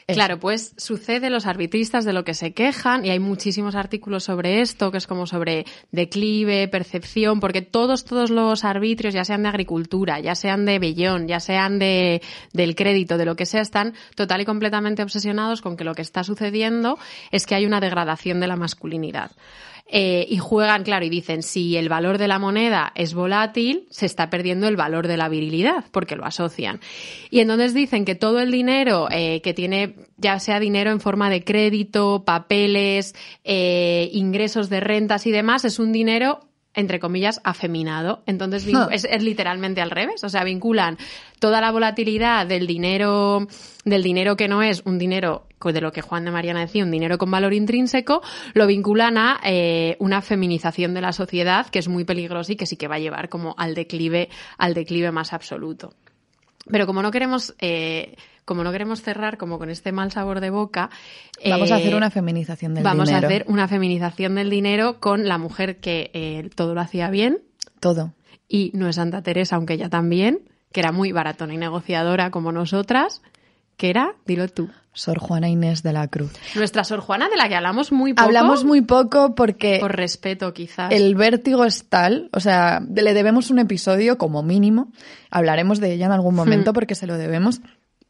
Claro, 0.08 0.40
pues 0.40 0.74
sucede 0.78 1.30
los 1.30 1.46
arbitristas 1.46 2.06
de 2.06 2.14
lo 2.14 2.24
que 2.24 2.34
se 2.34 2.54
quejan 2.54 3.04
y 3.06 3.10
hay 3.10 3.20
muchísimos 3.20 3.76
artículos 3.76 4.24
sobre 4.24 4.62
esto, 4.62 4.90
que 4.90 5.00
es 5.00 5.06
como 5.06 5.28
sobre 5.28 5.66
declive, 5.92 6.70
percepción, 6.70 7.42
porque 7.42 7.62
todos, 7.62 8.06
todos 8.06 8.30
los 8.30 8.64
arbitrios, 8.64 9.14
ya 9.14 9.26
sean 9.26 9.44
de 9.44 9.50
agricultura, 9.50 10.22
ya 10.22 10.34
sean 10.34 10.64
de 10.64 10.80
Bellón, 10.80 11.28
ya 11.28 11.42
sean 11.42 11.78
de, 11.78 12.22
del 12.54 12.74
crédito, 12.76 13.18
de 13.18 13.26
lo 13.26 13.36
que 13.36 13.46
sea, 13.46 13.60
están 13.60 13.96
total 14.16 14.40
y 14.40 14.46
completamente 14.46 15.04
obsesionados 15.04 15.62
con 15.62 15.76
que 15.76 15.84
lo 15.84 15.94
que 15.94 16.04
está 16.04 16.24
sucediendo 16.24 16.98
es 17.32 17.46
que 17.46 17.56
hay 17.56 17.66
una 17.66 17.82
degradación 17.82 18.40
de 18.40 18.48
la 18.48 18.56
masculinidad. 18.56 19.32
Eh, 19.90 20.26
y 20.30 20.38
juegan, 20.38 20.84
claro, 20.84 21.06
y 21.06 21.10
dicen, 21.10 21.44
si 21.44 21.78
el 21.78 21.88
valor 21.88 22.18
de 22.18 22.28
la 22.28 22.40
moneda 22.40 22.92
es 22.96 23.14
volátil, 23.14 23.88
se 23.90 24.06
está 24.06 24.30
perdiendo 24.30 24.68
el 24.68 24.76
valor 24.76 25.08
de 25.08 25.18
la 25.18 25.30
virilidad, 25.30 25.86
porque 25.92 26.16
lo 26.16 26.26
asocian. 26.26 26.82
Y 27.30 27.40
entonces 27.40 27.74
dicen 27.74 28.04
que 28.04 28.16
todo 28.16 28.40
el 28.40 28.52
dinero 28.52 29.08
eh, 29.10 29.42
que 29.42 29.54
tiene, 29.54 29.96
ya 30.18 30.40
sea 30.40 30.60
dinero 30.60 30.92
en 30.92 31.00
forma 31.00 31.30
de 31.30 31.44
crédito, 31.44 32.24
papeles, 32.26 33.16
eh, 33.44 34.10
ingresos 34.14 34.70
de 34.70 34.82
rentas 34.82 35.26
y 35.26 35.32
demás, 35.32 35.64
es 35.64 35.80
un 35.80 35.94
dinero 35.94 36.42
entre 36.78 37.00
comillas, 37.00 37.42
afeminado. 37.44 38.22
Entonces 38.28 38.66
es, 38.92 39.04
es, 39.04 39.24
literalmente 39.24 39.82
al 39.82 39.92
revés. 39.92 40.24
O 40.24 40.30
sea, 40.30 40.44
vinculan 40.44 40.98
toda 41.40 41.60
la 41.60 41.72
volatilidad 41.72 42.46
del 42.46 42.68
dinero, 42.68 43.48
del 43.84 44.04
dinero 44.04 44.38
que 44.38 44.48
no 44.48 44.62
es 44.62 44.84
un 44.86 44.98
dinero 44.98 45.48
de 45.66 45.82
lo 45.82 45.92
que 45.92 46.02
Juan 46.02 46.24
de 46.24 46.32
Mariana 46.32 46.62
decía, 46.62 46.84
un 46.84 46.92
dinero 46.92 47.18
con 47.18 47.32
valor 47.32 47.54
intrínseco, 47.54 48.22
lo 48.54 48.68
vinculan 48.68 49.18
a 49.18 49.40
eh, 49.44 49.98
una 50.00 50.22
feminización 50.22 50.94
de 50.94 51.02
la 51.02 51.12
sociedad 51.12 51.68
que 51.68 51.80
es 51.80 51.88
muy 51.88 52.06
peligrosa 52.06 52.54
y 52.54 52.56
que 52.56 52.66
sí 52.66 52.78
que 52.78 52.88
va 52.88 52.96
a 52.96 53.00
llevar 53.00 53.28
como 53.28 53.56
al 53.58 53.76
declive, 53.76 54.30
al 54.58 54.74
declive 54.74 55.12
más 55.12 55.34
absoluto. 55.34 55.94
Pero 56.70 56.86
como 56.86 57.02
no 57.02 57.12
queremos 57.12 57.56
eh, 57.60 58.16
como 58.48 58.64
no 58.64 58.72
queremos 58.72 59.02
cerrar 59.02 59.38
como 59.38 59.60
con 59.60 59.70
este 59.70 59.92
mal 59.92 60.10
sabor 60.10 60.40
de 60.40 60.50
boca, 60.50 60.90
vamos 61.46 61.70
a 61.70 61.76
hacer 61.76 61.94
una 61.96 62.10
feminización 62.10 62.76
del 62.76 62.84
vamos 62.86 63.10
dinero. 63.10 63.24
Vamos 63.24 63.34
a 63.34 63.36
hacer 63.36 63.52
una 63.52 63.68
feminización 63.68 64.36
del 64.36 64.50
dinero 64.50 65.02
con 65.02 65.28
la 65.28 65.38
mujer 65.38 65.82
que 65.82 66.10
eh, 66.14 66.50
todo 66.56 66.74
lo 66.74 66.80
hacía 66.80 67.10
bien. 67.10 67.42
Todo. 67.82 68.14
Y 68.48 68.72
no 68.74 68.88
es 68.88 68.96
Santa 68.96 69.22
Teresa, 69.22 69.58
aunque 69.58 69.74
ella 69.74 69.90
también, 69.90 70.40
que 70.72 70.80
era 70.80 70.94
muy 70.94 71.12
baratona 71.12 71.54
y 71.56 71.58
negociadora 71.58 72.32
como 72.32 72.54
nosotras, 72.54 73.22
que 73.76 73.90
era, 73.90 74.16
dilo 74.26 74.48
tú. 74.48 74.70
Sor 74.94 75.20
Juana 75.20 75.50
Inés 75.50 75.84
de 75.84 75.92
la 75.92 76.08
Cruz. 76.08 76.32
Nuestra 76.56 76.86
Sor 76.86 77.02
Juana, 77.02 77.28
de 77.28 77.36
la 77.36 77.50
que 77.50 77.56
hablamos 77.56 77.92
muy 77.92 78.14
poco. 78.14 78.26
Hablamos 78.26 78.64
muy 78.64 78.82
poco 78.82 79.36
porque. 79.36 79.78
Por 79.82 79.96
respeto, 79.96 80.54
quizás. 80.54 80.92
El 80.92 81.16
vértigo 81.16 81.66
es 81.66 81.88
tal, 81.90 82.30
o 82.32 82.40
sea, 82.40 82.80
le 82.80 83.14
debemos 83.14 83.52
un 83.52 83.60
episodio 83.60 84.18
como 84.18 84.42
mínimo. 84.42 84.92
Hablaremos 85.30 85.80
de 85.80 85.94
ella 85.94 86.06
en 86.06 86.14
algún 86.14 86.34
momento 86.34 86.72
hmm. 86.72 86.74
porque 86.74 86.96
se 86.96 87.06
lo 87.08 87.18
debemos 87.18 87.62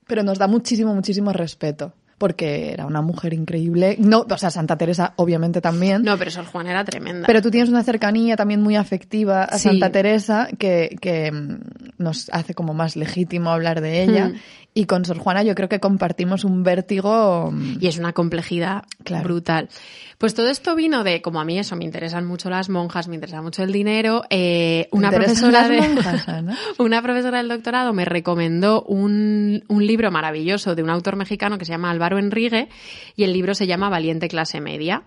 pero 0.08 0.24
nos 0.24 0.38
da 0.38 0.48
muchísimo, 0.48 0.94
muchísimo 0.94 1.34
respeto. 1.34 1.94
Porque 2.18 2.72
era 2.72 2.88
una 2.88 3.04
mujer 3.04 3.34
increíble. 3.34 3.96
No, 4.00 4.26
o 4.28 4.38
sea, 4.40 4.50
Santa 4.50 4.76
Teresa, 4.76 5.14
obviamente 5.18 5.62
también. 5.62 6.02
No, 6.02 6.18
pero 6.18 6.32
Sor 6.32 6.46
Juana 6.46 6.72
era 6.72 6.84
tremenda. 6.84 7.28
Pero 7.28 7.44
tú 7.44 7.52
tienes 7.52 7.70
una 7.70 7.84
cercanía 7.84 8.36
también 8.36 8.60
muy 8.60 8.76
afectiva 8.76 9.44
a 9.44 9.60
Santa 9.60 9.92
Teresa 9.92 10.48
que, 10.58 10.98
que, 11.00 11.32
mm, 11.32 11.60
nos 12.00 12.30
hace 12.32 12.56
como 12.56 12.74
más 12.74 12.96
legítimo 12.96 13.52
hablar 13.52 13.82
de 13.82 14.02
ella. 14.02 14.30
Hmm. 14.30 14.36
Y 14.74 14.86
con 14.86 15.06
Sor 15.06 15.20
Juana 15.20 15.44
yo 15.44 15.54
creo 15.54 15.70
que 15.70 15.80
compartimos 15.80 16.44
un 16.44 16.64
vértigo. 16.64 17.52
Mm, 17.52 17.78
y 17.82 17.88
es 17.88 18.00
una 18.00 18.14
complejidad 18.14 18.84
brutal. 19.22 19.70
Pues 20.18 20.34
todo 20.34 20.50
esto 20.50 20.76
vino 20.76 21.04
de, 21.04 21.22
como 21.22 21.40
a 21.40 21.46
mí 21.46 21.58
eso, 21.58 21.76
me 21.76 21.86
interesan 21.86 22.26
mucho 22.26 22.50
las 22.50 22.70
monjas, 22.70 23.08
me 23.08 23.16
interesa 23.16 23.42
mucho 23.42 23.64
el 23.64 23.72
dinero. 23.72 24.24
Eh, 24.30 24.88
una 24.92 25.12
profesora 25.12 25.68
de, 25.70 25.80
una 26.78 27.02
profesora 27.02 27.38
del 27.38 27.48
doctorado 27.48 27.94
me 27.94 28.04
recomendó 28.06 28.84
un, 28.84 29.64
un 29.68 29.88
libro 29.88 30.12
maravilloso 30.12 30.76
de 30.76 30.84
un 30.84 30.90
autor 30.90 31.16
mexicano 31.16 31.58
que 31.58 31.66
se 31.66 31.72
llama 31.72 31.92
Álvaro 31.92 32.18
Enrique 32.18 32.68
y 33.16 33.24
el 33.24 33.34
libro 33.34 33.56
se 33.56 33.68
llama 33.68 33.90
Valiente 33.90 34.28
clase 34.28 34.60
media 34.60 35.04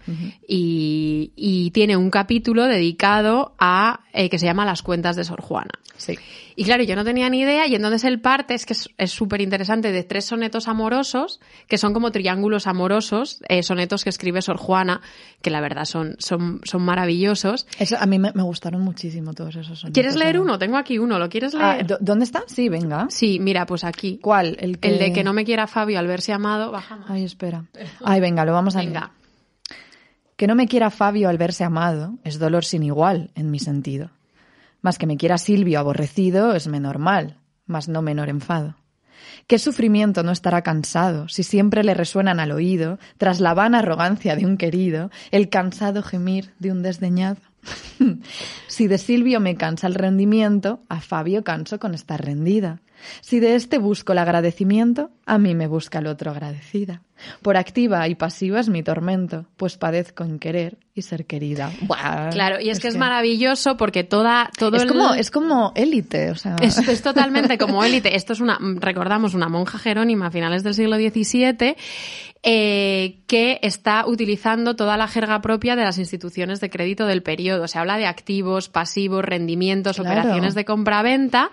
y, 0.47 1.33
y, 1.37 1.71
tiene 1.73 1.97
un 1.97 2.11
capítulo 2.11 2.65
dedicado 2.65 3.55
a 3.59 4.01
eh, 4.13 4.31
que 4.31 4.39
se 4.39 4.47
llama 4.47 4.65
Las 4.65 4.83
cuentas 4.83 5.17
de 5.17 5.25
Sor 5.25 5.41
Juana. 5.41 5.73
Sí. 5.97 6.19
Y 6.57 6.65
claro, 6.65 6.83
yo 6.83 6.97
no 6.97 7.05
tenía 7.05 7.29
ni 7.29 7.41
idea 7.41 7.67
y 7.67 7.75
entonces 7.75 8.05
el 8.05 8.21
parte 8.21 8.55
es 8.55 8.65
que 8.65 8.75
es 8.75 9.11
súper 9.11 9.41
interesante 9.41 9.51
interesante 9.51 9.91
de 9.91 10.05
tres 10.05 10.27
sonetos 10.27 10.69
amorosos, 10.69 11.41
que 11.67 11.77
son 11.77 11.93
como 11.93 12.13
triángulos 12.13 12.69
amorosos, 12.69 13.41
eh, 13.49 13.65
sonetos 13.65 14.05
que 14.05 14.11
escribe 14.11 14.41
Sor 14.41 14.59
Juana, 14.59 15.00
que 15.43 15.51
la 15.51 15.61
verdad 15.61 15.85
son, 15.85 16.17
son, 16.19 16.61
son 16.65 16.83
maravillosos. 16.83 17.67
Eso, 17.79 17.97
a 17.99 18.07
mí 18.07 18.19
me, 18.19 18.33
me 18.33 18.43
gustaron 18.43 18.83
muchísimo 18.83 19.33
todos 19.35 19.57
esos 19.57 19.79
sonetos. 19.81 19.95
¿Quieres 19.95 20.17
leer 20.17 20.37
¿no? 20.37 20.43
uno? 20.43 20.59
Tengo 20.59 20.77
aquí 20.77 20.99
uno, 20.99 21.19
¿lo 21.19 21.29
quieres 21.29 21.55
Ah, 21.55 21.75
leer? 21.75 21.87
¿dó- 21.87 21.99
¿Dónde 22.01 22.25
está? 22.25 22.43
Sí, 22.47 22.69
venga. 22.69 23.07
sí, 23.11 23.39
mira, 23.41 23.67
pues 23.67 23.85
aquí. 23.85 24.19
¿Cuál? 24.23 24.57
El, 24.61 24.79
que... 24.79 24.89
El 24.89 24.99
de 24.99 25.13
que 25.13 25.25
no 25.25 25.33
me 25.33 25.45
quiera 25.45 25.67
Fabio 25.67 25.99
al 25.99 26.07
verse 26.07 26.33
amado, 26.33 26.71
baja 26.71 26.97
más. 26.97 27.11
Ay, 27.11 27.25
espera. 27.25 27.65
Ay, 28.05 28.21
venga, 28.21 28.45
lo 28.45 28.53
vamos 28.53 28.77
a 28.77 28.81
leer. 28.81 28.93
Venga. 28.93 29.13
Que 30.37 30.47
no 30.47 30.55
me 30.55 30.67
quiera 30.69 30.91
Fabio 30.91 31.29
al 31.29 31.37
verse 31.39 31.65
amado 31.65 32.19
es 32.25 32.39
dolor 32.39 32.65
sin 32.65 32.83
igual 32.83 33.31
en 33.35 33.51
mi 33.51 33.59
sentido. 33.59 34.11
Mas 34.83 34.97
que 34.97 35.07
me 35.07 35.19
quiera 35.19 35.37
Silvio 35.37 35.79
aborrecido 35.79 36.55
es 36.55 36.67
menor 36.67 36.99
mal, 36.99 37.37
mas 37.67 37.89
no 37.89 38.01
menor 38.01 38.31
enfado. 38.31 38.75
¿Qué 39.47 39.59
sufrimiento 39.59 40.23
no 40.23 40.33
estará 40.33 40.63
cansado 40.63 41.29
si 41.29 41.43
siempre 41.43 41.85
le 41.85 41.95
resuenan 41.95 42.41
al 42.41 42.53
oído, 42.53 42.99
tras 43.19 43.41
la 43.41 43.55
vana 43.55 43.81
arrogancia 43.81 44.37
de 44.37 44.47
un 44.47 44.57
querido, 44.57 45.11
el 45.31 45.49
cansado 45.49 46.03
gemir 46.03 46.53
de 46.59 46.73
un 46.73 46.83
desdeñado? 46.83 47.41
si 48.69 48.87
de 48.87 48.99
Silvio 48.99 49.41
me 49.41 49.57
cansa 49.57 49.87
el 49.87 49.95
rendimiento, 49.95 50.81
a 50.89 51.01
Fabio 51.01 51.45
canso 51.45 51.79
con 51.79 51.95
estar 51.95 52.25
rendida. 52.25 52.81
Si 53.21 53.41
de 53.41 53.55
este 53.55 53.79
busco 53.79 54.13
el 54.13 54.19
agradecimiento, 54.19 55.11
a 55.27 55.39
mí 55.39 55.55
me 55.55 55.67
busca 55.67 55.99
el 55.99 56.07
otro 56.07 56.31
agradecida. 56.31 57.03
Por 57.43 57.57
activa 57.59 58.09
y 58.09 58.15
pasiva 58.15 58.61
es 58.61 58.69
mi 58.69 58.83
tormento, 58.83 59.47
pues 59.57 59.77
padezco 59.77 60.25
en 60.25 60.39
querer 60.39 60.79
y 60.95 61.03
ser 61.03 61.27
querida. 61.27 61.71
Buah, 61.83 62.31
Claro, 62.31 62.61
y 62.61 62.71
es, 62.71 62.81
que 62.81 62.89
es 62.89 62.97
maravilloso 62.97 63.77
porque 63.77 64.05
toda, 64.05 64.51
todo 64.59 64.77
es 64.77 64.83
el... 64.85 64.89
como, 64.89 65.15
es 65.15 65.31
como 65.31 65.73
élite, 65.75 66.31
o 66.31 66.35
sea. 66.35 66.57
Es, 66.63 66.79
es 66.79 67.03
totalmente 67.03 67.59
como 67.59 67.85
élite. 67.85 68.17
Esto 68.17 68.33
es 68.33 68.41
una, 68.41 68.59
recordamos, 68.77 69.35
una 69.35 69.49
monja 69.49 69.79
jerónima 69.79 70.29
a 70.29 70.31
finales 70.31 70.63
del 70.63 70.75
siglo 70.75 70.97
XVII 70.97 71.77
eh, 72.43 73.19
que 73.27 73.59
está 73.63 74.07
utilizando 74.07 74.75
toda 74.75 74.97
la 74.97 75.09
jerga 75.09 75.43
propia 75.43 75.77
de 75.77 75.85
las 75.85 75.99
instituciones 75.99 76.61
de 76.61 76.71
crédito 76.71 77.07
del 77.07 77.23
periodo. 77.23 77.69
Se 77.69 77.79
habla 77.79 77.99
de 77.99 78.07
activos, 78.07 78.71
pasivos, 78.71 79.25
rendimientos, 79.25 79.97
Claro. 79.97 80.11
operaciones 80.11 80.55
de 80.55 80.65
compra-venta. 80.65 81.51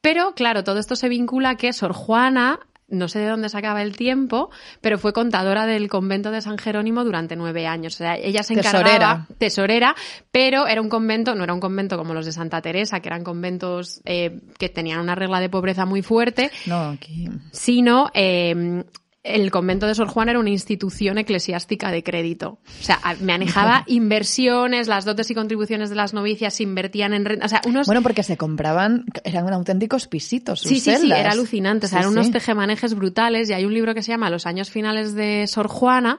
Pero, 0.00 0.34
claro, 0.34 0.64
todo 0.64 0.78
esto 0.78 0.96
se 0.96 1.08
vincula 1.08 1.50
a 1.50 1.56
que 1.56 1.72
Sor 1.72 1.92
Juana, 1.92 2.60
no 2.88 3.08
sé 3.08 3.18
de 3.18 3.26
dónde 3.26 3.48
sacaba 3.48 3.82
el 3.82 3.96
tiempo, 3.96 4.50
pero 4.80 4.98
fue 4.98 5.12
contadora 5.12 5.66
del 5.66 5.88
convento 5.88 6.30
de 6.30 6.40
San 6.40 6.56
Jerónimo 6.58 7.02
durante 7.02 7.34
nueve 7.34 7.66
años. 7.66 7.94
O 7.94 7.98
sea, 7.98 8.16
ella 8.16 8.44
se 8.44 8.52
encargaba 8.54 8.84
Tesorera. 8.84 9.26
tesorera, 9.38 9.96
pero 10.30 10.68
era 10.68 10.80
un 10.80 10.88
convento, 10.88 11.34
no 11.34 11.42
era 11.42 11.52
un 11.52 11.58
convento 11.60 11.98
como 11.98 12.14
los 12.14 12.24
de 12.26 12.30
Santa 12.32 12.62
Teresa, 12.62 13.00
que 13.00 13.08
eran 13.08 13.24
conventos 13.24 14.00
eh, 14.04 14.40
que 14.58 14.68
tenían 14.68 15.00
una 15.00 15.16
regla 15.16 15.40
de 15.40 15.48
pobreza 15.48 15.84
muy 15.86 16.02
fuerte, 16.02 16.52
No, 16.66 16.90
aquí. 16.90 17.28
sino 17.50 18.08
eh, 18.14 18.84
el 19.26 19.50
convento 19.50 19.86
de 19.86 19.94
Sor 19.94 20.08
Juana 20.08 20.32
era 20.32 20.40
una 20.40 20.50
institución 20.50 21.18
eclesiástica 21.18 21.90
de 21.90 22.02
crédito. 22.02 22.58
O 22.80 22.82
sea, 22.82 23.00
manejaba 23.20 23.84
inversiones, 23.86 24.88
las 24.88 25.04
dotes 25.04 25.30
y 25.30 25.34
contribuciones 25.34 25.90
de 25.90 25.96
las 25.96 26.14
novicias 26.14 26.54
se 26.54 26.62
invertían 26.62 27.12
en 27.12 27.24
renta, 27.24 27.46
o 27.46 27.48
sea, 27.48 27.60
unos... 27.66 27.86
Bueno, 27.86 28.02
porque 28.02 28.22
se 28.22 28.36
compraban, 28.36 29.04
eran 29.24 29.52
auténticos 29.52 30.06
pisitos. 30.06 30.60
sus 30.60 30.70
Sí, 30.70 30.80
sí, 30.80 30.96
sí, 30.96 31.12
era 31.12 31.32
alucinante. 31.32 31.86
O 31.86 31.88
sea, 31.88 31.98
Sí, 31.98 32.02
eran 32.02 32.12
unos 32.12 32.26
sí. 32.26 32.32
tejemanejes 32.32 32.94
brutales 32.94 33.50
y 33.50 33.52
hay 33.52 33.64
un 33.64 33.74
libro 33.74 33.94
que 33.94 34.02
se 34.02 34.12
llama 34.12 34.30
Los 34.30 34.46
años 34.46 34.70
finales 34.70 35.14
de 35.14 35.46
Sor 35.46 35.68
Juana 35.68 36.18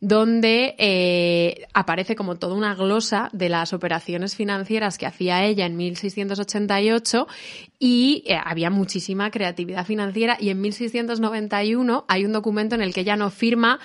donde 0.00 0.74
eh, 0.78 1.66
aparece 1.74 2.16
como 2.16 2.36
toda 2.36 2.54
una 2.54 2.74
glosa 2.74 3.28
de 3.32 3.50
las 3.50 3.72
operaciones 3.74 4.34
financieras 4.34 4.96
que 4.96 5.06
hacía 5.06 5.44
ella 5.44 5.66
en 5.66 5.76
1688 5.76 7.26
y 7.78 8.22
eh, 8.26 8.38
había 8.42 8.70
muchísima 8.70 9.30
creatividad 9.30 9.84
financiera 9.86 10.36
y 10.40 10.48
en 10.50 10.60
1691 10.62 12.04
hay 12.08 12.24
un 12.24 12.32
documento 12.32 12.74
en 12.74 12.82
el 12.82 12.94
que 12.94 13.00
ella 13.02 13.16
no 13.16 13.30
firma 13.30 13.78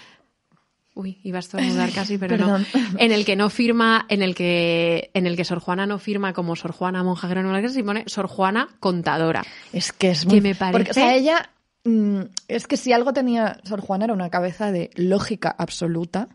Uy, 0.97 1.19
iba 1.23 1.39
a 1.39 1.39
estornudar 1.41 1.91
casi, 1.93 2.17
pero 2.17 2.37
Perdón. 2.37 2.65
no. 2.73 2.79
En 2.99 3.11
el 3.11 3.25
que 3.25 3.35
no 3.35 3.49
firma, 3.49 4.05
en 4.07 4.21
el 4.21 4.33
que, 4.33 5.11
en 5.13 5.27
el 5.27 5.35
que 5.35 5.43
Sor 5.43 5.59
Juana 5.59 5.85
no 5.85 5.99
firma 5.99 6.31
como 6.31 6.55
Sor 6.55 6.71
Juana 6.71 7.03
monja 7.03 7.27
jerónima 7.27 7.49
de 7.49 7.53
la 7.55 7.59
Iglesia, 7.59 7.81
y 7.81 7.83
pone 7.83 8.03
Sor 8.07 8.27
Juana 8.27 8.69
contadora. 8.79 9.43
Es 9.73 9.91
que 9.91 10.11
es 10.11 10.21
Que 10.21 10.27
muy... 10.27 10.39
me 10.39 10.55
Porque, 10.55 10.91
o 10.91 10.93
sea, 10.93 11.03
parece- 11.07 11.17
ella... 11.19 11.49
mm, 11.85 12.21
es 12.47 12.67
que 12.67 12.77
si 12.77 12.93
algo 12.93 13.13
tenía 13.13 13.59
Sor 13.63 13.81
Juana 13.81 14.05
era 14.05 14.13
una 14.13 14.29
cabeza 14.29 14.71
de 14.71 14.89
lógica 14.95 15.55
absoluta. 15.57 16.27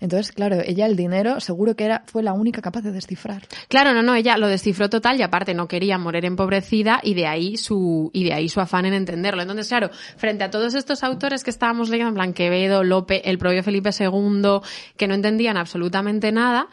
Entonces, 0.00 0.32
claro, 0.32 0.60
ella 0.64 0.86
el 0.86 0.96
dinero 0.96 1.40
seguro 1.40 1.74
que 1.74 1.84
era 1.84 2.02
fue 2.06 2.22
la 2.22 2.32
única 2.32 2.62
capaz 2.62 2.82
de 2.82 2.92
descifrar. 2.92 3.42
Claro, 3.68 3.92
no, 3.92 4.02
no, 4.02 4.14
ella 4.14 4.36
lo 4.36 4.48
descifró 4.48 4.88
total 4.88 5.18
y 5.18 5.22
aparte 5.22 5.54
no 5.54 5.68
quería 5.68 5.98
morir 5.98 6.24
empobrecida 6.24 7.00
y 7.02 7.14
de 7.14 7.26
ahí 7.26 7.56
su 7.56 8.10
y 8.12 8.24
de 8.24 8.32
ahí 8.32 8.48
su 8.48 8.60
afán 8.60 8.86
en 8.86 8.94
entenderlo. 8.94 9.42
Entonces, 9.42 9.68
claro, 9.68 9.90
frente 10.16 10.44
a 10.44 10.50
todos 10.50 10.74
estos 10.74 11.02
autores 11.02 11.44
que 11.44 11.50
estábamos 11.50 11.88
leyendo, 11.90 12.08
en 12.08 12.34
plan 12.34 12.88
Lope, 12.88 13.28
el 13.28 13.38
propio 13.38 13.62
Felipe 13.62 13.90
II, 13.98 14.60
que 14.96 15.06
no 15.06 15.14
entendían 15.14 15.56
absolutamente 15.56 16.32
nada, 16.32 16.68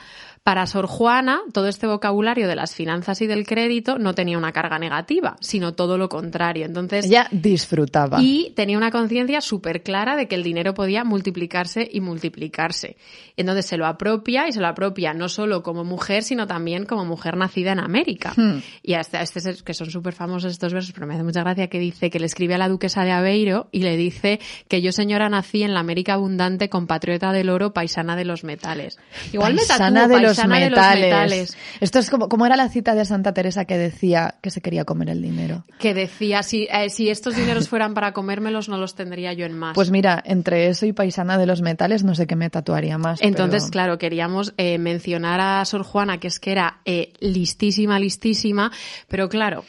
para 0.46 0.68
Sor 0.68 0.86
Juana, 0.86 1.40
todo 1.54 1.68
este 1.68 1.88
vocabulario 1.88 2.48
de 2.48 2.56
las 2.56 2.76
finanzas 2.76 3.20
y 3.24 3.26
del 3.26 3.48
crédito 3.48 3.98
no 3.98 4.14
tenía 4.14 4.38
una 4.38 4.52
carga 4.52 4.78
negativa, 4.78 5.38
sino 5.40 5.74
todo 5.74 5.98
lo 5.98 6.08
contrario. 6.08 6.68
Entonces, 6.68 7.06
Ella 7.06 7.28
disfrutaba. 7.32 8.22
y 8.22 8.54
tenía 8.56 8.78
una 8.78 8.92
conciencia 8.92 9.42
súper 9.42 9.82
clara 9.82 10.16
de 10.16 10.28
que 10.28 10.36
el 10.36 10.44
dinero 10.44 10.76
podía 10.76 11.04
multiplicarse 11.04 11.90
y 11.92 12.00
multiplicarse. 12.00 12.96
Entonces 13.38 13.66
se 13.66 13.76
lo 13.76 13.88
apropia 13.88 14.48
y 14.48 14.52
se 14.52 14.62
lo 14.62 14.68
apropia 14.68 15.16
no 15.16 15.30
solo 15.30 15.64
como 15.64 15.84
mujer, 15.84 16.22
sino 16.22 16.46
también 16.46 16.86
como 16.86 17.06
mujer 17.06 17.38
nacida 17.38 17.72
en 17.72 17.80
América. 17.80 18.34
Hmm. 18.38 18.60
Y 18.84 18.94
hasta 18.94 19.24
este 19.24 19.40
es- 19.40 19.64
que 19.64 19.74
son 19.74 19.90
súper 19.90 20.14
famosos 20.14 20.52
estos 20.52 20.72
versos, 20.72 20.92
pero 20.94 21.08
me 21.08 21.16
hace 21.16 21.24
mucha 21.24 21.42
gracia 21.42 21.70
que 21.70 21.80
dice 21.80 22.12
que 22.12 22.20
le 22.20 22.28
escribe 22.28 22.54
a 22.54 22.60
la 22.60 22.70
duquesa 22.70 23.04
de 23.04 23.12
Aveiro 23.12 23.68
y 23.72 23.80
le 23.82 23.98
dice 23.98 24.40
que 24.68 24.84
yo 24.84 24.92
señora 24.92 25.28
nací 25.28 25.64
en 25.64 25.74
la 25.74 25.80
América 25.80 26.14
abundante, 26.14 26.70
compatriota 26.70 27.32
del 27.32 27.50
oro, 27.50 27.74
paisana 27.74 28.16
de 28.16 28.26
los 28.26 28.44
metales. 28.44 29.00
Igual 29.34 29.56
me 29.56 29.62
paisana 29.66 30.02
tatúo, 30.02 30.16
de 30.18 30.22
los 30.22 30.35
de 30.44 30.70
los 30.70 30.80
metales. 30.80 31.02
metales. 31.06 31.58
Esto 31.82 32.00
es 32.00 32.10
como, 32.10 32.30
como 32.30 32.46
era 32.46 32.56
la 32.56 32.70
cita 32.70 32.96
de 32.96 33.06
Santa 33.06 33.34
Teresa 33.34 33.66
que 33.66 33.78
decía 33.78 34.36
que 34.42 34.50
se 34.52 34.62
quería 34.62 34.86
comer 34.86 35.10
el 35.10 35.22
dinero. 35.22 35.64
Que 35.80 35.94
decía, 35.94 36.44
si, 36.44 36.68
eh, 36.72 36.90
si 36.90 37.10
estos 37.10 37.36
dineros 37.36 37.70
fueran 37.70 37.94
para 37.94 38.14
comérmelos, 38.14 38.70
no 38.70 38.78
los 38.78 38.96
tendría 38.96 39.34
yo 39.34 39.46
en 39.46 39.58
más. 39.58 39.76
Pues 39.76 39.92
mira, 39.92 40.22
entre 40.26 40.68
eso 40.68 40.86
y 40.86 40.94
paisana 40.94 41.38
de 41.38 41.46
los 41.46 41.62
metales, 41.62 42.04
no 42.04 42.16
sé 42.16 42.28
qué 42.28 42.36
me 42.36 42.50
tatuaría 42.50 42.98
más. 42.98 43.22
Entonces, 43.22 43.64
pero- 43.64 43.72
claro, 43.72 43.98
queríamos 43.98 44.54
eh, 44.58 44.78
mencionar 44.78 45.40
a 45.40 45.66
Sor 45.66 45.84
Juana, 45.84 46.20
que 46.20 46.28
es 46.28 46.40
que 46.40 46.52
era 46.52 46.80
eh, 46.86 47.14
listísima, 47.20 48.00
listísima, 48.00 48.72
pero 49.08 49.30
claro, 49.30 49.64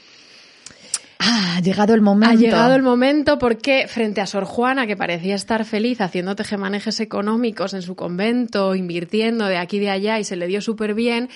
Ah, 1.18 1.56
ha 1.56 1.60
llegado 1.60 1.94
el 1.94 2.02
momento. 2.02 2.32
ha 2.32 2.38
llegado 2.38 2.74
el 2.74 2.82
momento 2.82 3.38
porque 3.38 3.86
frente 3.88 4.20
a 4.20 4.26
Sor 4.26 4.44
Juana, 4.44 4.86
que 4.86 4.96
parecía 4.96 5.34
estar 5.34 5.64
feliz 5.64 6.00
haciendo 6.00 6.36
tejemanejes 6.36 7.00
económicos 7.00 7.74
en 7.74 7.82
su 7.82 7.94
convento, 7.94 8.74
invirtiendo 8.74 9.46
de 9.46 9.58
aquí 9.58 9.78
y 9.78 9.80
de 9.80 9.90
allá 9.90 10.18
y 10.18 10.24
se 10.24 10.36
le 10.36 10.46
dio 10.46 10.60
súper 10.60 10.94
bien, 10.94 11.28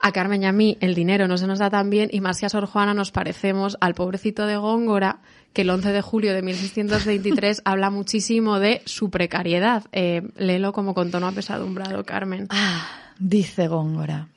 a 0.00 0.12
Carmen 0.12 0.42
y 0.42 0.46
a 0.46 0.52
mí 0.52 0.78
el 0.80 0.94
dinero 0.94 1.26
no 1.26 1.36
se 1.36 1.46
nos 1.46 1.58
da 1.58 1.70
tan 1.70 1.90
bien 1.90 2.08
y 2.12 2.20
más 2.20 2.38
que 2.38 2.46
a 2.46 2.48
Sor 2.48 2.66
Juana 2.66 2.94
nos 2.94 3.10
parecemos 3.10 3.76
al 3.80 3.94
pobrecito 3.94 4.46
de 4.46 4.56
Góngora, 4.56 5.20
que 5.52 5.62
el 5.62 5.70
11 5.70 5.92
de 5.92 6.02
julio 6.02 6.34
de 6.34 6.42
1623 6.42 7.62
habla 7.64 7.90
muchísimo 7.90 8.60
de 8.60 8.82
su 8.84 9.10
precariedad. 9.10 9.84
Eh, 9.92 10.22
léelo 10.36 10.72
como 10.72 10.94
con 10.94 11.10
tono 11.10 11.26
apesadumbrado, 11.26 12.04
Carmen. 12.04 12.46
Ah, 12.50 12.86
dice 13.18 13.66
Góngora. 13.66 14.28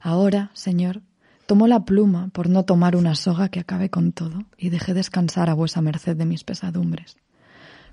Ahora, 0.00 0.50
señor, 0.54 1.00
tomo 1.48 1.66
la 1.66 1.86
pluma 1.86 2.28
por 2.34 2.50
no 2.50 2.66
tomar 2.66 2.94
una 2.94 3.14
soga 3.14 3.48
que 3.48 3.60
acabe 3.60 3.88
con 3.88 4.12
todo 4.12 4.44
y 4.58 4.68
deje 4.68 4.92
descansar 4.92 5.48
a 5.48 5.54
vuesa 5.54 5.80
merced 5.80 6.14
de 6.14 6.26
mis 6.26 6.44
pesadumbres. 6.44 7.16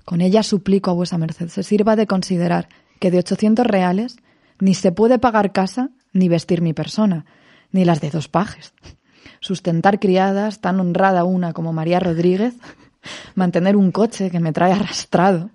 Con 0.04 0.20
ella 0.20 0.42
suplico 0.42 0.90
a 0.90 0.94
vuesa 0.94 1.16
merced 1.16 1.48
se 1.48 1.62
sirva 1.62 1.96
de 1.96 2.06
considerar 2.06 2.68
que 3.00 3.10
de 3.10 3.18
800 3.18 3.66
reales 3.66 4.18
ni 4.60 4.74
se 4.74 4.92
puede 4.92 5.18
pagar 5.18 5.52
casa 5.52 5.88
ni 6.12 6.28
vestir 6.28 6.60
mi 6.60 6.74
persona, 6.74 7.24
ni 7.72 7.86
las 7.86 8.02
de 8.02 8.10
dos 8.10 8.28
pajes. 8.28 8.74
Sustentar 9.40 10.00
criadas, 10.00 10.60
tan 10.60 10.78
honrada 10.78 11.24
una 11.24 11.54
como 11.54 11.72
María 11.72 11.98
Rodríguez, 11.98 12.52
mantener 13.34 13.74
un 13.74 13.90
coche 13.90 14.30
que 14.30 14.38
me 14.38 14.52
trae 14.52 14.72
arrastrado. 14.72 15.48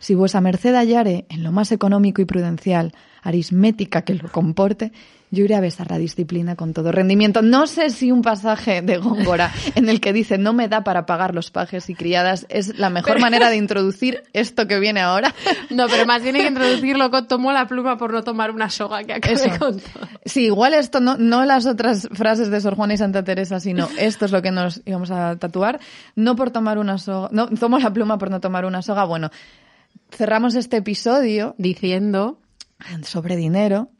Si 0.00 0.14
vuesa 0.14 0.40
merced 0.40 0.74
hallare 0.74 1.26
en 1.28 1.44
lo 1.44 1.52
más 1.52 1.70
económico 1.72 2.20
y 2.20 2.24
prudencial 2.24 2.92
aritmética 3.22 4.02
que 4.02 4.14
lo 4.14 4.30
comporte, 4.30 4.92
yo 5.30 5.44
iré 5.44 5.54
a 5.54 5.60
besar 5.60 5.90
la 5.90 5.98
disciplina 5.98 6.56
con 6.56 6.72
todo 6.72 6.90
rendimiento. 6.90 7.42
No 7.42 7.66
sé 7.66 7.90
si 7.90 8.10
un 8.10 8.22
pasaje 8.22 8.82
de 8.82 8.96
Góngora 8.96 9.52
en 9.76 9.88
el 9.88 10.00
que 10.00 10.12
dice 10.12 10.38
no 10.38 10.52
me 10.52 10.68
da 10.68 10.82
para 10.82 11.06
pagar 11.06 11.34
los 11.34 11.50
pajes 11.50 11.88
y 11.88 11.94
criadas 11.94 12.46
es 12.48 12.78
la 12.78 12.90
mejor 12.90 13.20
manera 13.20 13.48
de 13.50 13.56
introducir 13.56 14.24
esto 14.32 14.66
que 14.66 14.80
viene 14.80 15.00
ahora. 15.00 15.34
No, 15.70 15.86
pero 15.88 16.04
más 16.04 16.22
tiene 16.22 16.40
que 16.40 16.48
introducirlo 16.48 17.10
con 17.10 17.28
tomó 17.28 17.52
la 17.52 17.66
pluma 17.66 17.96
por 17.96 18.12
no 18.12 18.22
tomar 18.22 18.50
una 18.50 18.70
soga 18.70 19.04
que 19.04 19.12
acabe 19.12 19.58
con 19.58 19.78
todo. 19.78 20.08
Sí, 20.24 20.46
igual 20.46 20.74
esto 20.74 21.00
no, 21.00 21.16
no 21.16 21.44
las 21.44 21.66
otras 21.66 22.08
frases 22.12 22.50
de 22.50 22.60
Sor 22.60 22.74
Juana 22.74 22.94
y 22.94 22.96
Santa 22.96 23.22
Teresa, 23.22 23.60
sino 23.60 23.88
esto 23.98 24.24
es 24.24 24.32
lo 24.32 24.42
que 24.42 24.50
nos 24.50 24.80
íbamos 24.84 25.10
a 25.10 25.36
tatuar. 25.36 25.78
No 26.16 26.34
por 26.34 26.50
tomar 26.50 26.78
una 26.78 26.98
soga, 26.98 27.28
no, 27.30 27.46
tomo 27.48 27.78
la 27.78 27.92
pluma 27.92 28.18
por 28.18 28.30
no 28.30 28.40
tomar 28.40 28.64
una 28.64 28.82
soga. 28.82 29.04
Bueno, 29.04 29.30
cerramos 30.12 30.54
este 30.54 30.78
episodio 30.78 31.54
Diciendo, 31.58 32.40
sobre 33.04 33.36
dinero 33.36 33.90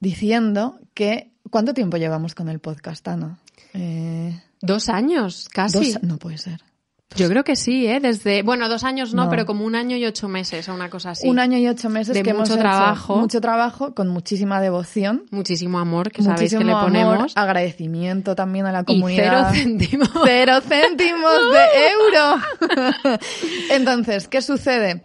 diciendo 0.00 0.80
que 0.94 1.30
¿cuánto 1.50 1.74
tiempo 1.74 1.96
llevamos 1.96 2.34
con 2.34 2.48
el 2.48 2.58
podcast, 2.58 3.06
Ana? 3.08 3.38
Eh, 3.74 4.40
dos 4.60 4.88
años, 4.88 5.48
casi. 5.48 5.92
dos- 5.92 6.02
no 6.02 6.18
puede 6.18 6.38
ser. 6.38 6.60
Yo 7.16 7.28
creo 7.28 7.44
que 7.44 7.56
sí, 7.56 7.86
¿eh? 7.86 8.00
Desde, 8.00 8.42
bueno, 8.42 8.68
dos 8.68 8.84
años 8.84 9.14
no, 9.14 9.24
No. 9.24 9.30
pero 9.30 9.44
como 9.46 9.64
un 9.64 9.74
año 9.74 9.96
y 9.96 10.04
ocho 10.06 10.28
meses 10.28 10.68
o 10.68 10.74
una 10.74 10.88
cosa 10.90 11.10
así. 11.10 11.28
Un 11.28 11.38
año 11.38 11.58
y 11.58 11.68
ocho 11.68 11.88
meses 11.90 12.14
De 12.14 12.22
que 12.22 12.30
hemos 12.30 12.48
mucho 12.48 12.54
hecho 12.54 12.60
trabajo. 12.62 13.16
mucho 13.16 13.40
trabajo, 13.40 13.94
con 13.94 14.08
muchísima 14.08 14.60
devoción, 14.60 15.24
Muchísimo 15.30 15.78
amor, 15.78 16.10
que 16.10 16.22
sabéis 16.22 16.40
muchísimo 16.40 16.60
que 16.60 16.64
le 16.66 16.72
amor, 16.72 16.84
ponemos. 16.84 17.32
agradecimiento 17.36 18.34
también 18.34 18.66
a 18.66 18.72
la 18.72 18.80
y 18.80 18.84
cero 18.86 19.00
comunidad. 19.00 19.52
céntimos. 19.52 20.10
Cero 20.24 20.60
céntimos 20.66 21.32
de 21.52 21.60
euro. 21.92 23.18
Entonces, 23.70 24.28
¿qué 24.28 24.42
sucede? 24.42 25.02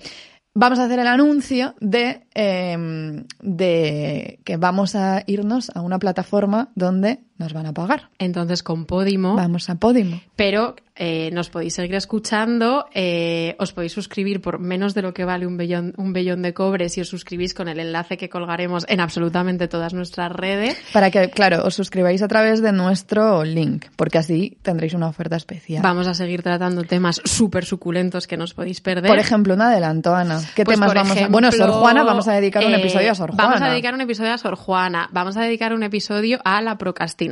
Vamos 0.53 0.79
a 0.79 0.85
hacer 0.85 0.97
el 0.99 1.07
anuncio 1.07 1.75
de, 1.79 2.25
eh, 2.33 3.23
de 3.41 4.39
que 4.43 4.57
vamos 4.57 4.95
a 4.95 5.21
irnos 5.27 5.69
a 5.75 5.81
una 5.81 5.99
plataforma 5.99 6.69
donde 6.73 7.19
nos 7.37 7.53
van 7.53 7.65
a 7.65 7.73
pagar. 7.73 8.09
Entonces, 8.19 8.63
con 8.63 8.85
Podimo. 8.85 9.35
Vamos 9.35 9.69
a 9.69 9.75
Podimo. 9.75 10.21
Pero 10.35 10.75
eh, 10.95 11.29
nos 11.31 11.49
podéis 11.49 11.75
seguir 11.75 11.95
escuchando, 11.95 12.87
eh, 12.93 13.55
os 13.59 13.71
podéis 13.73 13.93
suscribir 13.93 14.41
por 14.41 14.59
menos 14.59 14.93
de 14.95 15.03
lo 15.03 15.13
que 15.13 15.25
vale 15.25 15.45
un 15.45 15.55
bellón, 15.57 15.93
un 15.97 16.11
bellón 16.13 16.41
de 16.41 16.53
cobre 16.55 16.89
si 16.89 17.01
os 17.01 17.07
suscribís 17.07 17.53
con 17.53 17.67
el 17.67 17.79
enlace 17.79 18.17
que 18.17 18.29
colgaremos 18.29 18.85
en 18.89 18.99
absolutamente 18.99 19.67
todas 19.67 19.93
nuestras 19.93 20.31
redes. 20.31 20.75
Para 20.93 21.11
que, 21.11 21.29
claro, 21.29 21.63
os 21.65 21.75
suscribáis 21.75 22.21
a 22.23 22.27
través 22.27 22.61
de 22.61 22.71
nuestro 22.71 23.43
link, 23.43 23.85
porque 23.95 24.17
así 24.17 24.57
tendréis 24.63 24.93
una 24.95 25.07
oferta 25.07 25.35
especial. 25.35 25.83
Vamos 25.83 26.07
a 26.07 26.15
seguir 26.15 26.41
tratando 26.41 26.83
temas 26.83 27.21
súper 27.25 27.65
suculentos 27.65 28.25
que 28.25 28.37
nos 28.37 28.55
podéis 28.55 28.81
perder. 28.81 29.07
Por 29.07 29.19
ejemplo, 29.19 29.53
un 29.53 29.61
adelanto, 29.61 30.15
Ana. 30.15 30.41
¿Qué 30.55 30.65
Pues, 30.65 30.77
temas 30.79 30.93
vamos 30.95 31.11
a...? 31.11 31.13
ejemplo, 31.13 31.31
Bueno, 31.33 31.51
Sor 31.51 31.69
Juana, 31.71 32.03
vamos 32.03 32.27
a 32.27 32.33
dedicar 32.33 32.65
un 32.65 32.73
eh, 32.73 32.79
episodio 32.79 33.11
a 33.11 33.15
Sor 33.15 33.31
Juana. 33.31 33.43
Vamos 33.43 33.61
a 33.61 33.69
dedicar 33.69 33.93
un 33.93 34.01
episodio 34.01 34.33
a 34.33 34.37
Sor 34.39 34.55
Juana. 34.55 35.09
Vamos 35.11 35.37
a 35.37 35.41
dedicar 35.41 35.73
un 35.73 35.83
episodio 35.83 36.39
a 36.43 36.61
la 36.61 36.77
procrastinación, 36.77 37.26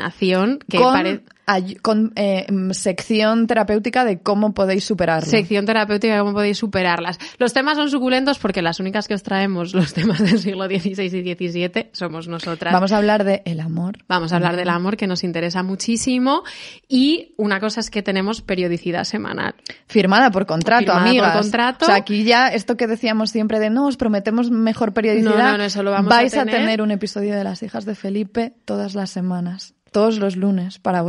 que 0.69 0.77
con. 0.77 1.34
Ay- 1.45 1.75
con, 1.75 2.11
eh, 2.15 2.45
mm, 2.51 2.71
sección 2.71 3.47
terapéutica 3.47 4.05
de 4.05 4.19
cómo 4.19 4.53
podéis 4.53 4.83
superarlo. 4.85 5.29
Sección 5.29 5.65
terapéutica, 5.65 6.19
cómo 6.19 6.33
podéis 6.33 6.57
superarlas. 6.57 7.19
Los 7.37 7.53
temas 7.53 7.77
son 7.77 7.89
suculentos 7.89 8.39
porque 8.39 8.61
las 8.61 8.79
únicas 8.79 9.07
que 9.07 9.13
os 9.13 9.23
traemos 9.23 9.73
los 9.73 9.93
temas 9.93 10.19
del 10.19 10.39
siglo 10.39 10.65
XVI 10.65 11.03
y 11.03 11.35
XVII 11.35 11.89
somos 11.91 12.27
nosotras. 12.27 12.73
Vamos 12.73 12.91
a 12.91 12.97
hablar 12.97 13.23
de 13.23 13.41
el 13.45 13.59
amor. 13.59 13.99
Vamos 14.07 14.33
a 14.33 14.37
hablar 14.37 14.55
del 14.55 14.69
amor 14.69 14.97
que 14.97 15.07
nos 15.07 15.23
interesa 15.23 15.63
muchísimo 15.63 16.43
y 16.87 17.33
una 17.37 17.59
cosa 17.59 17.79
es 17.79 17.89
que 17.89 18.01
tenemos 18.03 18.41
periodicidad 18.41 19.03
semanal. 19.03 19.55
Firmada 19.87 20.31
por 20.31 20.45
contrato, 20.45 20.93
Firmada 20.93 21.33
por 21.33 21.41
contrato. 21.41 21.85
O 21.85 21.87
sea, 21.87 21.95
aquí 21.95 22.23
ya 22.23 22.47
esto 22.49 22.77
que 22.77 22.87
decíamos 22.87 23.31
siempre 23.31 23.59
de 23.59 23.69
no, 23.69 23.87
os 23.87 23.97
prometemos 23.97 24.51
mejor 24.51 24.93
periodicidad. 24.93 25.35
No, 25.37 25.51
no, 25.51 25.57
no, 25.59 25.63
eso 25.63 25.83
lo 25.83 25.91
vamos 25.91 26.11
a 26.11 26.15
vais 26.15 26.33
a 26.35 26.45
tener. 26.45 26.55
tener 26.61 26.81
un 26.81 26.91
episodio 26.91 27.35
de 27.35 27.43
las 27.43 27.63
hijas 27.63 27.85
de 27.85 27.95
Felipe 27.95 28.53
todas 28.65 28.95
las 28.95 29.09
semanas. 29.09 29.73
Todos 29.91 30.19
los 30.19 30.35
lunes 30.35 30.77
para 30.79 31.01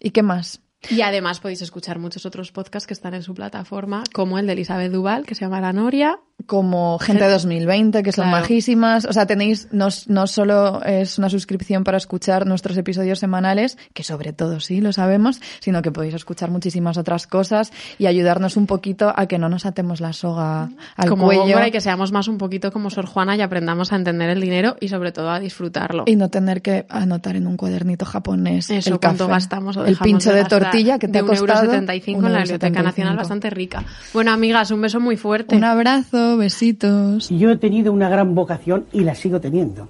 ¿Y 0.00 0.10
qué 0.10 0.22
más? 0.22 0.60
Y 0.90 1.00
además 1.00 1.40
podéis 1.40 1.62
escuchar 1.62 1.98
muchos 1.98 2.26
otros 2.26 2.52
podcasts 2.52 2.86
que 2.86 2.94
están 2.94 3.14
en 3.14 3.22
su 3.22 3.34
plataforma, 3.34 4.04
como 4.12 4.38
el 4.38 4.46
de 4.46 4.52
Elizabeth 4.52 4.92
Duval, 4.92 5.24
que 5.24 5.34
se 5.34 5.42
llama 5.42 5.60
La 5.60 5.72
Noria. 5.72 6.20
Como 6.46 6.98
Gente 6.98 7.26
2020, 7.26 8.02
que 8.02 8.12
son 8.12 8.24
Claro. 8.26 8.40
majísimas. 8.42 9.06
O 9.06 9.12
sea, 9.14 9.24
tenéis, 9.26 9.68
no, 9.72 9.88
no 10.08 10.26
solo 10.26 10.82
es 10.84 11.16
una 11.16 11.30
suscripción 11.30 11.84
para 11.84 11.96
escuchar 11.96 12.44
nuestros 12.46 12.76
episodios 12.76 13.18
semanales, 13.18 13.78
que 13.94 14.02
sobre 14.02 14.32
todo 14.34 14.60
sí 14.60 14.80
lo 14.82 14.92
sabemos, 14.92 15.40
sino 15.60 15.80
que 15.80 15.90
podéis 15.90 16.12
escuchar 16.14 16.50
muchísimas 16.50 16.98
otras 16.98 17.26
cosas 17.26 17.72
y 17.98 18.06
ayudarnos 18.06 18.56
un 18.58 18.66
poquito 18.66 19.12
a 19.16 19.26
que 19.26 19.38
no 19.38 19.48
nos 19.48 19.64
atemos 19.64 20.00
la 20.00 20.12
soga 20.12 20.68
al 20.96 21.08
como 21.08 21.26
cuello 21.26 21.64
y 21.66 21.70
que 21.70 21.80
seamos 21.80 22.12
más 22.12 22.28
un 22.28 22.36
poquito 22.36 22.70
como 22.72 22.90
Sor 22.90 23.06
Juana 23.06 23.36
y 23.36 23.40
aprendamos 23.40 23.92
a 23.92 23.96
entender 23.96 24.28
el 24.28 24.40
dinero 24.40 24.76
y 24.80 24.88
sobre 24.88 25.12
todo 25.12 25.30
a 25.30 25.40
disfrutarlo. 25.40 26.02
y 26.06 26.16
no 26.16 26.28
tener 26.28 26.60
que 26.60 26.84
anotar 26.90 27.36
en 27.36 27.46
un 27.46 27.56
cuadernito 27.56 28.04
japonés 28.04 28.68
Eso, 28.70 28.90
el 28.94 29.00
cuánto 29.00 29.24
café. 29.28 29.32
gastamos 29.36 29.76
o 29.78 29.86
el 29.86 29.96
pincho 29.96 30.32
de, 30.32 30.44
tortilla 30.44 30.98
que 30.98 31.06
te 31.06 31.12
de 31.14 31.18
ha 31.20 31.22
costado 31.22 31.62
euro 31.62 31.70
75 31.70 32.26
en 32.26 32.32
la 32.32 32.38
Biblioteca 32.40 32.80
1,75. 32.80 32.84
Nacional, 32.84 33.16
bastante 33.16 33.50
rica. 33.50 33.84
Bueno, 34.12 34.30
amigas, 34.32 34.70
un 34.72 34.82
beso 34.82 35.00
muy 35.00 35.16
fuerte. 35.16 35.56
Un 35.56 35.64
abrazo, 35.64 36.23
besitos. 36.36 37.28
Yo 37.30 37.50
he 37.50 37.56
tenido 37.56 37.92
una 37.92 38.08
gran 38.08 38.34
vocación 38.34 38.86
y 38.92 39.00
la 39.00 39.14
sigo 39.14 39.40
teniendo. 39.40 39.88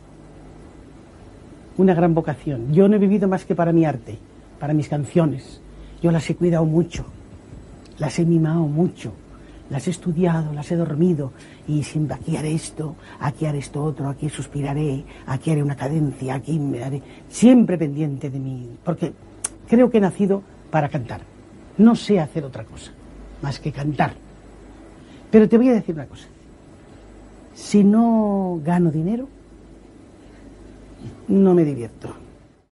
Una 1.76 1.94
gran 1.94 2.14
vocación. 2.14 2.72
Yo 2.72 2.88
no 2.88 2.96
he 2.96 2.98
vivido 2.98 3.28
más 3.28 3.44
que 3.44 3.54
para 3.54 3.72
mi 3.72 3.84
arte, 3.84 4.18
para 4.58 4.74
mis 4.74 4.88
canciones. 4.88 5.60
Yo 6.02 6.10
las 6.10 6.28
he 6.28 6.36
cuidado 6.36 6.64
mucho, 6.64 7.06
las 7.98 8.18
he 8.18 8.24
mimado 8.24 8.66
mucho, 8.66 9.12
las 9.70 9.86
he 9.86 9.90
estudiado, 9.90 10.52
las 10.52 10.70
he 10.70 10.76
dormido 10.76 11.32
y 11.66 11.82
siempre 11.82 12.16
aquí 12.16 12.36
haré 12.36 12.52
esto, 12.52 12.96
aquí 13.20 13.46
haré 13.46 13.58
esto 13.58 13.82
otro, 13.82 14.08
aquí 14.08 14.28
suspiraré, 14.28 15.04
aquí 15.26 15.50
haré 15.50 15.62
una 15.62 15.76
cadencia, 15.76 16.34
aquí 16.34 16.58
me 16.58 16.84
haré. 16.84 17.02
Siempre 17.28 17.78
pendiente 17.78 18.30
de 18.30 18.38
mí, 18.38 18.68
porque 18.84 19.12
creo 19.68 19.90
que 19.90 19.98
he 19.98 20.00
nacido 20.00 20.42
para 20.70 20.88
cantar. 20.88 21.22
No 21.78 21.96
sé 21.96 22.20
hacer 22.20 22.44
otra 22.44 22.64
cosa 22.64 22.92
más 23.42 23.58
que 23.58 23.72
cantar. 23.72 24.23
Pero 25.34 25.48
te 25.48 25.56
voy 25.56 25.68
a 25.68 25.72
decir 25.72 25.96
una 25.96 26.06
cosa. 26.06 26.28
Si 27.56 27.82
no 27.82 28.60
gano 28.64 28.92
dinero, 28.92 29.26
no 31.26 31.54
me 31.54 31.64
divierto. 31.64 32.14